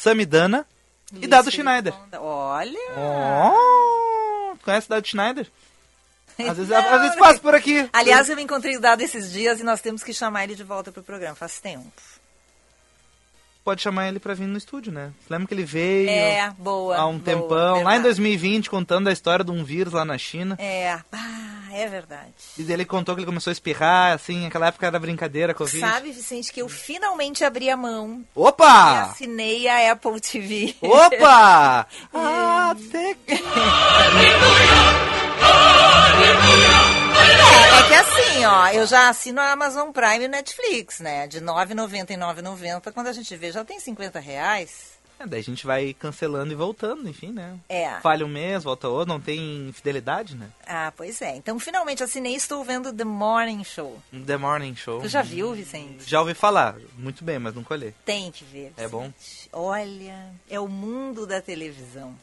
Samidana 0.00 0.66
e 1.20 1.26
Dado 1.26 1.50
Schneider. 1.50 1.92
Olha! 2.18 2.78
Oh, 2.96 4.56
conhece 4.64 4.88
Dado 4.88 5.06
Schneider? 5.06 5.46
Às 6.38 6.56
vezes, 6.56 6.72
às 6.72 7.00
vezes 7.02 7.16
passa 7.16 7.38
por 7.38 7.54
aqui. 7.54 7.86
Aliás, 7.92 8.30
eu 8.30 8.36
me 8.36 8.42
encontrei 8.42 8.76
o 8.78 8.80
Dado 8.80 9.02
esses 9.02 9.30
dias 9.30 9.60
e 9.60 9.62
nós 9.62 9.82
temos 9.82 10.02
que 10.02 10.14
chamar 10.14 10.44
ele 10.44 10.54
de 10.54 10.64
volta 10.64 10.90
para 10.90 11.00
o 11.00 11.04
programa. 11.04 11.34
Faz 11.34 11.60
tempo. 11.60 11.92
Pode 13.70 13.82
chamar 13.82 14.08
ele 14.08 14.18
pra 14.18 14.34
vir 14.34 14.48
no 14.48 14.58
estúdio, 14.58 14.90
né? 14.90 15.12
Lembra 15.28 15.46
que 15.46 15.54
ele 15.54 15.62
veio 15.62 16.10
É, 16.10 16.52
boa. 16.58 16.96
há 16.96 17.06
um 17.06 17.18
boa, 17.18 17.24
tempão, 17.24 17.74
lá 17.74 17.80
em 17.80 17.84
verdade. 17.84 18.02
2020, 18.02 18.68
contando 18.68 19.08
a 19.08 19.12
história 19.12 19.44
de 19.44 19.52
um 19.52 19.62
vírus 19.62 19.92
lá 19.92 20.04
na 20.04 20.18
China. 20.18 20.56
É, 20.58 20.98
ah, 21.12 21.68
é 21.72 21.86
verdade. 21.86 22.32
E 22.58 22.64
daí 22.64 22.74
ele 22.74 22.84
contou 22.84 23.14
que 23.14 23.20
ele 23.20 23.26
começou 23.26 23.50
a 23.50 23.52
espirrar, 23.52 24.12
assim, 24.12 24.42
naquela 24.42 24.66
época 24.66 24.88
era 24.88 24.98
brincadeira, 24.98 25.54
Covid. 25.54 25.78
Sabe, 25.78 26.10
Vicente, 26.10 26.52
que 26.52 26.60
eu 26.60 26.68
finalmente 26.68 27.44
abri 27.44 27.70
a 27.70 27.76
mão 27.76 28.24
e 28.24 28.40
Opa! 28.40 29.02
assinei 29.02 29.68
a 29.68 29.92
Apple 29.92 30.20
TV. 30.20 30.74
Opa! 30.82 31.86
Ah, 32.12 32.72
até 32.72 33.14
que- 33.14 33.40
É, 37.20 37.80
é 37.80 37.88
que 37.88 37.94
assim, 37.94 38.44
ó, 38.44 38.68
eu 38.68 38.86
já 38.86 39.08
assino 39.08 39.40
a 39.40 39.52
Amazon 39.52 39.90
Prime 39.90 40.24
e 40.24 40.26
o 40.26 40.30
Netflix, 40.30 41.00
né? 41.00 41.26
De 41.26 41.38
R$ 41.38 41.44
9,99,90. 41.44 42.92
Quando 42.92 43.08
a 43.08 43.12
gente 43.12 43.34
vê, 43.36 43.52
já 43.52 43.64
tem 43.64 43.78
50 43.78 44.18
reais. 44.18 45.00
É, 45.20 45.26
daí 45.26 45.40
a 45.40 45.44
gente 45.44 45.66
vai 45.66 45.92
cancelando 45.92 46.50
e 46.50 46.56
voltando, 46.56 47.06
enfim, 47.06 47.30
né? 47.30 47.58
É. 47.68 48.00
Falha 48.00 48.24
um 48.24 48.28
mês, 48.28 48.64
volta 48.64 48.88
outro, 48.88 49.12
não 49.12 49.20
tem 49.20 49.70
fidelidade, 49.74 50.34
né? 50.34 50.48
Ah, 50.66 50.90
pois 50.96 51.20
é. 51.20 51.36
Então, 51.36 51.58
finalmente 51.58 52.02
assinei 52.02 52.32
e 52.32 52.36
estou 52.36 52.64
vendo 52.64 52.90
The 52.90 53.04
Morning 53.04 53.62
Show. 53.62 54.00
The 54.26 54.38
Morning 54.38 54.74
Show. 54.74 55.02
Tu 55.02 55.08
já 55.08 55.20
viu, 55.20 55.52
Vicente? 55.52 56.08
Já 56.08 56.20
ouvi 56.20 56.32
falar, 56.32 56.76
muito 56.96 57.22
bem, 57.22 57.38
mas 57.38 57.54
nunca 57.54 57.74
olhei. 57.74 57.92
Tem 58.06 58.32
que 58.32 58.44
ver. 58.44 58.72
É 58.78 58.88
bom? 58.88 59.12
Olha, 59.52 60.30
é 60.48 60.58
o 60.58 60.68
mundo 60.68 61.26
da 61.26 61.42
televisão. 61.42 62.16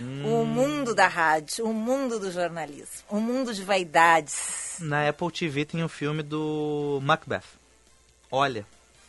Hum. 0.00 0.24
O 0.26 0.44
mundo 0.44 0.94
da 0.94 1.08
rádio, 1.08 1.64
o 1.66 1.72
mundo 1.72 2.18
do 2.18 2.30
jornalismo, 2.30 3.04
o 3.08 3.20
mundo 3.20 3.54
de 3.54 3.62
vaidades. 3.64 4.76
Na 4.80 5.08
Apple 5.08 5.30
TV 5.30 5.64
tem 5.64 5.82
o 5.82 5.88
filme 5.88 6.22
do 6.22 7.00
Macbeth. 7.02 7.42
Olha, 8.30 8.66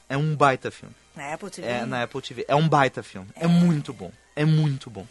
é 0.10 0.18
um 0.18 0.36
baita 0.36 0.72
filme. 0.72 0.96
Na 1.16 1.34
Apple 1.34 1.50
TV? 1.50 1.68
É, 1.68 1.86
na 1.86 2.04
Apple 2.04 2.22
TV. 2.22 2.46
É 2.48 2.56
um 2.56 2.68
baita 2.68 3.04
filme. 3.04 3.28
É, 3.36 3.48
muito 3.48 3.94
bom. 3.94 4.12
É 4.36 4.46
muito 4.46 4.90
bom. 4.90 5.06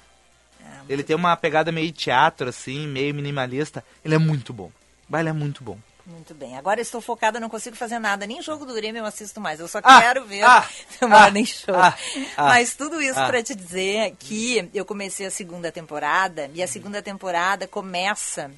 ele 0.88 1.02
tem 1.02 1.14
uma 1.14 1.36
pegada 1.36 1.70
meio 1.70 1.92
teatro, 1.92 2.48
assim, 2.48 2.86
meio 2.86 3.14
minimalista. 3.14 3.84
Ele 4.04 4.14
é 4.14 4.18
muito 4.18 4.52
bom. 4.52 4.70
Ele 5.12 5.28
é 5.28 5.32
muito 5.32 5.62
bom. 5.62 5.78
Muito 6.10 6.34
bem. 6.34 6.56
Agora 6.56 6.80
estou 6.80 7.00
focada, 7.00 7.38
não 7.40 7.48
consigo 7.48 7.76
fazer 7.76 7.98
nada. 7.98 8.26
Nem 8.26 8.42
jogo 8.42 8.66
do 8.66 8.74
Grêmio 8.74 9.00
eu 9.00 9.06
assisto 9.06 9.40
mais. 9.40 9.60
Eu 9.60 9.68
só 9.68 9.78
Ah, 9.82 10.00
quero 10.02 10.24
ver 10.26 10.42
ah, 10.42 10.66
Morning 11.02 11.42
ah, 11.42 11.46
Show. 11.46 11.74
ah, 11.74 11.96
ah, 12.36 12.44
Mas 12.48 12.74
tudo 12.74 13.00
isso 13.00 13.18
ah. 13.18 13.26
para 13.26 13.42
te 13.42 13.54
dizer 13.54 14.14
que 14.18 14.68
eu 14.74 14.84
comecei 14.84 15.26
a 15.26 15.30
segunda 15.30 15.70
temporada 15.70 16.50
e 16.54 16.62
a 16.62 16.66
segunda 16.68 17.00
temporada 17.00 17.66
começa 17.68 18.50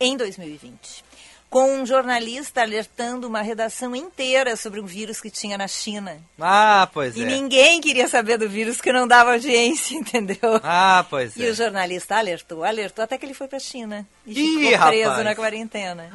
em 0.00 0.16
2020. 0.16 1.04
Com 1.48 1.80
um 1.80 1.84
jornalista 1.84 2.60
alertando 2.62 3.26
uma 3.26 3.42
redação 3.42 3.94
inteira 3.96 4.54
sobre 4.56 4.78
um 4.80 4.86
vírus 4.86 5.20
que 5.20 5.28
tinha 5.30 5.58
na 5.58 5.66
China. 5.66 6.16
Ah, 6.40 6.88
pois 6.92 7.16
E 7.16 7.22
é. 7.22 7.26
ninguém 7.26 7.80
queria 7.80 8.06
saber 8.06 8.38
do 8.38 8.48
vírus 8.48 8.80
que 8.80 8.92
não 8.92 9.06
dava 9.08 9.32
audiência, 9.32 9.94
entendeu? 9.98 10.38
Ah, 10.62 11.04
pois 11.10 11.36
E 11.36 11.44
é. 11.44 11.50
o 11.50 11.54
jornalista 11.54 12.16
alertou, 12.16 12.62
alertou 12.62 13.02
até 13.02 13.18
que 13.18 13.26
ele 13.26 13.34
foi 13.34 13.48
para 13.48 13.56
a 13.56 13.60
China 13.60 14.06
e 14.24 14.32
Ih, 14.40 14.70
ficou 14.70 14.86
preso 14.88 15.08
rapaz. 15.08 15.24
na 15.24 15.34
quarentena. 15.34 16.10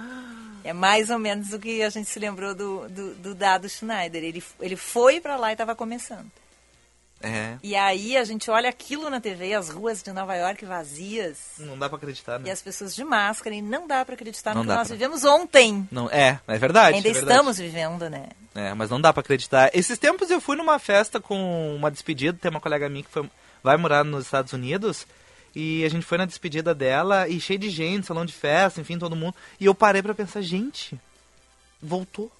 É 0.65 0.73
mais 0.73 1.09
ou 1.11 1.19
menos 1.19 1.53
o 1.53 1.59
que 1.59 1.81
a 1.83 1.89
gente 1.89 2.09
se 2.09 2.17
lembrou 2.19 2.55
do, 2.55 2.89
do, 2.89 3.15
do 3.15 3.35
Dado 3.35 3.69
Schneider. 3.69 4.23
Ele, 4.23 4.43
ele 4.59 4.75
foi 4.75 5.21
para 5.21 5.35
lá 5.37 5.49
e 5.49 5.53
estava 5.53 5.75
começando. 5.75 6.29
É. 7.21 7.57
E 7.63 7.75
aí 7.75 8.17
a 8.17 8.23
gente 8.23 8.51
olha 8.51 8.69
aquilo 8.69 9.09
na 9.09 9.21
TV, 9.21 9.53
as 9.53 9.69
ruas 9.69 10.03
de 10.03 10.11
Nova 10.11 10.35
York 10.35 10.65
vazias 10.65 11.37
Não 11.57 11.77
dá 11.77 11.87
pra 11.87 11.97
acreditar, 11.97 12.39
e 12.41 12.43
né? 12.43 12.51
as 12.51 12.61
pessoas 12.61 12.93
de 12.93 13.03
máscara 13.03 13.55
e 13.55 13.61
não 13.61 13.87
dá 13.87 14.03
para 14.03 14.15
acreditar 14.15 14.53
Não 14.53 14.63
no 14.63 14.69
que 14.69 14.75
nós 14.75 14.87
pra- 14.87 14.95
vivemos 14.97 15.23
ontem. 15.23 15.87
Não, 15.91 16.09
é, 16.09 16.39
é 16.47 16.57
verdade. 16.57 16.97
Ainda 16.97 17.07
é 17.09 17.13
verdade. 17.13 17.31
estamos 17.31 17.57
vivendo, 17.57 18.09
né? 18.09 18.27
É, 18.53 18.73
mas 18.73 18.89
não 18.89 18.99
dá 18.99 19.13
pra 19.13 19.21
acreditar. 19.21 19.71
Esses 19.73 19.97
tempos 19.97 20.29
eu 20.29 20.41
fui 20.41 20.55
numa 20.57 20.77
festa 20.77 21.19
com 21.19 21.75
uma 21.75 21.89
despedida, 21.89 22.37
tem 22.39 22.51
uma 22.51 22.59
colega 22.61 22.89
minha 22.89 23.03
que 23.03 23.09
foi, 23.09 23.27
vai 23.63 23.77
morar 23.77 24.03
nos 24.03 24.25
Estados 24.25 24.51
Unidos, 24.53 25.07
e 25.55 25.85
a 25.85 25.89
gente 25.89 26.05
foi 26.05 26.17
na 26.17 26.25
despedida 26.25 26.75
dela, 26.75 27.27
e 27.29 27.39
cheio 27.39 27.57
de 27.57 27.69
gente, 27.69 28.05
salão 28.05 28.25
de 28.25 28.33
festa, 28.33 28.81
enfim, 28.81 28.99
todo 28.99 29.15
mundo. 29.15 29.35
E 29.59 29.65
eu 29.65 29.73
parei 29.73 30.01
pra 30.01 30.13
pensar, 30.13 30.41
gente, 30.41 30.99
voltou. 31.81 32.31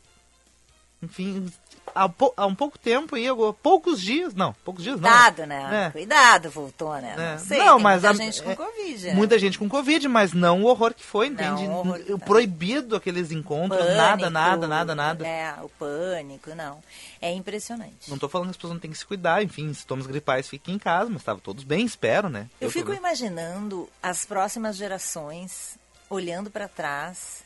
Enfim, 1.02 1.46
há, 1.94 2.08
pou- 2.10 2.34
há 2.36 2.46
um 2.46 2.56
pouco 2.56 2.78
tempo 2.80 3.16
aí, 3.16 3.28
agora- 3.28 3.54
poucos 3.54 4.02
dias, 4.02 4.34
não, 4.34 4.54
poucos 4.64 4.84
dias 4.84 5.00
não. 5.00 5.10
Cuidado, 5.10 5.46
né? 5.46 5.86
É. 5.88 5.90
Cuidado, 5.92 6.50
voltou, 6.50 6.94
né? 6.96 7.16
É. 7.18 7.32
Não 7.34 7.40
sei, 7.40 7.58
Não, 7.60 7.80
mas 7.80 8.02
muita 8.04 8.10
a- 8.10 8.26
gente 8.26 8.42
com 8.44 8.52
é, 8.52 8.56
Covid, 8.56 9.06
né? 9.08 9.14
Muita 9.14 9.40
gente 9.40 9.60
com 9.60 9.70
Covid, 9.70 10.08
mas 10.08 10.34
não 10.34 10.64
o 10.64 10.66
horror 10.66 10.94
que 10.94 11.04
foi, 11.04 11.28
entende? 11.28 11.68
Não, 11.68 11.74
o 11.74 11.78
horror 11.80 12.00
que 12.00 12.14
O 12.14 12.20
proibido 12.20 12.96
aqueles 12.96 13.32
encontros, 13.32 13.86
nada, 13.96 14.30
nada, 14.30 14.68
nada, 14.68 14.96
nada. 14.96 15.28
É, 15.28 15.54
o 15.62 15.70
pânico, 15.70 16.54
não. 16.56 16.80
É 17.22 17.32
impressionante. 17.32 18.10
Não 18.10 18.18
tô 18.18 18.30
falando 18.30 18.48
que 18.48 18.52
as 18.52 18.58
pessoas 18.58 18.74
não 18.74 18.80
têm 18.80 18.92
que 18.92 18.98
se 18.98 19.06
cuidar, 19.06 19.42
enfim, 19.44 19.74
sintomas 19.74 20.06
gripais 20.08 20.48
fiquem 20.48 20.76
em 20.76 20.80
casa, 20.80 21.10
mas 21.10 21.22
estavam 21.22 21.40
todos 21.42 21.64
bem, 21.64 21.86
espero, 21.86 22.30
né? 22.30 22.42
Eu 22.62 22.68
Deu 22.68 22.72
fico 22.72 22.86
problema. 22.86 23.08
imaginando 23.08 23.90
as 24.02 24.26
próximas 24.26 24.76
gerações 24.76 25.78
olhando 26.10 26.52
para 26.52 26.68
trás 26.68 27.44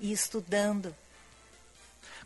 e 0.00 0.10
estudando. 0.12 0.94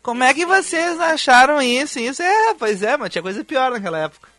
Como 0.05 0.23
é 0.23 0.33
que 0.35 0.45
vocês 0.45 0.99
acharam 0.99 1.59
isso? 1.61 1.99
Isso 1.99 2.21
é, 2.21 2.53
pois 2.53 2.83
é, 2.83 2.95
mas 2.95 3.09
tinha 3.11 3.23
coisa 3.23 3.43
pior 3.43 3.71
naquela 3.71 3.97
época. 3.97 4.29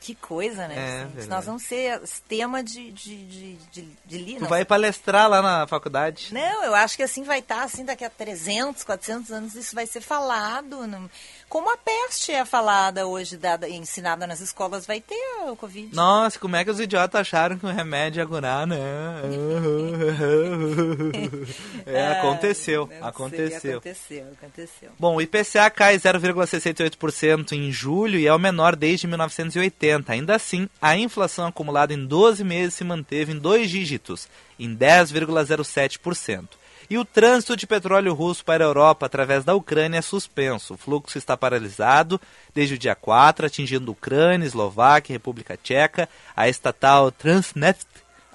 Que 0.00 0.14
coisa, 0.14 0.68
né? 0.68 0.74
É, 0.76 1.04
verdade. 1.06 1.26
Nós 1.28 1.44
vamos 1.46 1.62
ser 1.64 2.00
tema 2.28 2.62
de, 2.62 2.92
de, 2.92 3.26
de, 3.26 3.54
de, 3.72 3.88
de 4.06 4.18
li- 4.18 4.36
Tu 4.38 4.46
vai 4.46 4.64
palestrar 4.64 5.28
lá 5.28 5.42
na 5.42 5.66
faculdade. 5.66 6.32
Não, 6.32 6.64
eu 6.64 6.74
acho 6.74 6.96
que 6.96 7.02
assim 7.02 7.22
vai 7.24 7.40
estar, 7.40 7.62
assim, 7.62 7.84
daqui 7.84 8.04
a 8.04 8.10
300, 8.10 8.84
400 8.84 9.32
anos 9.32 9.54
isso 9.54 9.74
vai 9.74 9.86
ser 9.86 10.00
falado. 10.00 10.86
não- 10.86 11.10
Como 11.48 11.72
a 11.72 11.78
peste 11.78 12.30
é 12.30 12.44
falada 12.44 13.06
hoje, 13.06 13.38
dada, 13.38 13.66
ensinada 13.68 14.26
nas 14.26 14.40
escolas, 14.40 14.86
vai 14.86 15.00
ter 15.00 15.16
o 15.46 15.56
Covid. 15.56 15.94
Nossa, 15.94 16.38
como 16.38 16.56
é 16.56 16.64
que 16.64 16.70
os 16.70 16.78
idiotas 16.78 17.22
acharam 17.22 17.56
que 17.56 17.64
o 17.64 17.70
remédio 17.70 18.20
ia 18.20 18.26
curar, 18.26 18.66
né? 18.66 18.76
é, 21.86 22.02
Ah, 22.02 22.18
aconteceu, 22.18 22.86
sei, 22.86 22.98
aconteceu. 23.00 23.78
Aconteceu, 23.78 24.26
aconteceu. 24.38 24.90
Bom, 24.98 25.16
o 25.16 25.22
IPCA 25.22 25.70
cai 25.70 25.96
0,68% 25.96 27.52
em 27.52 27.72
julho 27.72 28.18
e 28.18 28.26
é 28.26 28.34
o 28.34 28.38
menor 28.38 28.76
desde 28.76 29.06
1980. 29.06 30.12
Ainda 30.12 30.34
assim, 30.34 30.68
a 30.82 30.98
inflação 30.98 31.46
acumulada 31.46 31.94
em 31.94 32.04
12 32.04 32.44
meses 32.44 32.74
se 32.74 32.84
manteve 32.84 33.32
em 33.32 33.38
dois 33.38 33.70
dígitos, 33.70 34.28
em 34.58 34.76
10,07%. 34.76 36.46
E 36.90 36.96
o 36.96 37.04
trânsito 37.04 37.54
de 37.54 37.66
petróleo 37.66 38.14
russo 38.14 38.42
para 38.42 38.64
a 38.64 38.66
Europa 38.66 39.04
através 39.04 39.44
da 39.44 39.54
Ucrânia 39.54 39.98
é 39.98 40.02
suspenso. 40.02 40.74
O 40.74 40.76
fluxo 40.78 41.18
está 41.18 41.36
paralisado 41.36 42.18
desde 42.54 42.76
o 42.76 42.78
dia 42.78 42.94
4, 42.94 43.44
atingindo 43.44 43.92
Ucrânia, 43.92 44.46
Eslováquia 44.46 45.12
e 45.12 45.16
República 45.16 45.56
Tcheca. 45.56 46.08
A 46.34 46.48
estatal 46.48 47.10
Transneft 47.12 47.86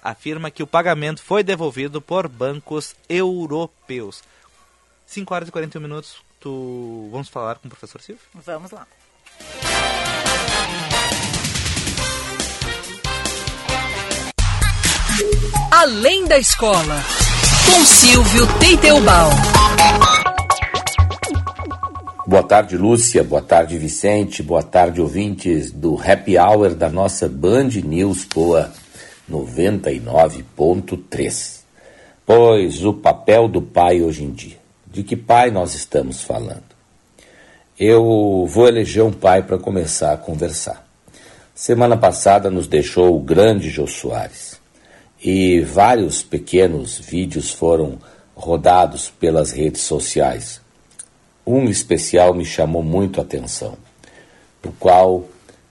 afirma 0.04 0.52
que 0.52 0.62
o 0.62 0.68
pagamento 0.68 1.24
foi 1.24 1.44
devolvido 1.44 2.00
por 2.00 2.28
bancos 2.28 2.96
europeus. 3.10 4.22
5 5.08 5.34
horas 5.34 5.50
e 5.50 5.52
41 5.52 5.82
minutos. 5.82 6.18
Tu... 6.40 7.10
Vamos 7.12 7.30
falar 7.30 7.56
com 7.56 7.68
o 7.68 7.72
professor 7.72 8.02
Silvio? 8.02 8.24
Vamos 8.36 8.70
lá. 8.70 8.86
Além 15.72 16.28
da 16.28 16.38
escola. 16.38 17.23
Com 17.66 17.86
Silvio 17.86 18.48
Teitelbaum. 18.60 19.32
Boa 22.28 22.44
tarde, 22.44 22.78
Lúcia. 22.78 23.24
Boa 23.24 23.42
tarde, 23.42 23.78
Vicente. 23.78 24.42
Boa 24.42 24.64
tarde, 24.64 25.02
ouvintes 25.02 25.72
do 25.72 26.00
Happy 26.00 26.38
Hour 26.38 26.76
da 26.76 26.90
nossa 26.90 27.30
Band 27.30 27.70
News 27.84 28.26
Poa 28.26 28.72
99.3. 29.30 31.62
Pois 32.26 32.86
o 32.86 32.94
papel 32.94 33.48
do 33.48 33.62
pai 33.62 34.02
hoje 34.02 34.24
em 34.24 34.32
dia. 34.32 34.58
De 34.88 35.04
que 35.04 35.16
pai 35.16 35.52
nós 35.52 35.74
estamos 35.74 36.22
falando? 36.22 36.74
Eu 37.80 38.46
vou 38.48 38.68
eleger 38.68 39.04
um 39.04 39.12
pai 39.12 39.44
para 39.44 39.58
começar 39.58 40.14
a 40.14 40.18
conversar. 40.18 40.86
Semana 41.56 41.98
passada 41.98 42.50
nos 42.50 42.68
deixou 42.68 43.16
o 43.16 43.20
grande 43.20 43.70
Jô 43.70 43.88
Soares 43.88 44.53
e 45.24 45.62
vários 45.62 46.22
pequenos 46.22 47.00
vídeos 47.00 47.50
foram 47.50 47.98
rodados 48.36 49.10
pelas 49.10 49.52
redes 49.52 49.82
sociais. 49.82 50.60
Um 51.48 51.66
especial 51.70 52.34
me 52.34 52.44
chamou 52.44 52.84
muito 52.84 53.22
a 53.22 53.24
atenção, 53.24 53.78
o 54.66 54.72
qual 54.74 55.26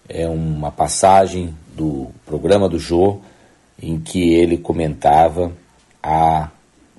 é 0.09 0.27
uma 0.27 0.71
passagem 0.71 1.55
do 1.77 2.09
programa 2.25 2.69
do 2.69 2.79
Jô 2.79 3.21
em 3.81 4.01
que 4.01 4.33
ele 4.33 4.57
comentava 4.57 5.53
a 6.03 6.51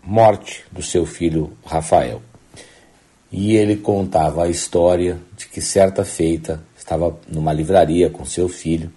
morte 0.03 0.63
do 0.71 0.83
seu 0.83 1.05
filho 1.05 1.53
Rafael. 1.65 2.21
E 3.31 3.55
ele 3.55 3.77
contava 3.77 4.43
a 4.43 4.49
história 4.49 5.17
de 5.35 5.47
que 5.47 5.59
certa 5.59 6.05
feita 6.05 6.63
estava 6.77 7.17
numa 7.27 7.51
livraria 7.51 8.09
com 8.09 8.25
seu 8.25 8.47
filho 8.47 8.91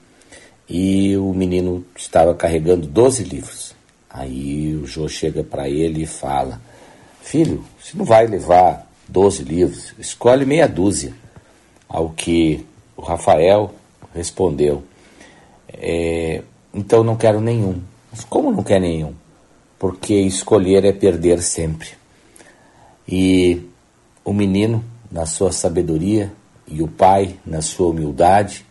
e 0.68 1.16
o 1.16 1.32
menino 1.32 1.84
estava 1.96 2.34
carregando 2.34 2.86
12 2.86 3.24
livros. 3.24 3.74
Aí 4.10 4.74
o 4.74 4.86
Jô 4.86 5.08
chega 5.08 5.44
para 5.44 5.68
ele 5.68 6.02
e 6.02 6.06
fala: 6.06 6.60
Filho, 7.20 7.64
você 7.80 7.96
não 7.96 8.04
vai 8.04 8.26
levar 8.26 8.90
12 9.08 9.42
livros, 9.42 9.94
escolhe 9.98 10.44
meia 10.44 10.66
dúzia. 10.66 11.12
Ao 11.88 12.10
que 12.10 12.64
o 12.96 13.02
Rafael 13.02 13.72
respondeu: 14.14 14.82
"É, 15.72 16.42
Então 16.74 17.04
não 17.04 17.16
quero 17.16 17.40
nenhum. 17.40 17.80
Mas 18.10 18.24
como 18.24 18.50
não 18.50 18.62
quer 18.62 18.80
nenhum? 18.80 19.14
Porque 19.78 20.14
escolher 20.14 20.84
é 20.84 20.92
perder 20.92 21.40
sempre. 21.42 21.90
E 23.08 23.62
o 24.24 24.32
menino, 24.32 24.84
na 25.10 25.26
sua 25.26 25.52
sabedoria, 25.52 26.32
e 26.66 26.82
o 26.82 26.88
pai, 26.88 27.36
na 27.46 27.62
sua 27.62 27.90
humildade, 27.90 28.66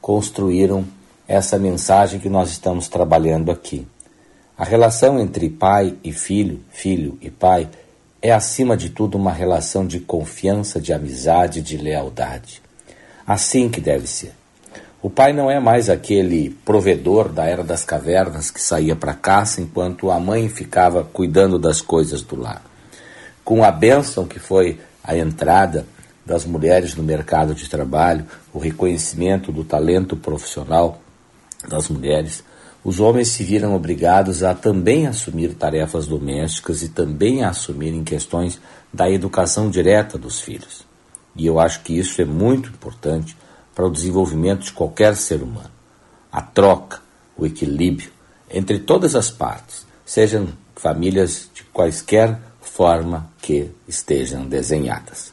construíram 0.00 0.84
essa 1.28 1.58
mensagem 1.58 2.18
que 2.18 2.30
nós 2.30 2.48
estamos 2.48 2.88
trabalhando 2.88 3.52
aqui. 3.52 3.86
A 4.56 4.64
relação 4.64 5.20
entre 5.20 5.50
pai 5.50 5.94
e 6.02 6.10
filho, 6.10 6.60
filho 6.70 7.18
e 7.20 7.30
pai, 7.30 7.68
é 8.22 8.32
acima 8.32 8.76
de 8.76 8.88
tudo 8.88 9.18
uma 9.18 9.30
relação 9.30 9.86
de 9.86 10.00
confiança, 10.00 10.80
de 10.80 10.90
amizade, 10.90 11.60
de 11.60 11.76
lealdade. 11.76 12.62
Assim 13.26 13.68
que 13.68 13.80
deve 13.80 14.06
ser. 14.06 14.32
O 15.00 15.08
pai 15.08 15.32
não 15.32 15.48
é 15.48 15.60
mais 15.60 15.88
aquele 15.88 16.50
provedor 16.64 17.28
da 17.28 17.44
era 17.44 17.62
das 17.62 17.84
cavernas 17.84 18.50
que 18.50 18.60
saía 18.60 18.96
para 18.96 19.14
caça 19.14 19.60
enquanto 19.60 20.10
a 20.10 20.18
mãe 20.18 20.48
ficava 20.48 21.04
cuidando 21.04 21.58
das 21.58 21.80
coisas 21.80 22.22
do 22.22 22.34
lar. 22.34 22.62
Com 23.44 23.62
a 23.62 23.70
bênção 23.70 24.26
que 24.26 24.40
foi 24.40 24.80
a 25.04 25.16
entrada 25.16 25.86
das 26.26 26.44
mulheres 26.44 26.96
no 26.96 27.02
mercado 27.04 27.54
de 27.54 27.68
trabalho, 27.68 28.26
o 28.52 28.58
reconhecimento 28.58 29.52
do 29.52 29.62
talento 29.62 30.16
profissional 30.16 31.00
das 31.66 31.88
mulheres, 31.88 32.44
os 32.84 33.00
homens 33.00 33.28
se 33.28 33.42
viram 33.42 33.74
obrigados 33.74 34.42
a 34.42 34.54
também 34.54 35.06
assumir 35.06 35.54
tarefas 35.54 36.06
domésticas 36.06 36.82
e 36.82 36.88
também 36.88 37.42
a 37.42 37.50
assumirem 37.50 38.04
questões 38.04 38.60
da 38.92 39.10
educação 39.10 39.68
direta 39.68 40.16
dos 40.16 40.40
filhos. 40.40 40.86
E 41.34 41.46
eu 41.46 41.58
acho 41.58 41.82
que 41.82 41.98
isso 41.98 42.20
é 42.22 42.24
muito 42.24 42.68
importante 42.68 43.36
para 43.74 43.86
o 43.86 43.90
desenvolvimento 43.90 44.64
de 44.64 44.72
qualquer 44.72 45.16
ser 45.16 45.42
humano. 45.42 45.70
A 46.30 46.40
troca, 46.40 47.00
o 47.36 47.44
equilíbrio 47.44 48.10
entre 48.50 48.78
todas 48.78 49.14
as 49.14 49.30
partes, 49.30 49.86
sejam 50.04 50.48
famílias 50.74 51.50
de 51.52 51.64
quaisquer 51.64 52.38
forma 52.60 53.30
que 53.40 53.70
estejam 53.86 54.46
desenhadas. 54.46 55.32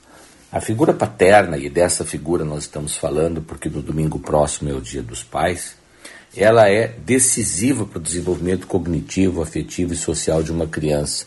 A 0.52 0.60
figura 0.60 0.94
paterna, 0.94 1.58
e 1.58 1.70
dessa 1.70 2.04
figura 2.06 2.44
nós 2.44 2.64
estamos 2.64 2.96
falando 2.96 3.42
porque 3.42 3.70
no 3.70 3.82
domingo 3.82 4.20
próximo 4.20 4.70
é 4.70 4.74
o 4.74 4.82
Dia 4.82 5.04
dos 5.04 5.24
Pais, 5.24 5.76
ela 6.36 6.70
é 6.70 6.88
decisiva 7.06 7.86
para 7.86 8.00
o 8.00 8.02
desenvolvimento 8.02 8.68
cognitivo, 8.68 9.42
afetivo 9.42 9.94
e 9.94 9.98
social 9.98 10.44
de 10.44 10.52
uma 10.52 10.68
criança. 10.68 11.26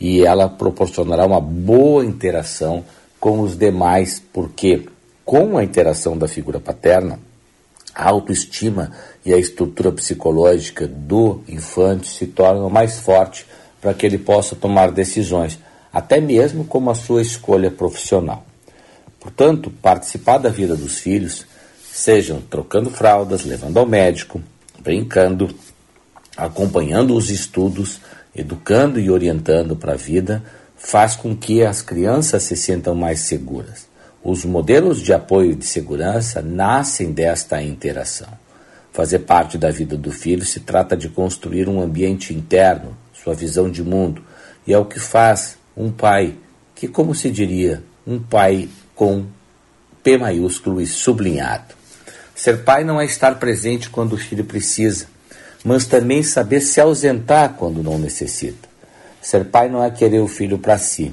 E 0.00 0.24
ela 0.24 0.48
proporcionará 0.48 1.26
uma 1.26 1.40
boa 1.40 2.04
interação 2.04 2.84
com 3.20 3.40
os 3.40 3.56
demais, 3.56 4.22
porque 4.32 4.86
com 5.24 5.58
a 5.58 5.64
interação 5.64 6.16
da 6.16 6.28
figura 6.28 6.60
paterna, 6.60 7.18
a 7.94 8.08
autoestima 8.08 8.92
e 9.26 9.34
a 9.34 9.38
estrutura 9.38 9.90
psicológica 9.90 10.86
do 10.86 11.40
infante 11.48 12.08
se 12.08 12.26
tornam 12.26 12.70
mais 12.70 12.98
forte 12.98 13.44
para 13.80 13.92
que 13.92 14.06
ele 14.06 14.18
possa 14.18 14.54
tomar 14.54 14.90
decisões, 14.90 15.58
até 15.92 16.20
mesmo 16.20 16.64
como 16.64 16.90
a 16.90 16.94
sua 16.94 17.22
escolha 17.22 17.70
profissional. 17.70 18.44
Portanto, 19.20 19.70
participar 19.82 20.38
da 20.38 20.48
vida 20.48 20.76
dos 20.76 20.98
filhos, 20.98 21.44
sejam 21.98 22.40
trocando 22.40 22.90
fraldas, 22.90 23.44
levando 23.44 23.76
ao 23.76 23.84
médico, 23.84 24.40
brincando, 24.78 25.52
acompanhando 26.36 27.12
os 27.16 27.28
estudos, 27.28 28.00
educando 28.36 29.00
e 29.00 29.10
orientando 29.10 29.74
para 29.74 29.94
a 29.94 29.96
vida, 29.96 30.44
faz 30.76 31.16
com 31.16 31.36
que 31.36 31.64
as 31.64 31.82
crianças 31.82 32.44
se 32.44 32.56
sintam 32.56 32.94
mais 32.94 33.20
seguras. 33.20 33.88
Os 34.22 34.44
modelos 34.44 35.02
de 35.02 35.12
apoio 35.12 35.50
e 35.50 35.54
de 35.56 35.66
segurança 35.66 36.40
nascem 36.40 37.10
desta 37.10 37.60
interação. 37.60 38.28
Fazer 38.92 39.20
parte 39.20 39.58
da 39.58 39.72
vida 39.72 39.96
do 39.96 40.12
filho 40.12 40.44
se 40.44 40.60
trata 40.60 40.96
de 40.96 41.08
construir 41.08 41.68
um 41.68 41.80
ambiente 41.80 42.32
interno, 42.32 42.96
sua 43.12 43.34
visão 43.34 43.68
de 43.68 43.82
mundo, 43.82 44.22
e 44.64 44.72
é 44.72 44.78
o 44.78 44.84
que 44.84 45.00
faz 45.00 45.58
um 45.76 45.90
pai, 45.90 46.36
que, 46.76 46.86
como 46.86 47.12
se 47.12 47.28
diria, 47.28 47.82
um 48.06 48.20
pai 48.20 48.68
com 48.94 49.26
P 50.00 50.16
maiúsculo 50.16 50.80
e 50.80 50.86
sublinhado. 50.86 51.77
Ser 52.38 52.58
pai 52.58 52.84
não 52.84 53.00
é 53.00 53.04
estar 53.04 53.34
presente 53.40 53.90
quando 53.90 54.12
o 54.12 54.16
filho 54.16 54.44
precisa, 54.44 55.06
mas 55.64 55.86
também 55.86 56.22
saber 56.22 56.60
se 56.60 56.80
ausentar 56.80 57.54
quando 57.54 57.82
não 57.82 57.98
necessita. 57.98 58.68
Ser 59.20 59.46
pai 59.46 59.68
não 59.68 59.82
é 59.82 59.90
querer 59.90 60.20
o 60.20 60.28
filho 60.28 60.56
para 60.56 60.78
si, 60.78 61.12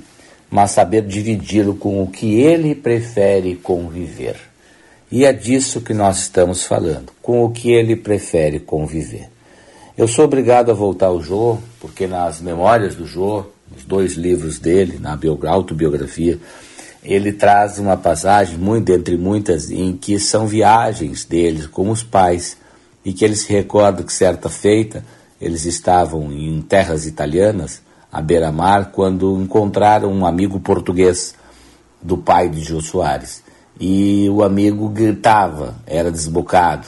mas 0.51 0.69
saber 0.69 1.01
dividi-lo 1.01 1.73
com 1.73 2.03
o 2.03 2.07
que 2.11 2.39
ele 2.41 2.75
prefere 2.75 3.55
conviver. 3.55 4.35
E 5.11 5.25
é 5.25 5.33
disso 5.33 5.81
que 5.81 5.95
nós 5.95 6.19
estamos 6.19 6.63
falando, 6.63 7.11
com 7.23 7.43
o 7.43 7.49
que 7.49 7.71
ele 7.71 7.95
prefere 7.95 8.59
conviver. 8.59 9.27
Eu 9.97 10.07
sou 10.07 10.25
obrigado 10.25 10.69
a 10.69 10.75
voltar 10.75 11.07
ao 11.07 11.23
Jô, 11.23 11.57
porque 11.79 12.05
nas 12.05 12.39
memórias 12.39 12.93
do 12.93 13.07
Jô, 13.07 13.45
nos 13.73 13.83
dois 13.83 14.13
livros 14.13 14.59
dele, 14.59 14.99
na 14.99 15.17
autobiografia, 15.49 16.37
ele 17.05 17.31
traz 17.31 17.77
uma 17.77 17.95
passagem, 17.95 18.57
muito 18.57 18.91
entre 18.91 19.15
muitas, 19.15 19.69
em 19.69 19.95
que 19.95 20.19
são 20.19 20.47
viagens 20.47 21.23
deles 21.23 21.67
com 21.67 21.89
os 21.89 22.03
pais 22.03 22.57
e 23.03 23.13
que 23.13 23.23
ele 23.23 23.35
se 23.35 23.51
recorda 23.51 24.03
que 24.03 24.11
certa 24.11 24.49
feita 24.49 25.05
eles 25.39 25.65
estavam 25.65 26.31
em 26.31 26.61
terras 26.61 27.05
italianas, 27.05 27.81
à 28.11 28.21
beira-mar, 28.21 28.91
quando 28.91 29.39
encontraram 29.39 30.11
um 30.11 30.25
amigo 30.25 30.59
português 30.59 31.35
do 32.01 32.17
pai 32.17 32.49
de 32.49 32.61
Jô 32.61 32.81
Soares. 32.81 33.43
E 33.79 34.27
o 34.29 34.41
amigo 34.41 34.89
gritava, 34.89 35.75
era 35.85 36.11
desbocado. 36.11 36.87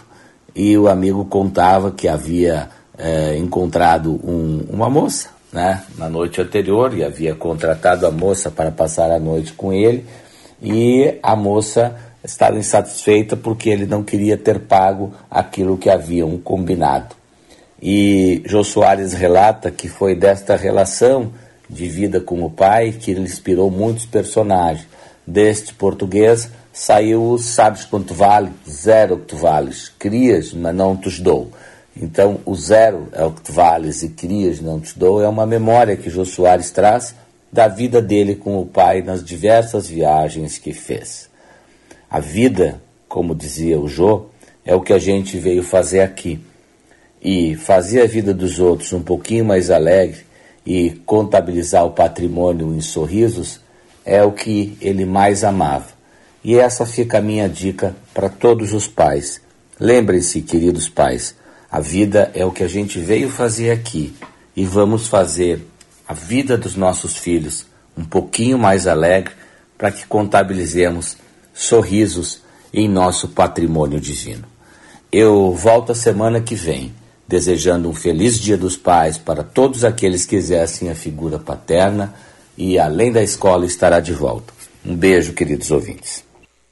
E 0.55 0.78
o 0.78 0.88
amigo 0.88 1.26
contava 1.26 1.91
que 1.91 2.07
havia 2.07 2.70
é, 2.97 3.38
encontrado 3.38 4.20
um, 4.24 4.65
uma 4.70 4.89
moça 4.89 5.37
né, 5.52 5.84
na 5.98 6.10
noite 6.10 6.41
anterior 6.41 6.93
e 6.93 7.04
havia 7.04 7.34
contratado 7.36 8.06
a 8.06 8.12
moça 8.12 8.52
para 8.52 8.72
passar 8.72 9.12
a 9.12 9.20
noite 9.20 9.54
com 9.54 9.74
ele. 9.74 10.06
E 10.62 11.18
a 11.22 11.36
moça 11.36 11.95
estava 12.24 12.58
insatisfeita 12.58 13.38
porque 13.38 13.70
ele 13.70 13.86
não 13.86 14.04
queria 14.04 14.38
ter 14.38 14.60
pago 14.60 15.14
aquilo 15.30 15.78
que 15.78 15.89
haviam 15.89 16.38
combinado. 16.38 17.16
E 17.82 18.41
Jô 18.45 18.64
Soares 18.64 19.14
relata 19.14 19.70
que 19.70 19.88
foi 19.88 20.16
desta 20.16 20.56
relação 20.56 21.32
de 21.70 21.88
vida 21.88 22.20
com 22.20 22.43
o 22.43 22.50
pai 22.50 22.91
que 22.91 23.12
ele 23.12 23.22
inspirou 23.22 23.70
muitos 23.70 24.06
personagens. 24.06 24.88
Deste 25.26 25.74
português 25.74 26.50
saiu 26.72 27.38
Sabes 27.38 27.86
quanto 27.86 28.14
vale? 28.14 28.52
Zero 28.68 29.18
que 29.18 29.26
tu 29.26 29.38
vales. 29.38 29.91
Crias, 30.00 30.54
mas 30.54 30.74
não 30.74 30.95
te 30.95 31.22
dou. 31.22 31.52
Então, 32.00 32.39
o 32.45 32.56
zero 32.56 33.08
é 33.12 33.24
o 33.26 33.32
que 33.32 33.52
vales 33.52 34.04
e 34.04 34.10
crias, 34.10 34.62
não 34.62 34.80
te 34.80 34.98
dou, 34.98 35.22
é 35.22 35.28
uma 35.28 35.45
memória 35.45 35.98
que 35.98 36.10
Jô 36.10 36.24
Soares 36.26 36.70
traz 36.70 37.16
da 37.52 37.68
vida 37.68 38.02
dele 38.02 38.36
com 38.36 38.60
o 38.60 38.66
pai 38.66 39.02
nas 39.02 39.24
diversas 39.24 39.88
viagens 39.88 40.58
que 40.58 40.74
fez. 40.74 41.28
A 42.10 42.20
vida, 42.20 42.80
como 43.08 43.34
dizia 43.34 43.80
o 43.80 43.88
Jô, 43.88 44.28
é 44.64 44.76
o 44.76 44.82
que 44.82 44.93
a 44.93 45.00
gente 45.00 45.38
veio 45.38 45.64
fazer 45.64 46.02
aqui. 46.02 46.39
E 47.22 47.56
fazer 47.56 48.02
a 48.02 48.06
vida 48.06 48.34
dos 48.34 48.60
outros 48.60 48.93
um 48.93 49.02
pouquinho 49.02 49.43
mais 49.43 49.72
alegre 49.72 50.20
e 50.66 50.91
contabilizar 51.06 51.86
o 51.86 51.91
patrimônio 51.91 52.76
em 52.76 52.82
sorrisos 52.82 53.60
é 54.06 54.24
o 54.24 54.32
que 54.32 54.78
ele 54.80 55.06
mais 55.06 55.43
amava. 55.43 55.88
E 56.43 56.56
essa 56.56 56.86
fica 56.86 57.18
a 57.18 57.22
minha 57.22 57.50
dica 57.50 57.95
para 58.14 58.30
todos 58.30 58.72
os 58.72 58.88
pais. 58.88 59.41
Lembrem-se, 59.80 60.41
queridos 60.41 60.88
pais, 60.88 61.36
a 61.70 61.80
vida 61.80 62.32
é 62.34 62.45
o 62.45 62.51
que 62.51 62.63
a 62.63 62.68
gente 62.68 62.99
veio 62.99 63.30
fazer 63.30 63.72
aqui 63.72 64.15
e 64.55 64.65
vamos 64.65 65.07
fazer 65.07 65.65
a 66.07 66.13
vida 66.13 66.57
dos 66.57 66.76
nossos 66.76 67.18
filhos 67.18 67.65
um 67.97 68.05
pouquinho 68.05 68.57
mais 68.57 68.88
alegre 68.88 69.34
para 69.78 69.91
que 69.91 70.05
contabilizemos 70.05 71.18
sorrisos 71.53 72.41
em 72.74 72.88
nosso 72.88 73.30
patrimônio 73.30 73.99
divino. 73.99 74.45
Eu 75.11 75.51
volto 75.53 75.91
a 75.91 75.95
semana 75.95 76.41
que 76.41 76.55
vem, 76.55 76.93
desejando 77.28 77.89
um 77.89 77.93
feliz 77.93 78.39
Dia 78.39 78.57
dos 78.57 78.78
Pais 78.78 79.18
para 79.18 79.43
todos 79.43 79.84
aqueles 79.84 80.26
que 80.26 80.36
exercem 80.36 80.89
a 80.89 80.95
figura 80.95 81.39
paterna 81.39 82.13
e, 82.57 82.80
além 82.80 83.11
da 83.11 83.22
escola, 83.22 83.65
estará 83.65 83.99
de 83.99 84.13
volta. 84.13 84.53
Um 84.86 84.95
beijo, 84.95 85.34
queridos 85.34 85.72
ouvintes. 85.72 86.24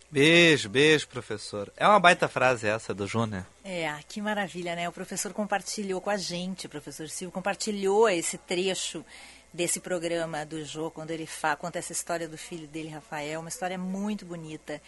Beijo, 0.09 0.69
beijo, 0.69 1.07
professor. 1.07 1.71
É 1.75 1.87
uma 1.87 1.99
baita 1.99 2.27
frase 2.27 2.67
essa 2.67 2.93
do 2.93 3.05
Júnior. 3.05 3.45
É, 3.67 3.91
que 4.07 4.21
maravilha, 4.21 4.75
né? 4.75 4.87
O 4.87 4.91
professor 4.91 5.33
compartilhou 5.33 5.99
com 5.99 6.11
a 6.11 6.17
gente, 6.17 6.67
o 6.67 6.69
professor 6.69 7.09
Silvio 7.09 7.33
compartilhou 7.33 8.07
esse 8.07 8.37
trecho 8.37 9.03
desse 9.51 9.79
programa 9.79 10.45
do 10.45 10.63
Jô, 10.63 10.91
quando 10.91 11.09
ele 11.09 11.25
fa 11.25 11.55
conta 11.55 11.79
essa 11.79 11.91
história 11.91 12.27
do 12.27 12.37
filho 12.37 12.67
dele, 12.67 12.89
Rafael, 12.89 13.39
uma 13.39 13.49
história 13.49 13.75
muito 13.75 14.23
bonita. 14.23 14.79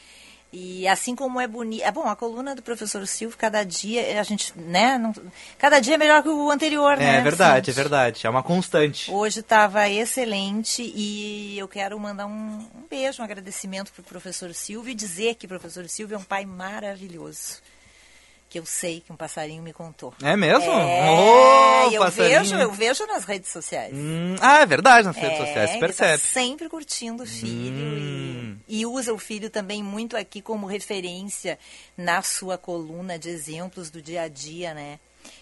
E 0.54 0.88
assim 0.88 1.16
como 1.16 1.42
é 1.42 1.48
bonito. 1.48 1.84
É 1.84 1.92
bom, 1.92 2.04
a 2.04 2.16
coluna 2.16 2.54
do 2.54 2.62
professor 2.62 3.06
Silvio, 3.08 3.36
cada 3.36 3.64
dia, 3.64 4.22
a 4.22 4.24
gente, 4.24 4.54
né? 4.56 5.00
Não, 5.00 5.12
cada 5.58 5.80
dia 5.80 5.96
é 5.96 5.98
melhor 5.98 6.22
que 6.22 6.30
o 6.30 6.52
anterior, 6.52 6.94
é, 6.94 6.98
né? 6.98 7.18
É 7.18 7.22
verdade, 7.22 7.72
é 7.72 7.74
verdade. 7.74 8.28
É 8.28 8.30
uma 8.30 8.44
constante. 8.44 9.10
Hoje 9.10 9.40
estava 9.40 9.90
excelente 9.90 10.84
e 10.84 11.58
eu 11.58 11.68
quero 11.68 12.00
mandar 12.00 12.28
um, 12.28 12.60
um 12.76 12.86
beijo, 12.88 13.24
um 13.24 13.26
agradecimento 13.26 13.92
para 13.92 14.02
o 14.02 14.06
professor 14.06 14.54
Silvio 14.54 14.92
e 14.92 14.96
dizer 14.96 15.34
que 15.34 15.48
o 15.48 15.50
professor 15.50 15.90
Silvio 15.90 16.14
é 16.14 16.20
um 16.20 16.24
pai 16.24 16.46
maravilhoso 16.46 17.60
que 18.50 18.58
eu 18.60 18.66
sei 18.66 19.02
que 19.02 19.12
um 19.12 19.16
passarinho 19.16 19.62
me 19.62 19.74
contou. 19.74 20.14
É 20.24 20.36
mesmo? 20.36 20.72
É, 20.72 21.10
oh, 21.10 21.92
eu 21.92 22.00
passarinho. 22.02 22.40
vejo, 22.40 22.56
eu 22.56 22.72
vejo 22.72 23.06
nas 23.06 23.24
redes 23.26 23.52
sociais. 23.52 23.94
Hum, 23.94 24.36
ah, 24.40 24.62
é 24.62 24.66
verdade, 24.66 25.06
nas 25.06 25.16
redes 25.16 25.40
É, 25.40 25.46
sociais, 25.46 25.70
se 25.70 25.76
ele 25.76 25.86
percebe. 25.86 26.22
tá 26.22 26.28
sempre 26.30 26.70
curtindo 26.70 27.24
o 27.24 27.28
filho 27.28 27.76
Hum. 27.86 28.58
e, 28.68 28.80
e 28.82 28.86
usa 28.86 29.14
o 29.14 29.18
filho 29.20 29.50
também 29.50 29.84
muito 29.84 30.16
aqui 30.16 30.42
como 30.42 30.66
referência 30.66 31.60
na 31.98 32.22
sua 32.22 32.58
coluna 32.58 33.20
de 33.20 33.30
exemplos 33.30 33.90
do 33.90 34.02
dia 34.02 34.22
a 34.24 34.28
dia, 34.28 34.74
né? 34.74 35.00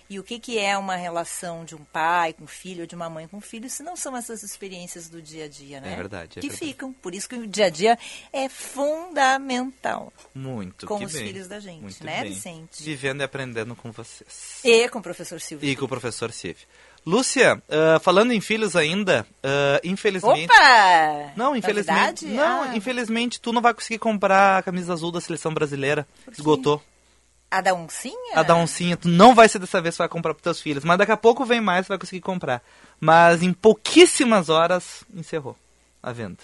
E 0.10 0.20
o 0.20 0.24
que, 0.24 0.40
que 0.40 0.58
é 0.60 0.78
uma 0.78 0.96
relação 0.96 1.66
de 1.66 1.76
um 1.76 1.84
pai 1.84 2.34
com 2.34 2.46
filho 2.46 2.82
ou 2.82 2.88
de 2.88 2.96
uma 2.96 3.10
mãe 3.10 3.28
com 3.28 3.42
filho, 3.42 3.70
se 3.70 3.82
não 3.84 3.96
são 3.96 4.16
essas 4.16 4.44
experiências 4.44 5.10
do 5.10 5.22
dia 5.22 5.46
a 5.46 5.48
dia, 5.48 5.80
né? 5.82 5.94
É 5.94 5.96
verdade, 5.96 6.40
é 6.40 6.42
que 6.42 6.48
verdade. 6.50 6.66
ficam. 6.72 6.94
Por 6.94 7.16
isso 7.16 7.28
que 7.28 7.36
o 7.36 7.48
dia 7.48 7.66
a 7.66 7.70
dia 7.70 7.98
é 8.32 8.48
fundamental. 8.50 10.12
Muito, 10.34 10.86
Com 10.86 11.04
os 11.04 11.14
bem. 11.14 11.28
filhos 11.28 11.48
da 11.48 11.60
gente, 11.60 11.82
Muito 11.82 12.04
né, 12.06 12.22
bem. 12.24 12.34
Vicente? 12.34 12.84
Vivendo 12.84 13.22
e 13.22 13.24
aprendendo 13.24 13.76
com 13.76 13.92
vocês. 13.92 14.60
E 14.64 14.88
com 14.90 15.00
o 15.00 15.02
professor 15.02 15.40
Silvio. 15.40 15.68
E 15.68 15.76
com 15.76 15.86
o 15.86 15.88
professor 15.88 16.32
Silvio. 16.32 16.66
Lúcia, 17.06 17.62
ah, 17.70 18.00
falando 18.00 18.32
em 18.32 18.42
filhos 18.42 18.76
ainda, 18.76 19.26
ah, 19.44 19.80
infelizmente... 19.84 20.46
Opa! 20.52 21.32
Não, 21.36 21.56
infelizmente. 21.56 22.26
Novidade? 22.26 22.28
Não, 22.28 22.64
Ah. 22.64 22.76
infelizmente 22.76 23.40
tu 23.40 23.54
não 23.54 23.62
vai 23.62 23.74
conseguir 23.74 24.00
comprar 24.00 24.58
a 24.60 24.64
camisa 24.64 24.94
azul 24.94 25.12
da 25.12 25.22
seleção 25.22 25.54
brasileira. 25.54 26.08
Esgotou. 26.32 26.82
A 27.56 27.62
da 27.62 27.74
oncinha? 27.74 28.36
A 28.36 28.44
da 28.44 28.54
oncinha, 28.54 28.98
tu 28.98 29.08
não 29.08 29.34
vai 29.34 29.48
ser 29.48 29.60
dessa 29.60 29.80
vez 29.80 29.96
que 29.96 30.00
vai 30.00 30.10
comprar 30.10 30.34
pros 30.34 30.44
teus 30.44 30.60
filhos. 30.60 30.84
Mas 30.84 30.98
daqui 30.98 31.14
a 31.14 31.18
pouco 31.18 31.46
vem 31.46 31.62
mais, 31.62 31.86
tu 31.86 31.90
vai 31.90 31.98
conseguir 31.98 32.20
comprar. 32.20 32.62
Mas 33.00 33.42
em 33.42 33.54
pouquíssimas 33.54 34.50
horas 34.50 35.06
encerrou 35.16 35.56
a 36.04 36.12
venda. 36.12 36.40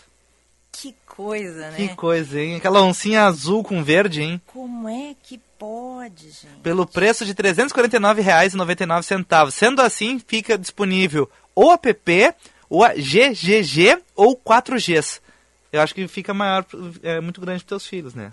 Que 0.72 0.96
coisa, 1.06 1.70
né? 1.70 1.76
Que 1.76 1.90
coisa, 1.98 2.40
hein? 2.40 2.56
Aquela 2.56 2.82
oncinha 2.82 3.26
azul 3.26 3.62
com 3.62 3.84
verde, 3.84 4.22
hein? 4.22 4.42
Como 4.48 4.88
é 4.88 5.14
que 5.22 5.38
pode, 5.60 6.32
gente? 6.32 6.62
Pelo 6.64 6.88
preço 6.88 7.26
de 7.26 7.32
R$ 7.32 7.44
349,99. 7.44 9.52
Sendo 9.52 9.82
assim, 9.82 10.18
fica 10.26 10.58
disponível 10.58 11.30
ou 11.54 11.74
app, 11.74 12.34
ou 12.70 12.86
a 12.86 12.94
GGG, 12.94 14.02
ou 14.16 14.38
4Gs. 14.38 15.20
Eu 15.74 15.82
acho 15.82 15.94
que 15.94 16.08
fica 16.08 16.34
maior, 16.34 16.66
é 17.04 17.20
muito 17.20 17.42
grande 17.42 17.66
para 17.66 17.70
teus 17.70 17.86
filhos, 17.86 18.16
né? 18.16 18.32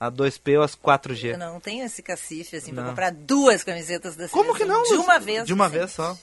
A 0.00 0.10
2P 0.10 0.56
ou 0.58 0.62
as 0.62 0.76
4G. 0.76 1.32
Eu 1.32 1.38
não 1.38 1.58
tenho 1.58 1.84
esse 1.84 2.02
cacife 2.02 2.56
assim 2.56 2.72
pra 2.72 2.82
Não. 2.84 2.90
comprar 2.90 3.10
duas 3.12 3.64
camisetas 3.64 4.14
da 4.16 4.28
Como 4.28 4.54
que 4.54 4.64
não? 4.64 4.82
De 4.84 4.94
uma 4.94 5.18
vez. 5.18 5.44
De 5.46 5.52
uma 5.52 5.66
assim. 5.66 5.78
vez 5.78 5.90
só. 5.92 6.16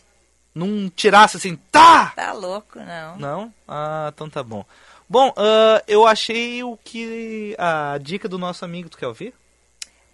Não 0.53 0.89
tirasse 0.89 1.35
assim, 1.35 1.57
tá! 1.69 2.13
Tá 2.15 2.31
louco, 2.31 2.79
não. 2.79 3.17
Não? 3.17 3.53
Ah, 3.67 4.09
então 4.15 4.29
tá 4.29 4.41
bom. 4.41 4.63
Bom, 5.09 5.33
ah, 5.35 5.83
eu 5.87 6.07
achei 6.07 6.63
o 6.63 6.77
que. 6.77 7.53
A 7.59 7.97
dica 8.01 8.29
do 8.29 8.37
nosso 8.37 8.63
amigo, 8.63 8.87
tu 8.89 8.97
quer 8.97 9.07
ouvir? 9.07 9.33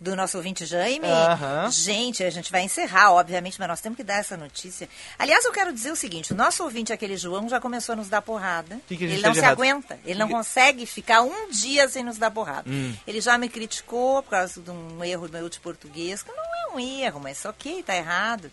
Do 0.01 0.15
nosso 0.15 0.35
ouvinte 0.35 0.65
Jaime. 0.65 1.05
Aham. 1.05 1.69
Gente, 1.69 2.23
a 2.23 2.29
gente 2.31 2.51
vai 2.51 2.63
encerrar, 2.63 3.13
obviamente, 3.13 3.59
mas 3.59 3.67
nós 3.67 3.81
temos 3.81 3.95
que 3.95 4.03
dar 4.03 4.15
essa 4.15 4.35
notícia. 4.35 4.89
Aliás, 5.19 5.45
eu 5.45 5.51
quero 5.51 5.71
dizer 5.71 5.91
o 5.91 5.95
seguinte: 5.95 6.33
o 6.33 6.35
nosso 6.35 6.63
ouvinte, 6.63 6.91
aquele 6.91 7.15
João, 7.15 7.47
já 7.47 7.61
começou 7.61 7.93
a 7.93 7.95
nos 7.95 8.09
dar 8.09 8.19
porrada. 8.23 8.81
Que 8.87 8.97
que 8.97 9.03
a 9.03 9.07
ele 9.07 9.17
não 9.17 9.21
fez 9.21 9.33
de 9.33 9.39
se 9.39 9.45
errado? 9.45 9.53
aguenta. 9.53 9.99
Ele 10.03 10.17
não 10.17 10.27
consegue 10.27 10.87
ficar 10.87 11.21
um 11.21 11.51
dia 11.51 11.87
sem 11.87 12.03
nos 12.03 12.17
dar 12.17 12.31
porrada. 12.31 12.67
Hum. 12.67 12.95
Ele 13.05 13.21
já 13.21 13.37
me 13.37 13.47
criticou 13.47 14.23
por 14.23 14.31
causa 14.31 14.59
de 14.59 14.71
um 14.71 15.03
erro 15.03 15.29
meu 15.31 15.47
de 15.47 15.59
português, 15.59 16.23
que 16.23 16.31
não 16.31 16.43
é 16.43 16.75
um 16.75 16.79
erro, 16.79 17.19
mas 17.19 17.45
ok, 17.45 17.83
tá 17.83 17.95
errado. 17.95 18.51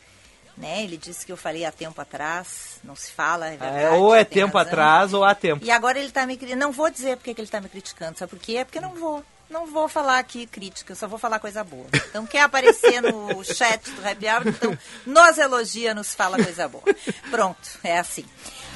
Né? 0.54 0.82
Ele 0.82 0.98
disse 0.98 1.24
que 1.24 1.32
eu 1.32 1.36
falei 1.38 1.64
há 1.64 1.72
tempo 1.72 1.98
atrás, 1.98 2.78
não 2.84 2.94
se 2.94 3.10
fala, 3.10 3.46
é 3.46 3.56
verdade. 3.56 3.84
É, 3.84 3.90
ou 3.90 4.14
é 4.14 4.22
tem 4.22 4.42
tempo 4.42 4.58
razão. 4.58 4.70
atrás 4.70 5.14
ou 5.14 5.24
há 5.24 5.34
tempo. 5.34 5.64
E 5.64 5.70
agora 5.70 5.96
ele 5.98 6.08
está 6.08 6.26
me 6.26 6.36
criticando. 6.36 6.62
Não 6.62 6.72
vou 6.72 6.90
dizer 6.90 7.16
porque 7.16 7.32
que 7.32 7.40
ele 7.40 7.46
está 7.46 7.58
me 7.58 7.70
criticando, 7.70 8.18
sabe 8.18 8.28
por 8.28 8.38
quê? 8.38 8.56
É 8.56 8.64
porque 8.64 8.80
não 8.80 8.94
vou. 8.94 9.24
Não 9.50 9.66
vou 9.66 9.88
falar 9.88 10.18
aqui 10.18 10.46
crítica, 10.46 10.92
eu 10.92 10.96
só 10.96 11.08
vou 11.08 11.18
falar 11.18 11.38
coisa 11.38 11.64
boa. 11.64 11.86
Então, 12.10 12.26
quer 12.26 12.42
aparecer 12.42 13.00
no 13.00 13.42
chat 13.44 13.90
do 13.90 14.06
Happy 14.06 14.26
Hour, 14.28 14.46
então 14.48 14.78
nos 15.06 15.38
elogia, 15.38 15.94
nos 15.94 16.14
fala 16.14 16.36
coisa 16.42 16.68
boa. 16.68 16.84
Pronto, 17.30 17.58
é 17.82 17.98
assim. 17.98 18.24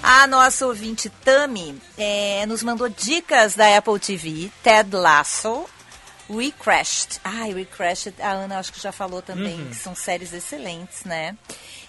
A 0.03 0.27
nossa 0.27 0.67
ouvinte 0.67 1.11
Tami 1.11 1.81
eh, 1.99 2.45
nos 2.47 2.63
mandou 2.63 2.89
dicas 2.89 3.55
da 3.55 3.77
Apple 3.77 3.99
TV, 4.01 4.51
Ted 4.63 4.97
Lasso, 4.97 5.67
We 6.31 6.51
Crashed. 6.53 7.21
Ai, 7.23 7.53
We 7.53 7.67
Crashed, 7.67 8.15
a 8.23 8.31
Ana 8.31 8.59
acho 8.59 8.73
que 8.73 8.81
já 8.81 8.91
falou 8.93 9.21
também, 9.21 9.61
Uhum. 9.61 9.69
que 9.69 9.77
são 9.77 9.95
séries 9.95 10.33
excelentes, 10.33 11.05
né? 11.05 11.37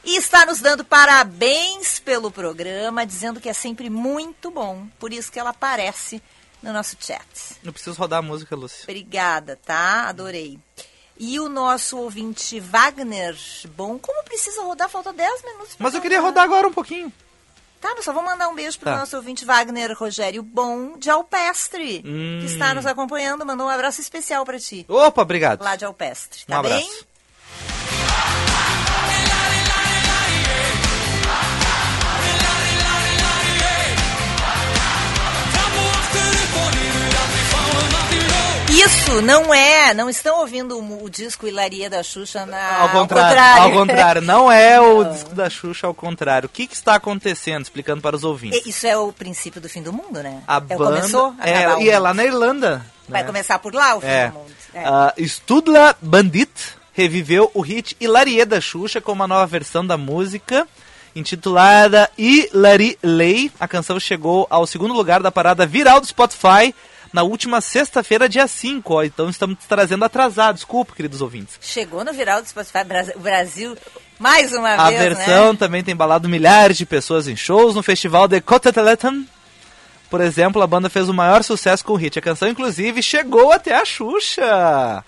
E 0.03 0.17
está 0.17 0.45
nos 0.45 0.59
dando 0.59 0.83
parabéns 0.83 1.99
pelo 1.99 2.29
programa, 2.29 3.05
dizendo 3.05 3.39
que 3.39 3.47
é 3.47 3.53
sempre 3.53 3.89
muito 3.89 4.51
bom. 4.51 4.85
Por 4.99 5.13
isso 5.13 5.31
que 5.31 5.39
ela 5.39 5.51
aparece 5.51 6.21
no 6.63 6.73
nosso 6.73 6.95
chat. 6.99 7.21
Eu 7.63 7.71
preciso 7.71 7.95
rodar 7.99 8.19
a 8.19 8.21
música, 8.21 8.55
Lúcia. 8.55 8.83
Obrigada, 8.83 9.59
tá? 9.63 10.07
Adorei. 10.09 10.57
E 11.19 11.39
o 11.39 11.47
nosso 11.47 11.97
ouvinte 11.99 12.59
Wagner, 12.59 13.35
bom, 13.75 13.99
como 13.99 14.23
precisa 14.23 14.63
rodar? 14.63 14.89
Falta 14.89 15.13
10 15.13 15.43
minutos. 15.43 15.75
Mas 15.77 15.93
eu 15.93 16.01
queria 16.01 16.19
rodar. 16.19 16.43
agora 16.43 16.67
um 16.67 16.73
pouquinho. 16.73 17.13
Tá, 17.79 17.93
mas 17.95 18.05
só 18.05 18.13
vou 18.13 18.23
mandar 18.23 18.47
um 18.47 18.55
beijo 18.55 18.79
pro 18.79 18.89
Tá. 18.89 18.97
nosso 18.97 19.15
ouvinte 19.17 19.43
Wagner 19.43 19.93
Rogério 19.95 20.41
Bom 20.41 20.97
de 20.97 21.09
Alpestre, 21.09 22.01
Hum. 22.05 22.39
que 22.39 22.45
está 22.45 22.73
nos 22.73 22.85
acompanhando. 22.85 23.45
Mandou 23.45 23.67
um 23.67 23.69
abraço 23.69 23.99
especial 24.01 24.45
pra 24.45 24.57
ti. 24.57 24.85
Opa, 24.87 25.21
obrigado. 25.21 25.61
Lá 25.61 25.75
de 25.75 25.83
Alpestre, 25.85 26.43
Um 26.47 26.51
tá 26.53 26.59
abraço. 26.59 27.05
Isso 38.73 39.21
não 39.21 39.53
é, 39.53 39.93
não 39.93 40.09
estão 40.09 40.39
ouvindo 40.39 40.79
o, 40.79 41.03
o 41.03 41.09
disco 41.09 41.47
Hilaria 41.47 41.91
da 41.91 42.01
Xuxa 42.01 42.43
na, 42.43 42.79
Ao 42.79 42.89
contrário, 42.89 43.63
ao 43.63 43.71
contrário, 43.71 44.21
não 44.23 44.51
é 44.51 44.81
o 44.81 45.03
disco 45.03 45.35
da 45.35 45.47
Xuxa, 45.47 45.85
ao 45.85 45.93
contrário. 45.93 46.47
O 46.47 46.49
que, 46.49 46.65
que 46.65 46.73
está 46.73 46.95
acontecendo? 46.95 47.61
Explicando 47.61 48.01
para 48.01 48.15
os 48.15 48.23
ouvintes. 48.23 48.65
Isso 48.65 48.87
é 48.87 48.97
o 48.97 49.13
princípio 49.13 49.61
do 49.61 49.69
fim 49.69 49.83
do 49.83 49.93
mundo, 49.93 50.23
né? 50.23 50.41
A 50.47 50.57
é, 50.57 50.59
banda 50.59 50.85
começou, 50.85 51.35
é, 51.39 51.83
e 51.83 51.89
é 51.89 51.99
lá 51.99 52.15
na 52.15 52.25
Irlanda. 52.25 52.83
Vai 53.07 53.21
né? 53.21 53.27
começar 53.27 53.59
por 53.59 53.75
lá 53.75 53.95
o 53.95 54.01
fim 54.01 54.07
É. 54.07 54.27
do 54.29 54.33
mundo. 54.39 54.51
É. 54.73 54.83
Ah, 54.83 55.13
Studla 55.19 55.95
Bandit 56.01 56.51
reviveu 56.93 57.51
o 57.53 57.61
hit 57.61 57.95
Hilarie 57.99 58.43
da 58.43 58.59
Xuxa 58.59 58.99
com 58.99 59.11
uma 59.11 59.27
nova 59.27 59.45
versão 59.45 59.85
da 59.85 59.97
música 59.97 60.67
intitulada 61.15 62.09
Hilary 62.17 62.97
Lay. 63.03 63.51
A 63.59 63.67
canção 63.67 63.99
chegou 63.99 64.47
ao 64.49 64.65
segundo 64.65 64.95
lugar 64.95 65.21
da 65.21 65.31
parada 65.31 65.63
viral 65.63 66.01
do 66.01 66.07
Spotify 66.07 66.73
na 67.13 67.23
última 67.23 67.61
sexta-feira, 67.61 68.27
dia 68.27 68.47
5. 68.47 68.93
Ó, 68.93 69.03
então 69.03 69.29
estamos 69.29 69.57
trazendo 69.69 70.03
atrasado. 70.03 70.55
Desculpa, 70.55 70.95
queridos 70.95 71.21
ouvintes. 71.21 71.59
Chegou 71.61 72.03
no 72.03 72.11
viral 72.11 72.41
do 72.41 72.49
Spotify 72.49 72.83
Brasil, 72.83 73.13
Brasil 73.19 73.77
mais 74.19 74.51
uma 74.53 74.73
A 74.73 74.89
vez, 74.89 75.01
versão 75.01 75.53
né? 75.53 75.59
também 75.59 75.83
tem 75.83 75.93
embalado 75.93 76.27
milhares 76.27 76.77
de 76.77 76.85
pessoas 76.85 77.27
em 77.27 77.35
shows 77.35 77.75
no 77.75 77.83
festival 77.83 78.27
de 78.27 78.41
Coteteleton. 78.41 79.23
Por 80.09 80.21
exemplo, 80.21 80.61
a 80.61 80.67
banda 80.67 80.89
fez 80.89 81.09
o 81.09 81.13
maior 81.13 81.43
sucesso 81.43 81.83
com 81.83 81.93
o 81.93 81.95
hit. 81.95 82.19
A 82.19 82.21
canção, 82.21 82.47
inclusive, 82.47 83.01
chegou 83.01 83.51
até 83.51 83.75
a 83.75 83.83
Xuxa. 83.83 85.03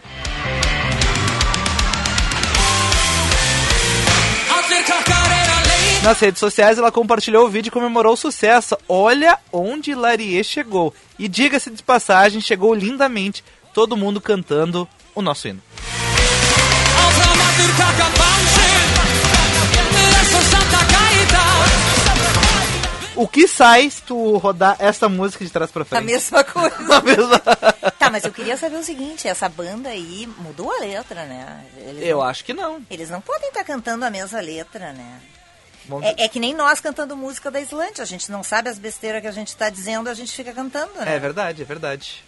Nas 6.06 6.20
redes 6.20 6.39
sociais, 6.39 6.78
ela 6.78 6.91
compartilhou 6.91 7.47
o 7.47 7.49
vídeo 7.49 7.70
e 7.70 7.72
comemorou 7.72 8.14
o 8.14 8.18
sucesso. 8.18 8.78
Olha 8.88 9.39
onde 9.51 9.95
Larie 9.95 10.43
chegou. 10.43 10.93
E 11.18 11.28
diga-se 11.28 11.72
de 11.72 11.82
passagem, 11.82 12.39
chegou 12.39 12.76
lindamente. 12.76 13.43
Todo 13.74 13.97
mundo 13.97 14.22
cantando 14.22 14.88
o 15.16 15.22
nosso 15.24 15.47
hino. 15.47 15.64
O 23.16 23.28
que 23.30 23.47
sai 23.47 23.89
se 23.89 24.01
tu 24.01 24.36
rodar 24.38 24.76
essa 24.78 25.08
música 25.08 25.45
de 25.45 25.49
trás 25.49 25.72
pra 25.72 25.84
A 25.84 25.86
frente? 25.86 26.03
mesma 26.03 26.43
coisa. 26.43 26.76
A 26.97 27.01
mesma- 27.01 27.39
Tá, 27.97 28.10
mas 28.10 28.26
eu 28.26 28.32
queria 28.32 28.58
saber 28.58 28.76
o 28.76 28.84
seguinte, 28.84 29.26
essa 29.28 29.47
banda 29.47 29.89
aí 29.89 30.28
mudou 30.39 30.70
a 30.70 30.80
letra, 30.82 31.24
né? 31.26 31.64
Eles 31.78 32.03
Eu 32.03 32.18
não- 32.18 32.24
acho 32.26 32.43
que 32.43 32.53
não. 32.53 32.82
Eles 32.91 33.10
não 33.10 33.22
podem 33.22 33.47
estar 33.47 33.64
cantando 33.64 34.03
a 34.03 34.10
mesma 34.12 34.41
letra, 34.41 34.91
né? 34.91 35.20
É, 36.02 36.26
é 36.26 36.28
que 36.28 36.40
nem 36.40 36.54
nós 36.54 36.80
cantando 36.80 37.16
música 37.16 37.52
da 37.52 37.60
Islândia. 37.60 38.04
A 38.04 38.08
gente 38.08 38.32
não 38.32 38.44
sabe 38.44 38.70
as 38.70 38.80
besteiras 38.80 39.22
que 39.22 39.28
a 39.28 39.32
gente 39.32 39.56
tá 39.56 39.70
dizendo, 39.70 40.10
a 40.10 40.14
gente 40.14 40.32
fica 40.32 40.52
cantando, 40.54 40.94
né? 41.00 41.16
É 41.16 41.20
verdade, 41.20 41.62
é 41.62 41.66
verdade. 41.66 42.24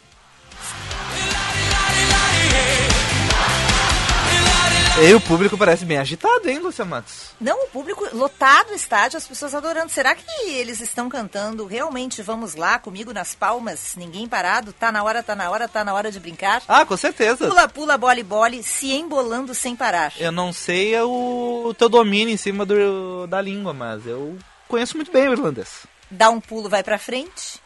E 4.99 5.13
o 5.13 5.21
público 5.21 5.55
parece 5.55 5.85
bem 5.85 5.99
agitado, 5.99 6.49
hein, 6.49 6.57
Lúcia 6.57 6.83
Matos? 6.83 7.27
Não, 7.39 7.65
o 7.65 7.67
público 7.67 8.03
lotado 8.13 8.71
o 8.71 8.73
estádio, 8.73 9.15
as 9.15 9.27
pessoas 9.27 9.53
adorando. 9.53 9.91
Será 9.91 10.15
que 10.15 10.25
eles 10.49 10.81
estão 10.81 11.07
cantando 11.07 11.67
realmente 11.67 12.23
Vamos 12.23 12.55
lá, 12.55 12.79
comigo 12.79 13.13
nas 13.13 13.35
palmas, 13.35 13.93
ninguém 13.95 14.27
parado? 14.27 14.73
Tá 14.73 14.91
na 14.91 15.03
hora, 15.03 15.21
tá 15.21 15.35
na 15.35 15.51
hora, 15.51 15.67
tá 15.67 15.85
na 15.85 15.93
hora 15.93 16.11
de 16.11 16.19
brincar? 16.19 16.63
Ah, 16.67 16.83
com 16.83 16.97
certeza. 16.97 17.47
Pula, 17.47 17.67
pula, 17.69 17.97
bola 17.97 18.19
e 18.19 18.23
bole, 18.23 18.63
se 18.63 18.91
embolando 18.91 19.53
sem 19.53 19.75
parar. 19.75 20.13
Eu 20.17 20.31
não 20.31 20.51
sei 20.51 20.99
o, 20.99 21.67
o 21.67 21.73
teu 21.75 21.89
domínio 21.89 22.33
em 22.33 22.37
cima 22.37 22.65
do, 22.65 23.27
da 23.27 23.39
língua, 23.39 23.73
mas 23.73 24.03
eu 24.05 24.35
conheço 24.67 24.97
muito 24.97 25.11
bem 25.11 25.27
o 25.27 25.33
irlandês. 25.33 25.85
Dá 26.09 26.31
um 26.31 26.41
pulo, 26.41 26.69
vai 26.69 26.81
pra 26.81 26.97
frente. 26.97 27.61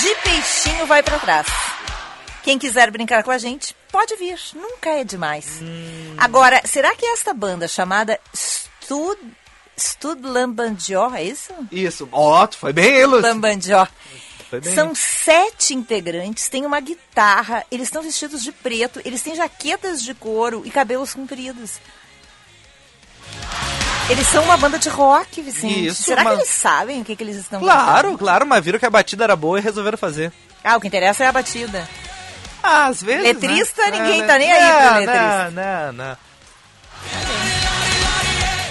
De 0.00 0.14
peixinho, 0.16 0.86
vai 0.86 1.04
pra 1.04 1.20
trás. 1.20 1.46
Quem 2.44 2.58
quiser 2.58 2.90
brincar 2.90 3.22
com 3.24 3.30
a 3.30 3.38
gente, 3.38 3.74
pode 3.90 4.14
vir. 4.16 4.38
Nunca 4.54 4.90
é 4.90 5.02
demais. 5.02 5.60
Agora, 6.18 6.60
será 6.66 6.94
que 6.94 7.06
esta 7.06 7.32
banda 7.32 7.66
chamada 7.66 8.20
Stud, 8.36 9.18
Stud 9.78 10.20
Lambandió, 10.22 11.10
é 11.14 11.22
isso? 11.24 11.52
Isso. 11.72 12.06
Ó, 12.12 12.46
tu 12.46 12.58
foi 12.58 12.70
bem, 12.74 12.96
hein, 12.96 13.06
Lúcia? 13.06 13.30
Lambandió. 13.30 13.86
Foi 14.50 14.60
bem. 14.60 14.74
São 14.74 14.94
sete 14.94 15.72
integrantes, 15.72 16.50
tem 16.50 16.66
uma 16.66 16.80
guitarra, 16.80 17.64
eles 17.70 17.88
estão 17.88 18.02
vestidos 18.02 18.42
de 18.42 18.52
preto, 18.52 19.00
eles 19.06 19.22
têm 19.22 19.34
jaquetas 19.34 20.02
de 20.02 20.12
couro 20.12 20.60
e 20.66 20.70
cabelos 20.70 21.14
compridos. 21.14 21.80
Eles 24.10 24.28
são 24.28 24.44
uma 24.44 24.58
banda 24.58 24.78
de 24.78 24.90
rock, 24.90 25.40
Vicente. 25.40 25.86
Isso, 25.86 26.02
Será 26.02 26.22
mas- 26.22 26.34
que 26.34 26.40
eles 26.40 26.50
sabem 26.50 27.00
o 27.00 27.04
que, 27.06 27.16
que 27.16 27.22
eles 27.24 27.36
estão 27.36 27.58
Claro, 27.58 28.18
claro, 28.18 28.44
mas 28.44 28.62
viram 28.62 28.78
que 28.78 28.84
a 28.84 28.90
batida 28.90 29.24
era 29.24 29.34
boa 29.34 29.58
e 29.58 29.62
resolveram 29.62 29.96
fazer. 29.96 30.30
Ah, 30.62 30.76
o 30.76 30.80
que 30.80 30.88
interessa 30.88 31.24
é 31.24 31.26
a 31.26 31.32
batida. 31.32 31.88
Ah, 32.66 32.86
às 32.86 33.02
vezes. 33.02 33.22
Letrista, 33.22 33.82
né? 33.90 33.90
ninguém 33.90 34.22
É, 34.22 34.26
tá 34.26 34.38
nem 34.38 34.50
aí 34.52 34.62
não, 34.62 34.88
pro 34.88 34.98
letrista. 35.00 35.50
Não, 35.50 35.92
não, 35.92 35.92
não. 35.92 36.16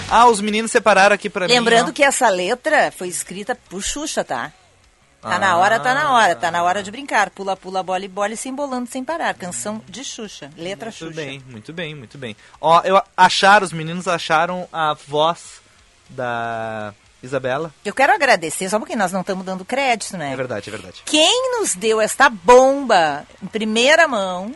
Ah, 0.09 0.27
os 0.27 0.41
meninos 0.41 0.71
separaram 0.71 1.13
aqui 1.15 1.29
pra 1.29 1.45
Lembrando 1.47 1.85
mim. 1.85 1.91
ó. 1.91 1.93
que 1.93 2.03
essa 2.03 2.29
letra 2.29 2.91
foi 2.91 3.07
escrita 3.07 3.55
por 3.69 3.81
Xuxa, 3.81 4.23
tá? 4.23 4.51
Tá 5.21 5.39
na 5.39 5.55
hora, 5.57 5.79
tá 5.79 5.93
na 5.93 6.11
hora, 6.11 6.35
tá 6.35 6.51
na 6.51 6.61
hora 6.63 6.83
de 6.83 6.91
brincar. 6.91 7.29
Pula, 7.29 7.55
pula, 7.55 7.81
bola 7.81 8.03
e 8.03 8.09
bola 8.09 8.33
e 8.33 8.37
se 8.37 8.49
embolando 8.49 8.89
sem 8.89 9.05
parar. 9.05 9.33
Canção 9.33 9.81
de 9.87 10.03
Xuxa, 10.03 10.51
letra 10.57 10.87
Muito 10.87 10.97
Xuxa. 10.97 11.13
bem, 11.15 11.41
muito 11.47 11.71
bem, 11.71 11.95
muito 11.95 12.17
bem. 12.17 12.35
Ó, 12.59 12.81
eu 12.83 13.01
acharam, 13.15 13.65
os 13.65 13.71
meninos 13.71 14.05
acharam 14.07 14.67
a 14.71 14.93
voz 15.07 15.61
da 16.09 16.93
Isabela. 17.23 17.73
Eu 17.85 17.93
quero 17.93 18.13
agradecer, 18.13 18.69
só 18.69 18.77
porque 18.77 18.95
nós 18.95 19.11
não 19.13 19.21
estamos 19.21 19.45
dando 19.45 19.63
crédito, 19.65 20.17
né? 20.17 20.33
É 20.33 20.35
verdade, 20.35 20.69
é 20.69 20.71
verdade. 20.71 21.01
Quem 21.05 21.57
nos 21.57 21.73
deu 21.73 22.01
esta 22.01 22.29
bomba 22.29 23.25
em 23.41 23.47
primeira 23.47 24.07
mão 24.07 24.53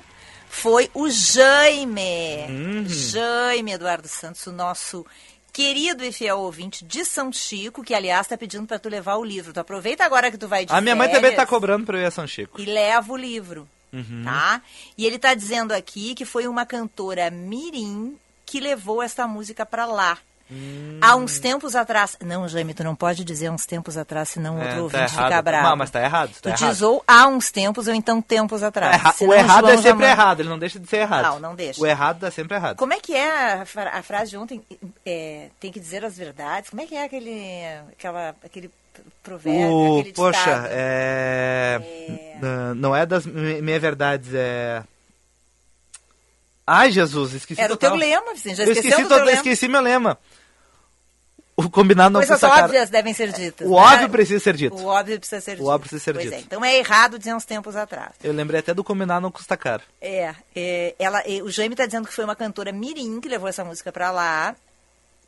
foi 0.50 0.92
o 0.94 1.10
Jaime. 1.10 2.46
Uhum. 2.50 2.86
Jaime 2.88 3.72
Eduardo 3.72 4.08
Santos, 4.08 4.46
o 4.48 4.52
nosso 4.52 5.06
querido 5.54 6.04
e 6.04 6.12
fiel 6.12 6.38
ouvinte 6.40 6.86
de 6.86 7.04
São 7.06 7.32
Chico, 7.32 7.84
que 7.84 7.94
aliás 7.94 8.26
está 8.26 8.38
pedindo 8.38 8.68
para 8.68 8.78
tu 8.78 8.90
levar 8.90 9.16
o 9.16 9.24
livro. 9.24 9.54
Tu 9.54 9.60
aproveita 9.60 10.04
agora 10.06 10.30
que 10.30 10.38
tu 10.38 10.48
vai 10.48 10.66
de 10.66 10.74
A 10.74 10.82
minha 10.82 10.96
mãe 10.96 11.08
também 11.08 11.32
tá 11.32 11.38
férias 11.38 11.50
cobrando 11.50 11.86
pra 11.86 11.98
eu 11.98 12.02
ir 12.02 12.06
a 12.06 12.12
São 12.12 12.28
Chico. 12.28 12.60
E 12.62 12.66
leva 12.66 13.12
o 13.12 13.18
livro, 13.18 13.68
Uhum. 13.94 14.24
tá? 14.26 14.62
E 14.98 15.06
ele 15.06 15.18
tá 15.18 15.34
dizendo 15.34 15.72
aqui 15.72 16.14
que 16.14 16.26
foi 16.26 16.48
uma 16.48 16.66
cantora 16.66 17.32
mirim 17.32 18.18
que 18.46 18.60
levou 18.60 19.02
esta 19.02 19.26
música 19.28 19.66
para 19.66 19.86
lá. 19.86 20.18
Hum. 20.50 20.98
Há 21.02 21.16
uns 21.18 21.40
tempos 21.40 21.76
atrás. 21.76 22.16
Não, 22.22 22.48
Jaime, 22.48 22.74
tu 22.74 22.82
não 22.84 22.96
pode 22.96 23.26
dizer 23.26 23.48
há 23.48 23.52
uns 23.52 23.66
tempos 23.66 23.98
atrás, 23.98 24.30
senão 24.30 24.58
É, 24.58 24.62
outro 24.62 24.76
tá 24.76 24.82
ouvinte 24.84 25.14
errado. 25.14 25.26
fica 25.30 25.42
bravo. 25.42 25.68
Não, 25.70 25.76
mas 25.76 25.90
tá 25.90 26.02
errado, 26.02 26.30
tá 26.30 26.40
tu 26.42 26.48
errado. 26.50 26.72
diz 26.72 26.82
ou 26.82 27.04
há 27.06 27.28
uns 27.28 27.52
tempos 27.52 27.88
ou 27.88 27.94
então 27.94 28.22
tempos 28.22 28.64
atrás. 28.64 29.16
Senão 29.16 29.32
o 29.32 29.34
errado 29.36 29.66
João 29.68 29.74
é 29.74 29.78
sempre 29.82 30.06
errado, 30.06 30.40
ele 30.40 30.50
não 30.50 30.58
deixa 30.58 30.80
de 30.80 30.88
ser 30.88 30.98
errado. 30.98 31.24
Não, 31.26 31.40
não 31.40 31.56
deixa. 31.56 31.82
O 31.82 31.86
errado 31.86 32.20
tá 32.22 32.32
sempre 32.32 32.56
errado. 32.56 32.78
Como 32.78 32.94
é 32.94 33.00
que 33.00 33.14
é 33.14 33.54
a, 33.56 33.66
a 33.94 34.02
frase 34.04 34.32
de 34.32 34.38
ontem? 34.38 34.62
É, 35.06 35.50
tem 35.60 35.72
que 35.72 35.80
dizer 35.80 36.06
as 36.06 36.18
verdades. 36.18 36.70
Como 36.70 36.82
é 36.82 36.86
que 36.86 36.96
é 36.96 37.04
aquele, 37.04 37.42
aquela, 37.92 38.34
aquele 38.44 38.72
provérbio, 39.22 39.70
O, 39.70 40.00
aquele 40.00 40.14
poxa, 40.14 40.40
ditado? 40.40 40.68
é... 40.72 41.82
Não- 42.76 42.96
é 42.96 43.06
das 43.06 43.26
minhas 43.26 43.82
verdades, 43.82 44.30
é... 44.34 44.82
Ai, 46.66 46.92
Jesus, 46.92 47.34
esqueci 47.34 47.62
Era 47.62 47.74
o 47.74 47.78
total. 47.78 47.92
teu 47.98 48.00
lema, 48.00 48.34
Vicente. 48.34 48.56
Já 48.58 48.64
esqueci, 48.66 49.02
do 49.04 49.08
teu 49.08 49.18
lema? 49.20 49.32
esqueci 49.32 49.68
meu 49.70 49.80
lema. 49.82 50.18
O 51.60 51.70
combinado 51.72 52.12
não 52.12 52.20
Coisas 52.20 52.40
precisa 52.40 52.64
óbvias 52.66 52.90
devem 52.92 53.14
ser 53.16 53.32
ditas. 53.34 53.68
O 53.68 53.72
né? 53.72 53.78
óbvio 53.82 54.10
precisa 54.10 54.40
ser 54.40 54.56
dito. 54.56 54.76
O 54.76 54.86
óbvio 54.86 55.18
precisa 55.20 55.42
ser 55.42 55.54
O 55.54 55.56
dito. 55.56 55.66
óbvio 55.68 55.80
precisa 55.90 56.04
ser 56.04 56.14
Pois 56.14 56.26
dito. 56.26 56.36
é, 56.36 56.40
então 56.40 56.64
é 56.64 56.78
errado 56.78 57.18
dizer 57.18 57.34
uns 57.34 57.46
tempos 57.46 57.76
atrás. 57.76 58.12
Eu 58.24 58.32
lembrei 58.32 58.60
até 58.60 58.76
do 58.76 58.84
combinar 58.84 59.20
não 59.20 59.32
custa 59.32 59.58
caro. 59.58 59.82
É, 60.00 60.36
é, 60.56 60.96
ela, 61.00 61.20
é, 61.26 61.42
o 61.42 61.50
Jaime 61.50 61.74
está 61.74 61.88
dizendo 61.88 62.08
que 62.08 62.14
foi 62.14 62.24
uma 62.26 62.36
cantora 62.36 62.72
mirim 62.72 63.20
que 63.20 63.28
levou 63.28 63.50
essa 63.50 63.66
música 63.66 63.92
para 63.92 64.12
lá, 64.12 64.56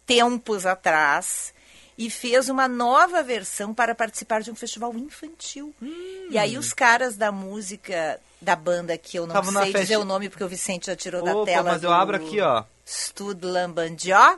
tempos 0.05 0.65
atrás, 0.65 1.53
e 1.97 2.09
fez 2.09 2.47
uma 2.47 2.67
nova 2.67 3.21
versão 3.23 3.73
para 3.73 3.93
participar 3.95 4.41
de 4.41 4.51
um 4.51 4.55
festival 4.55 4.93
infantil. 4.95 5.73
E 6.29 6.37
aí 6.37 6.55
Hum. 6.55 6.59
os 6.59 6.73
caras 6.73 7.17
da 7.17 7.31
música 7.31 8.19
da 8.41 8.55
banda, 8.55 8.95
que 8.97 9.17
eu 9.17 9.25
não 9.27 9.33
Tavam 9.33 9.51
na 9.51 9.61
sei 9.63 9.71
dizer 9.73 9.85
festa- 9.87 9.99
o 9.99 10.05
nome 10.05 10.29
porque 10.29 10.43
o 10.43 10.47
Vicente 10.47 10.85
já 10.85 10.95
tirou 10.95 11.23
da 11.23 11.35
Opa, 11.35 11.45
tela. 11.51 11.71
mas 11.71 11.83
eu 11.83 11.91
abro 11.91 12.15
aqui, 12.15 12.39
ó. 12.39 12.63
Stud 12.85 13.43
Lambandió. 13.45 14.37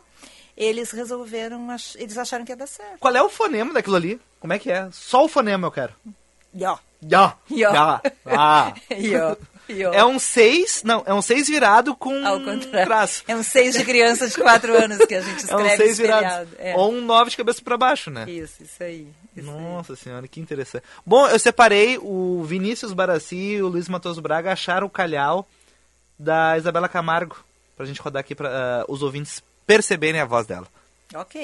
Eles 0.63 0.91
resolveram, 0.91 1.69
ach- 1.71 1.95
eles 1.95 2.17
acharam 2.17 2.45
que 2.45 2.51
ia 2.51 2.55
dar 2.55 2.67
certo. 2.67 2.99
Qual 2.99 3.15
é 3.15 3.21
o 3.21 3.29
fonema 3.29 3.73
daquilo 3.73 3.95
ali? 3.95 4.19
Como 4.39 4.53
é 4.53 4.59
que 4.59 4.71
é? 4.71 4.87
Só 4.91 5.25
o 5.25 5.27
fonema 5.27 5.67
eu 5.67 5.71
quero. 5.71 5.93
Ió. 6.55 6.77
Ió. 7.49 7.99
Ah. 8.25 8.73
Ió. 8.95 9.35
Pior. 9.67 9.93
É 9.93 10.03
um 10.03 10.19
6, 10.19 10.81
não, 10.83 11.01
é 11.05 11.13
um 11.13 11.21
6 11.21 11.47
virado 11.47 11.95
com 11.95 12.25
Ao 12.27 12.39
contrário. 12.41 12.85
traço. 12.87 13.23
É 13.27 13.35
um 13.35 13.43
6 13.43 13.75
de 13.75 13.85
criança 13.85 14.27
de 14.27 14.35
4 14.35 14.75
anos 14.75 14.97
que 15.05 15.15
a 15.15 15.21
gente 15.21 15.45
É 15.49 15.55
um 15.55 15.59
escreve 15.59 15.77
6 15.83 15.97
virado. 15.97 16.49
É. 16.57 16.75
Ou 16.75 16.91
um 16.91 16.99
9 17.01 17.29
de 17.29 17.37
cabeça 17.37 17.61
pra 17.61 17.77
baixo, 17.77 18.09
né? 18.11 18.29
Isso, 18.29 18.63
isso 18.63 18.83
aí. 18.83 19.07
Isso 19.37 19.49
Nossa 19.49 19.95
senhora, 19.95 20.27
que 20.27 20.41
interessante. 20.41 20.83
Bom, 21.05 21.25
eu 21.27 21.39
separei 21.39 21.97
o 22.01 22.43
Vinícius 22.43 22.91
Baraci 22.91 23.35
e 23.37 23.61
o 23.63 23.67
Luiz 23.69 23.87
Matoso 23.87 24.21
Braga 24.21 24.51
acharam 24.51 24.87
o 24.87 24.89
calhau 24.89 25.47
da 26.19 26.57
Isabela 26.57 26.89
Camargo. 26.89 27.37
Pra 27.77 27.85
gente 27.85 28.01
rodar 28.01 28.19
aqui 28.19 28.35
pra 28.35 28.49
ah, 28.81 28.85
os 28.89 29.01
ouvintes 29.01 29.41
perceberem 29.65 30.21
a 30.21 30.25
voz 30.25 30.45
dela. 30.45 30.67
Ok. 31.13 31.43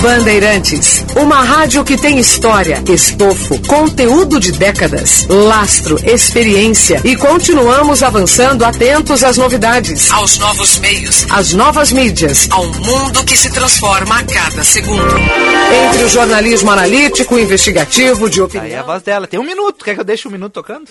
Bandeirantes, 0.00 1.04
uma 1.16 1.42
rádio 1.42 1.84
que 1.84 1.96
tem 1.96 2.18
história, 2.18 2.82
estofo, 2.88 3.60
conteúdo 3.66 4.40
de 4.40 4.50
décadas, 4.52 5.26
lastro, 5.28 5.96
experiência 6.08 7.00
e 7.04 7.14
continuamos 7.16 8.02
avançando 8.02 8.64
atentos 8.64 9.22
às 9.22 9.36
novidades, 9.36 10.10
aos 10.10 10.38
novos 10.38 10.78
meios, 10.78 11.26
às 11.30 11.52
novas 11.52 11.92
mídias, 11.92 12.48
ao 12.50 12.64
mundo 12.66 13.24
que 13.24 13.36
se 13.36 13.50
transforma 13.52 14.18
a 14.18 14.24
cada 14.24 14.64
segundo. 14.64 15.16
Entre 15.88 16.04
o 16.04 16.08
jornalismo 16.08 16.70
analítico, 16.70 17.38
investigativo, 17.38 18.28
de 18.28 18.40
Aí 18.40 18.44
opinião. 18.46 18.80
a 18.80 18.82
voz 18.82 19.02
dela. 19.02 19.26
Tem 19.26 19.38
um 19.38 19.44
minuto. 19.44 19.84
Quer 19.84 19.94
que 19.94 20.00
eu 20.00 20.04
deixe 20.04 20.26
um 20.26 20.30
minuto 20.30 20.52
tocando? 20.54 20.90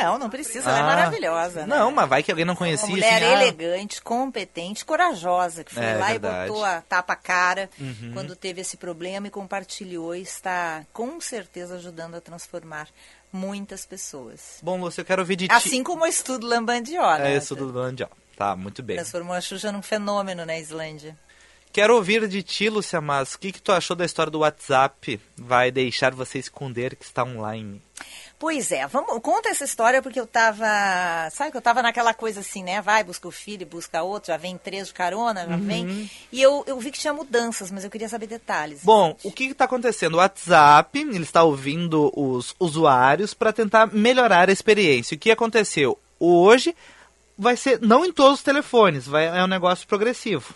Não, 0.00 0.16
não 0.16 0.30
precisa, 0.30 0.70
ela 0.70 0.78
é 0.78 0.80
Ah. 0.80 0.84
maravilhosa. 0.84 1.60
né? 1.62 1.66
Não, 1.66 1.90
mas 1.90 2.08
vai 2.08 2.22
que 2.22 2.30
alguém 2.30 2.44
não 2.44 2.52
Uma 2.54 2.58
conhecia. 2.58 2.88
mulher 2.88 3.14
assim, 3.14 3.24
ah, 3.24 3.42
elegante, 3.42 4.00
competente, 4.00 4.84
corajosa, 4.84 5.64
que 5.64 5.74
foi 5.74 5.82
É, 5.84 5.94
lá 5.96 6.06
verdade. 6.06 6.14
e 6.14 6.18
botou 6.20 6.41
a 6.64 6.80
tapa 6.82 7.14
cara 7.16 7.68
Uhum. 7.78 8.10
quando 8.12 8.34
teve 8.36 8.60
esse 8.60 8.76
problema 8.76 9.26
e 9.26 9.30
compartilhou 9.30 10.14
e 10.14 10.22
está 10.22 10.84
com 10.92 11.20
certeza 11.20 11.76
ajudando 11.76 12.14
a 12.16 12.20
transformar 12.20 12.88
muitas 13.32 13.86
pessoas. 13.86 14.58
Bom, 14.62 14.80
Lúcio, 14.80 15.00
eu 15.00 15.04
quero 15.04 15.22
ouvir 15.22 15.36
de 15.36 15.48
ti. 15.48 15.54
Assim 15.54 15.82
como 15.82 16.04
o 16.04 16.06
estudo 16.06 16.46
Lambandió, 16.46 17.16
né? 17.18 17.34
É 17.34 17.36
isso 17.36 17.54
do 17.54 17.70
Landia. 17.72 18.08
Tá, 18.36 18.56
muito 18.56 18.82
bem. 18.82 18.96
Transformou 18.96 19.34
a 19.34 19.40
Xuxa 19.40 19.70
num 19.70 19.82
fenômeno 19.82 20.44
na 20.44 20.58
Islândia. 20.58 21.16
Quero 21.72 21.94
ouvir 21.94 22.28
de 22.28 22.42
ti, 22.42 22.68
Lúcia 22.68 23.00
Mas. 23.00 23.34
O 23.34 23.38
que, 23.38 23.50
que 23.52 23.62
tu 23.62 23.72
achou 23.72 23.96
da 23.96 24.04
história 24.04 24.30
do 24.30 24.40
WhatsApp? 24.40 25.18
Vai 25.36 25.70
deixar 25.70 26.12
você 26.14 26.38
esconder 26.38 26.94
que 26.96 27.04
está 27.04 27.24
online? 27.24 27.80
Pois 28.42 28.72
é, 28.72 28.84
vamos, 28.88 29.22
conta 29.22 29.50
essa 29.50 29.62
história 29.62 30.02
porque 30.02 30.18
eu 30.18 30.26
tava, 30.26 30.66
sabe 31.30 31.52
que 31.52 31.56
eu 31.56 31.62
tava 31.62 31.80
naquela 31.80 32.12
coisa 32.12 32.40
assim, 32.40 32.64
né? 32.64 32.82
Vai, 32.82 33.04
busca 33.04 33.28
o 33.28 33.30
filho, 33.30 33.64
busca 33.64 34.02
outro, 34.02 34.32
já 34.32 34.36
vem 34.36 34.58
três 34.58 34.88
de 34.88 34.94
carona, 34.94 35.46
já 35.46 35.54
Uhum. 35.54 35.60
vem. 35.64 36.10
E 36.32 36.42
eu, 36.42 36.64
eu 36.66 36.76
vi 36.80 36.90
que 36.90 36.98
tinha 36.98 37.12
mudanças, 37.12 37.70
mas 37.70 37.84
eu 37.84 37.90
queria 37.90 38.08
saber 38.08 38.26
detalhes. 38.26 38.80
Bom, 38.82 39.16
o 39.22 39.30
que 39.30 39.44
está 39.44 39.66
acontecendo? 39.66 40.14
O 40.14 40.16
WhatsApp, 40.16 40.98
ele 40.98 41.22
está 41.22 41.44
ouvindo 41.44 42.12
os 42.16 42.52
usuários 42.58 43.32
para 43.32 43.52
tentar 43.52 43.86
melhorar 43.94 44.48
a 44.48 44.52
experiência. 44.52 45.14
O 45.14 45.18
que 45.20 45.30
aconteceu? 45.30 45.96
Hoje 46.18 46.74
vai 47.38 47.56
ser, 47.56 47.80
não 47.80 48.04
em 48.04 48.12
todos 48.12 48.38
os 48.40 48.42
telefones, 48.42 49.06
vai, 49.06 49.28
é 49.28 49.44
um 49.44 49.46
negócio 49.46 49.86
progressivo. 49.86 50.52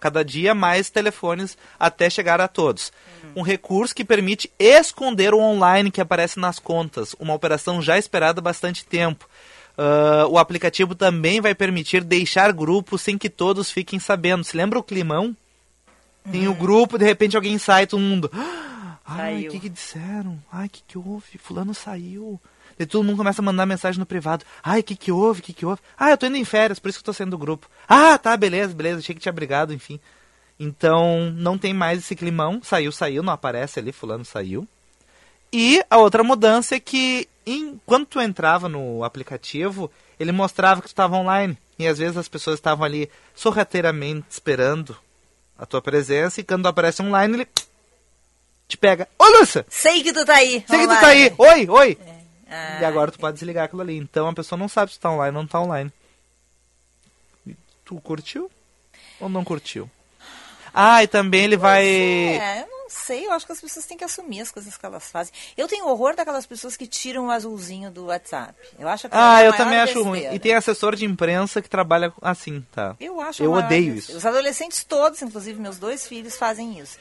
Cada 0.00 0.24
dia 0.24 0.54
mais 0.54 0.88
telefones 0.88 1.56
até 1.78 2.08
chegar 2.08 2.40
a 2.40 2.48
todos. 2.48 2.90
Um 3.36 3.42
recurso 3.42 3.94
que 3.94 4.04
permite 4.04 4.50
esconder 4.58 5.34
o 5.34 5.38
online 5.40 5.90
que 5.90 6.00
aparece 6.00 6.40
nas 6.40 6.58
contas, 6.58 7.14
uma 7.20 7.34
operação 7.34 7.82
já 7.82 7.98
esperada 7.98 8.40
há 8.40 8.42
bastante 8.42 8.84
tempo. 8.84 9.28
Ah, 9.76 10.26
o 10.28 10.38
aplicativo 10.38 10.94
também 10.94 11.40
vai 11.40 11.54
permitir 11.54 12.02
deixar 12.02 12.50
grupos 12.52 13.02
sem 13.02 13.18
que 13.18 13.28
todos 13.28 13.70
fiquem 13.70 13.98
sabendo. 14.00 14.42
Se 14.42 14.56
lembra 14.56 14.78
o 14.78 14.82
climão? 14.82 15.36
Tem 16.32 16.48
o 16.48 16.54
grupo, 16.54 16.98
de 16.98 17.04
repente 17.04 17.36
alguém 17.36 17.58
sai, 17.58 17.86
todo 17.86 18.00
mundo. 18.00 18.30
"Ah, 18.34 18.96
Ai, 19.08 19.46
o 19.46 19.50
que, 19.50 19.60
que 19.60 19.68
disseram? 19.68 20.42
Ai, 20.50 20.66
o 20.66 20.70
que, 20.70 20.82
que 20.88 20.98
houve? 20.98 21.38
Fulano 21.38 21.72
saiu. 21.72 22.40
E 22.78 22.84
todo 22.84 23.04
mundo 23.04 23.16
começa 23.18 23.40
a 23.40 23.44
mandar 23.44 23.64
mensagem 23.64 24.00
no 24.00 24.04
privado. 24.06 24.44
Ai, 24.62 24.80
o 24.80 24.82
que, 24.82 24.96
que 24.96 25.12
houve? 25.12 25.40
O 25.40 25.42
que, 25.44 25.52
que 25.52 25.64
houve? 25.64 25.80
Ah, 25.96 26.10
eu 26.10 26.16
tô 26.18 26.26
indo 26.26 26.36
em 26.36 26.44
férias, 26.44 26.78
por 26.80 26.88
isso 26.88 26.98
que 26.98 27.02
eu 27.02 27.06
tô 27.06 27.12
saindo 27.12 27.30
do 27.30 27.38
grupo. 27.38 27.68
Ah, 27.88 28.18
tá, 28.18 28.36
beleza, 28.36 28.74
beleza. 28.74 28.98
Achei 28.98 29.14
que 29.14 29.20
tinha 29.20 29.32
brigado, 29.32 29.72
enfim. 29.72 30.00
Então, 30.58 31.30
não 31.36 31.58
tem 31.58 31.74
mais 31.74 31.98
esse 31.98 32.16
climão. 32.16 32.60
Saiu, 32.62 32.90
saiu, 32.90 33.22
não 33.22 33.32
aparece 33.32 33.78
ali, 33.78 33.92
fulano 33.92 34.24
saiu. 34.24 34.66
E 35.52 35.82
a 35.90 35.98
outra 35.98 36.24
mudança 36.24 36.74
é 36.74 36.80
que 36.80 37.28
em, 37.46 37.80
quando 37.86 38.06
tu 38.06 38.20
entrava 38.20 38.68
no 38.68 39.04
aplicativo, 39.04 39.90
ele 40.18 40.32
mostrava 40.32 40.80
que 40.80 40.88
tu 40.88 40.92
estava 40.92 41.16
online. 41.16 41.56
E 41.78 41.86
às 41.86 41.98
vezes 41.98 42.16
as 42.16 42.28
pessoas 42.28 42.58
estavam 42.58 42.84
ali 42.84 43.10
sorrateiramente 43.34 44.26
esperando 44.30 44.96
a 45.58 45.66
tua 45.66 45.82
presença. 45.82 46.40
E 46.40 46.44
quando 46.44 46.66
aparece 46.66 47.02
online, 47.02 47.34
ele 47.34 47.48
te 48.66 48.76
pega. 48.78 49.06
Ô, 49.18 49.24
Lúcia! 49.38 49.64
Sei 49.68 50.02
que 50.02 50.12
tu 50.12 50.24
tá 50.24 50.34
aí. 50.36 50.64
Sei 50.66 50.78
que 50.80 50.86
tu 50.86 50.92
online. 50.94 51.00
tá 51.00 51.06
aí! 51.08 51.34
Oi, 51.38 51.68
oi! 51.68 51.98
Ah, 52.48 52.78
E 52.80 52.84
agora 52.84 53.10
tu 53.12 53.18
pode 53.18 53.34
desligar 53.34 53.64
aquilo 53.66 53.82
ali. 53.82 53.96
Então 53.96 54.26
a 54.28 54.32
pessoa 54.32 54.58
não 54.58 54.68
sabe 54.68 54.92
se 54.92 54.98
tá 55.00 55.10
online 55.10 55.36
ou 55.36 55.42
não 55.42 55.48
tá 55.48 55.60
online. 55.60 55.92
Tu 57.84 58.00
curtiu? 58.00 58.50
Ou 59.20 59.28
não 59.28 59.44
curtiu? 59.44 59.88
Ah, 60.78 61.02
e 61.02 61.06
também 61.06 61.44
ele 61.44 61.56
vai. 61.56 61.84
É, 61.86 62.62
eu 62.62 62.68
não 62.68 62.90
sei, 62.90 63.26
eu 63.26 63.32
acho 63.32 63.46
que 63.46 63.52
as 63.52 63.60
pessoas 63.60 63.86
têm 63.86 63.96
que 63.96 64.04
assumir 64.04 64.40
as 64.42 64.50
coisas 64.50 64.76
que 64.76 64.84
elas 64.86 65.10
fazem. 65.10 65.32
Eu 65.56 65.66
tenho 65.66 65.88
horror 65.88 66.14
daquelas 66.14 66.44
pessoas 66.46 66.76
que 66.76 66.86
tiram 66.86 67.26
o 67.26 67.30
azulzinho 67.30 67.90
do 67.90 68.06
WhatsApp. 68.06 68.54
Eu 68.78 68.86
acho 68.88 69.08
Ah, 69.10 69.42
eu 69.42 69.52
também 69.54 69.78
acho 69.78 69.94
besteira. 70.04 70.28
ruim. 70.28 70.36
E 70.36 70.38
tem 70.38 70.54
assessor 70.54 70.94
de 70.94 71.04
imprensa 71.04 71.60
que 71.62 71.68
trabalha 71.68 72.12
assim, 72.22 72.64
tá? 72.72 72.94
Eu 73.00 73.20
acho 73.20 73.42
Eu 73.42 73.52
odeio 73.52 73.94
besteira. 73.94 73.98
isso. 73.98 74.16
Os 74.16 74.26
adolescentes 74.26 74.84
todos, 74.84 75.20
inclusive 75.22 75.60
meus 75.60 75.78
dois 75.78 76.06
filhos, 76.06 76.36
fazem 76.36 76.78
isso. 76.78 76.96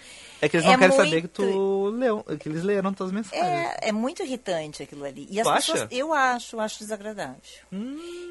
É 0.45 0.49
que 0.49 0.57
eles 0.57 0.65
não 0.65 0.73
É 0.73 0.77
querem 0.77 0.95
saber 0.95 1.09
muito- 1.11 1.27
que 1.29 1.33
tu 1.35 1.85
leu, 1.95 2.23
que 2.39 2.47
eles 2.49 2.63
leram 2.63 2.93
tuas 2.93 3.11
mensagens. 3.11 3.43
É, 3.81 3.89
é 3.89 3.91
muito 3.91 4.21
irritante 4.23 4.83
aquilo 4.83 5.03
ali. 5.05 5.27
E 5.29 5.39
as 5.39 5.47
Tu 5.47 5.53
pessoas, 5.53 5.81
acha? 5.81 5.85
Hum. 5.85 5.97
eu 5.97 6.13
acho, 6.13 6.59
acho 6.59 6.79
desagradável. 6.79 7.35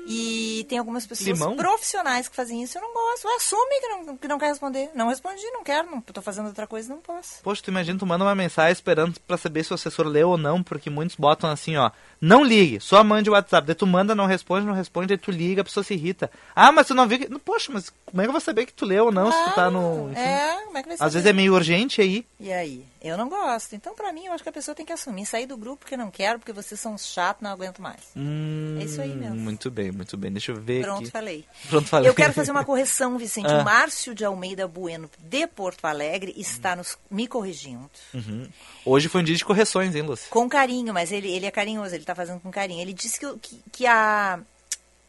E 0.07 0.67
tem 0.69 0.79
algumas 0.79 1.07
pessoas 1.07 1.27
Limão? 1.29 1.57
profissionais 1.57 2.29
que 2.29 2.37
fazem 2.37 2.63
isso, 2.63 2.77
eu 2.79 2.83
não 2.83 2.93
gosto. 2.93 3.27
Assume 3.37 3.81
que 3.81 3.89
não, 3.89 4.17
que 4.17 4.29
não 4.29 4.39
quer 4.39 4.49
responder. 4.49 4.91
Não 4.95 5.09
respondi, 5.09 5.43
não 5.51 5.65
quero, 5.65 5.91
não 5.91 6.01
tô 6.01 6.21
fazendo 6.21 6.47
outra 6.47 6.67
coisa, 6.67 6.89
não 6.93 7.01
posso. 7.01 7.43
Poxa, 7.43 7.63
tu 7.63 7.71
imagina, 7.71 7.99
tu 7.99 8.07
manda 8.07 8.25
uma 8.25 8.35
mensagem 8.35 8.73
esperando 8.73 9.19
pra 9.27 9.37
saber 9.37 9.65
se 9.65 9.73
o 9.73 9.75
assessor 9.75 10.07
leu 10.07 10.31
ou 10.31 10.39
não, 10.39 10.63
porque 10.63 10.91
muitos 10.91 11.17
botam 11.17 11.51
assim, 11.51 11.77
ó, 11.77 11.91
não 12.21 12.45
ligue, 12.45 12.81
só 12.81 13.03
mande 13.03 13.31
o 13.31 13.33
WhatsApp. 13.33 13.67
Daí 13.67 13.75
tu 13.75 13.87
manda, 13.87 14.15
não 14.15 14.27
responde, 14.27 14.67
não 14.67 14.75
responde, 14.75 15.13
aí 15.15 15.19
tu 15.19 15.31
liga, 15.31 15.63
a 15.63 15.65
pessoa 15.65 15.83
se 15.83 15.95
irrita. 15.95 16.31
Ah, 16.55 16.71
mas 16.71 16.87
tu 16.87 16.95
não 16.95 17.09
viu 17.09 17.19
que... 17.19 17.39
Poxa, 17.41 17.71
mas 17.73 17.91
como 18.07 18.21
é 18.21 18.25
que 18.25 18.29
eu 18.29 18.33
vou 18.33 18.41
saber 18.41 18.67
que 18.67 18.73
tu 18.73 18.85
leu 18.85 19.07
ou 19.07 19.13
não, 19.13 19.31
se 19.33 19.45
tu 19.45 19.55
tá 19.55 19.71
no... 19.71 20.11
enfim. 20.11 20.21
É, 20.21 20.63
como 20.65 20.79
é 20.79 20.83
que 20.83 20.89
vai 20.89 20.95
Às 21.01 21.13
vezes 21.15 21.23
saber? 21.27 21.31
é 21.31 21.33
meio 21.33 21.55
urgente 21.55 22.01
aí. 22.05 22.27
E 22.39 22.53
aí? 22.53 22.85
Eu 23.03 23.19
não 23.19 23.29
gosto. 23.29 23.75
Então, 23.75 23.95
pra 23.95 24.13
mim, 24.13 24.27
eu 24.27 24.33
acho 24.33 24.43
que 24.43 24.49
a 24.49 24.53
pessoa 24.53 24.75
tem 24.75 24.87
que 24.87 24.93
assumir. 24.93 25.27
Sair 25.27 25.47
do 25.47 25.57
grupo 25.57 25.79
porque 25.81 25.97
não 25.97 26.11
quero, 26.11 26.39
porque 26.39 26.53
vocês 26.53 26.81
são 26.81 26.97
chatos, 26.97 27.43
não 27.43 27.51
aguento 27.51 27.81
mais. 27.83 28.01
Hum, 28.17 28.79
É 28.81 28.85
isso 28.85 29.01
aí 29.01 29.15
mesmo. 29.15 29.37
Muito 29.37 29.71
bem, 29.71 29.91
muito 29.91 30.17
bem. 30.17 30.31
Deixa 30.33 30.53
eu 30.53 30.57
ver 30.61 30.83
Pronto, 30.83 31.03
aqui. 31.03 31.11
falei. 31.11 31.45
Pronto, 31.69 31.89
falei. 31.89 32.09
Eu 32.09 32.15
quero 32.15 32.33
fazer 32.33 32.51
uma 32.51 32.65
correção, 32.65 33.19
Vicente. 33.19 33.49
Ah. 33.49 33.59
O 33.61 33.65
Márcio 33.65 34.15
de 34.15 34.25
Almeida 34.25 34.67
Bueno, 34.69 35.11
de 35.19 35.47
Porto 35.47 35.85
Alegre, 35.85 36.35
está 36.37 36.75
nos, 36.77 36.97
me 37.11 37.27
corrigindo. 37.27 37.91
Uhum. 38.13 38.49
Hoje 38.85 39.09
foi 39.09 39.21
um 39.21 39.25
dia 39.25 39.37
de 39.37 39.45
correções, 39.45 39.95
hein, 39.95 40.03
Lúcia? 40.03 40.29
Com 40.31 40.49
carinho, 40.49 40.93
mas 40.95 41.11
ele, 41.13 41.31
ele 41.31 41.47
é 41.47 41.51
carinhoso, 41.51 41.95
ele 41.95 42.05
tá 42.05 42.15
fazendo 42.15 42.41
com 42.41 42.51
carinho. 42.51 42.81
Ele 42.81 42.93
disse 42.93 43.19
que, 43.19 43.39
que, 43.39 43.63
que 43.73 43.87
a. 43.87 44.41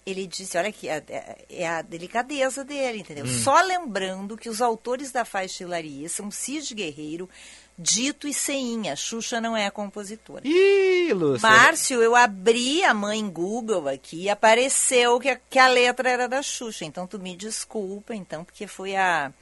Ele 0.05 0.27
disse, 0.27 0.57
olha 0.57 0.69
aqui, 0.69 0.87
é, 0.87 1.03
é 1.49 1.67
a 1.67 1.81
delicadeza 1.81 2.63
dele, 2.63 2.99
entendeu? 2.99 3.25
Hum. 3.25 3.39
Só 3.43 3.59
lembrando 3.61 4.37
que 4.37 4.49
os 4.49 4.61
autores 4.61 5.11
da 5.11 5.25
faixa 5.25 5.63
Hilaria 5.63 6.07
são 6.07 6.29
Cid 6.29 6.75
Guerreiro, 6.75 7.27
Dito 7.77 8.27
e 8.27 8.33
Ceinha. 8.33 8.95
Xuxa 8.95 9.41
não 9.41 9.57
é 9.57 9.65
a 9.65 9.71
compositora. 9.71 10.47
Ih, 10.47 11.11
Lúcia. 11.11 11.49
Márcio, 11.49 12.01
eu 12.01 12.15
abri 12.15 12.83
a 12.83 12.93
mãe 12.93 13.27
Google 13.27 13.87
aqui 13.89 14.23
e 14.23 14.29
apareceu 14.29 15.19
que 15.19 15.29
a, 15.29 15.35
que 15.49 15.59
a 15.59 15.67
letra 15.67 16.09
era 16.09 16.27
da 16.27 16.41
Xuxa. 16.41 16.85
Então 16.85 17.05
tu 17.07 17.19
me 17.19 17.35
desculpa, 17.35 18.15
então, 18.15 18.45
porque 18.45 18.67
foi 18.67 18.95
a, 18.95 19.33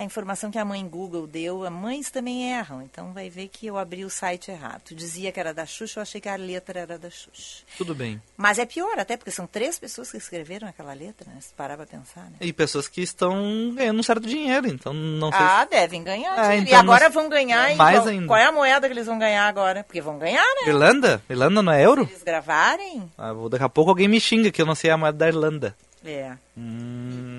a 0.00 0.04
informação 0.04 0.50
que 0.50 0.58
a 0.58 0.64
mãe 0.64 0.86
Google 0.88 1.26
deu. 1.26 1.64
As 1.64 1.70
mães 1.72 2.10
também 2.10 2.50
erram, 2.52 2.80
então 2.82 3.12
vai 3.12 3.28
ver 3.28 3.48
que 3.48 3.66
eu 3.66 3.76
abri 3.76 4.04
o 4.04 4.10
site 4.10 4.50
errado. 4.50 4.80
Tu 4.86 4.94
dizia 4.94 5.30
que 5.30 5.38
era 5.38 5.52
da 5.52 5.66
Xuxa, 5.66 5.98
eu 6.00 6.02
achei 6.02 6.20
que 6.20 6.28
a 6.28 6.36
letra 6.36 6.80
era 6.80 6.98
da 6.98 7.10
Xuxa. 7.10 7.64
Tudo 7.76 7.94
bem. 7.94 8.20
Mas 8.36 8.58
é 8.58 8.64
pior 8.64 8.98
até, 8.98 9.16
porque 9.16 9.30
são 9.30 9.46
três 9.46 9.78
pessoas 9.78 10.10
que 10.10 10.16
escreveram 10.16 10.66
aquela 10.68 10.92
letra, 10.94 11.30
né? 11.30 11.38
Se 11.40 11.52
parar 11.54 11.76
pra 11.76 11.86
pensar, 11.86 12.24
né? 12.24 12.36
E 12.40 12.52
pessoas 12.52 12.88
que 12.88 13.02
estão 13.02 13.72
ganhando 13.74 14.00
um 14.00 14.02
certo 14.02 14.26
dinheiro, 14.26 14.66
então 14.68 14.92
não 14.94 15.30
sei 15.30 15.40
Ah, 15.40 15.64
se... 15.64 15.70
devem 15.76 16.02
ganhar. 16.02 16.32
Ah, 16.38 16.56
então 16.56 16.72
e 16.72 16.74
agora 16.74 17.04
nós- 17.04 17.14
vão 17.14 17.28
ganhar. 17.28 17.76
Mais 17.76 17.98
qual, 17.98 18.08
ainda. 18.08 18.26
qual 18.26 18.38
é 18.38 18.44
a 18.46 18.52
moeda 18.52 18.86
que 18.88 18.94
eles 18.94 19.06
vão 19.06 19.18
ganhar 19.18 19.46
agora? 19.46 19.84
Porque 19.84 20.00
vão 20.00 20.18
ganhar, 20.18 20.42
né? 20.62 20.68
Irlanda? 20.68 21.22
Irlanda 21.28 21.62
não 21.62 21.72
é 21.72 21.84
euro? 21.84 22.08
Eles 22.10 22.22
gravarem? 22.22 23.10
Ah, 23.18 23.32
vou- 23.32 23.48
daqui 23.48 23.64
a 23.64 23.68
pouco 23.68 23.90
alguém 23.90 24.08
me 24.08 24.18
xinga 24.20 24.50
que 24.50 24.62
eu 24.62 24.66
não 24.66 24.74
sei 24.74 24.90
a 24.90 24.96
moeda 24.96 25.18
da 25.18 25.28
Irlanda. 25.28 25.76
É. 26.02 26.32
Hum, 26.56 27.29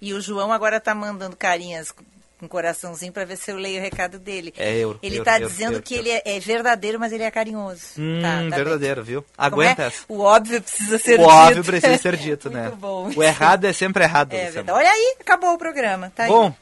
E 0.00 0.12
o 0.14 0.20
João 0.20 0.52
agora 0.52 0.80
tá 0.80 0.94
mandando 0.94 1.36
carinhas 1.36 1.92
com 2.38 2.46
coraçãozinho 2.46 3.12
pra 3.12 3.24
ver 3.24 3.36
se 3.36 3.50
eu 3.50 3.56
leio 3.56 3.80
o 3.80 3.82
recado 3.82 4.16
dele. 4.16 4.54
É 4.56 4.72
euro, 4.76 5.00
Ele 5.02 5.16
euro, 5.16 5.24
tá 5.24 5.40
euro, 5.40 5.50
dizendo 5.50 5.72
euro, 5.72 5.82
que 5.82 5.94
ele 5.94 6.08
é, 6.08 6.22
é 6.24 6.38
verdadeiro, 6.38 6.98
mas 7.00 7.12
ele 7.12 7.24
é 7.24 7.30
carinhoso. 7.32 7.82
hum, 7.98 8.20
Tá, 8.22 8.28
tá 8.36 8.40
bem. 8.42 8.50
verdadeiro, 8.50 9.02
viu? 9.02 9.22
Como 9.22 9.32
Aguenta 9.36 9.82
é? 9.82 9.92
O 10.08 10.20
óbvio 10.20 10.62
precisa 10.62 10.98
ser 11.00 11.14
o 11.14 11.18
dito. 11.18 11.28
óbvio 11.28 11.64
precisa 11.64 11.98
ser 11.98 12.14
dito, 12.18 12.48
né? 12.48 12.62
Muito 12.68 12.76
bom. 12.76 13.10
O 13.16 13.22
errado 13.24 13.64
é 13.64 13.72
sempre 13.72 14.04
errado. 14.04 14.32
É 14.38 14.50
verdade. 14.52 14.70
Olha 14.78 14.88
aí, 14.88 15.16
acabou 15.20 15.52
o 15.54 15.58
programa. 15.58 16.12
Tá 16.14 16.24
aí. 16.24 16.28
Bom, 16.30 16.54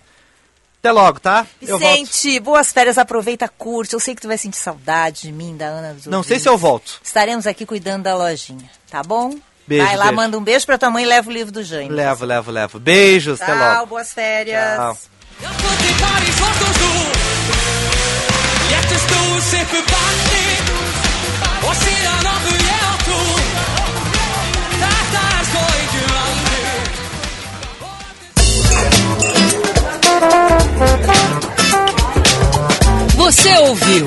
Até 0.78 0.91
logo, 0.93 1.20
tá? 1.20 1.47
Eu. 1.61 1.78
Vicente, 1.78 2.41
boas 2.41 2.72
férias, 2.72 2.97
aproveita, 2.97 3.47
curte. 3.47 3.93
Eu 3.93 4.01
sei 4.01 4.14
que 4.14 4.22
tu 4.22 4.28
vai 4.28 4.39
sentir 4.39 4.57
saudade 4.57 5.22
de 5.22 5.32
mim, 5.32 5.59
da 5.59 5.66
Ana. 5.66 5.93
Dos 5.93 6.07
Não 6.07 6.22
sei 6.22 6.37
ouvintes. 6.37 6.43
se 6.43 6.49
eu 6.49 6.57
volto. 6.57 7.01
Estaremos 7.05 7.47
aqui 7.47 7.66
cuidando 7.66 8.05
da 8.05 8.16
lojinha, 8.16 8.70
tá 8.91 9.03
bom? 9.03 9.34
Beijo, 9.67 9.85
vai 9.85 9.97
lá, 9.97 10.05
beijo. 10.05 10.17
manda 10.17 10.39
um 10.39 10.43
beijo 10.45 10.64
pra 10.67 10.79
tua 10.79 10.91
mãe 10.91 11.05
e 11.05 11.07
leva 11.07 11.29
o 11.29 11.33
livro 11.33 11.53
do 11.53 11.62
Jânio. 11.62 11.93
Levo, 11.93 12.25
levo, 12.25 12.51
levo. 12.51 12.79
Beijos, 12.79 13.41
até 13.43 13.53
Tchau, 13.53 13.75
logo. 13.75 13.87
boas 13.87 14.12
férias. 14.12 14.77
Tchau. 14.77 14.99
Você 33.17 33.59
ouviu? 33.59 34.07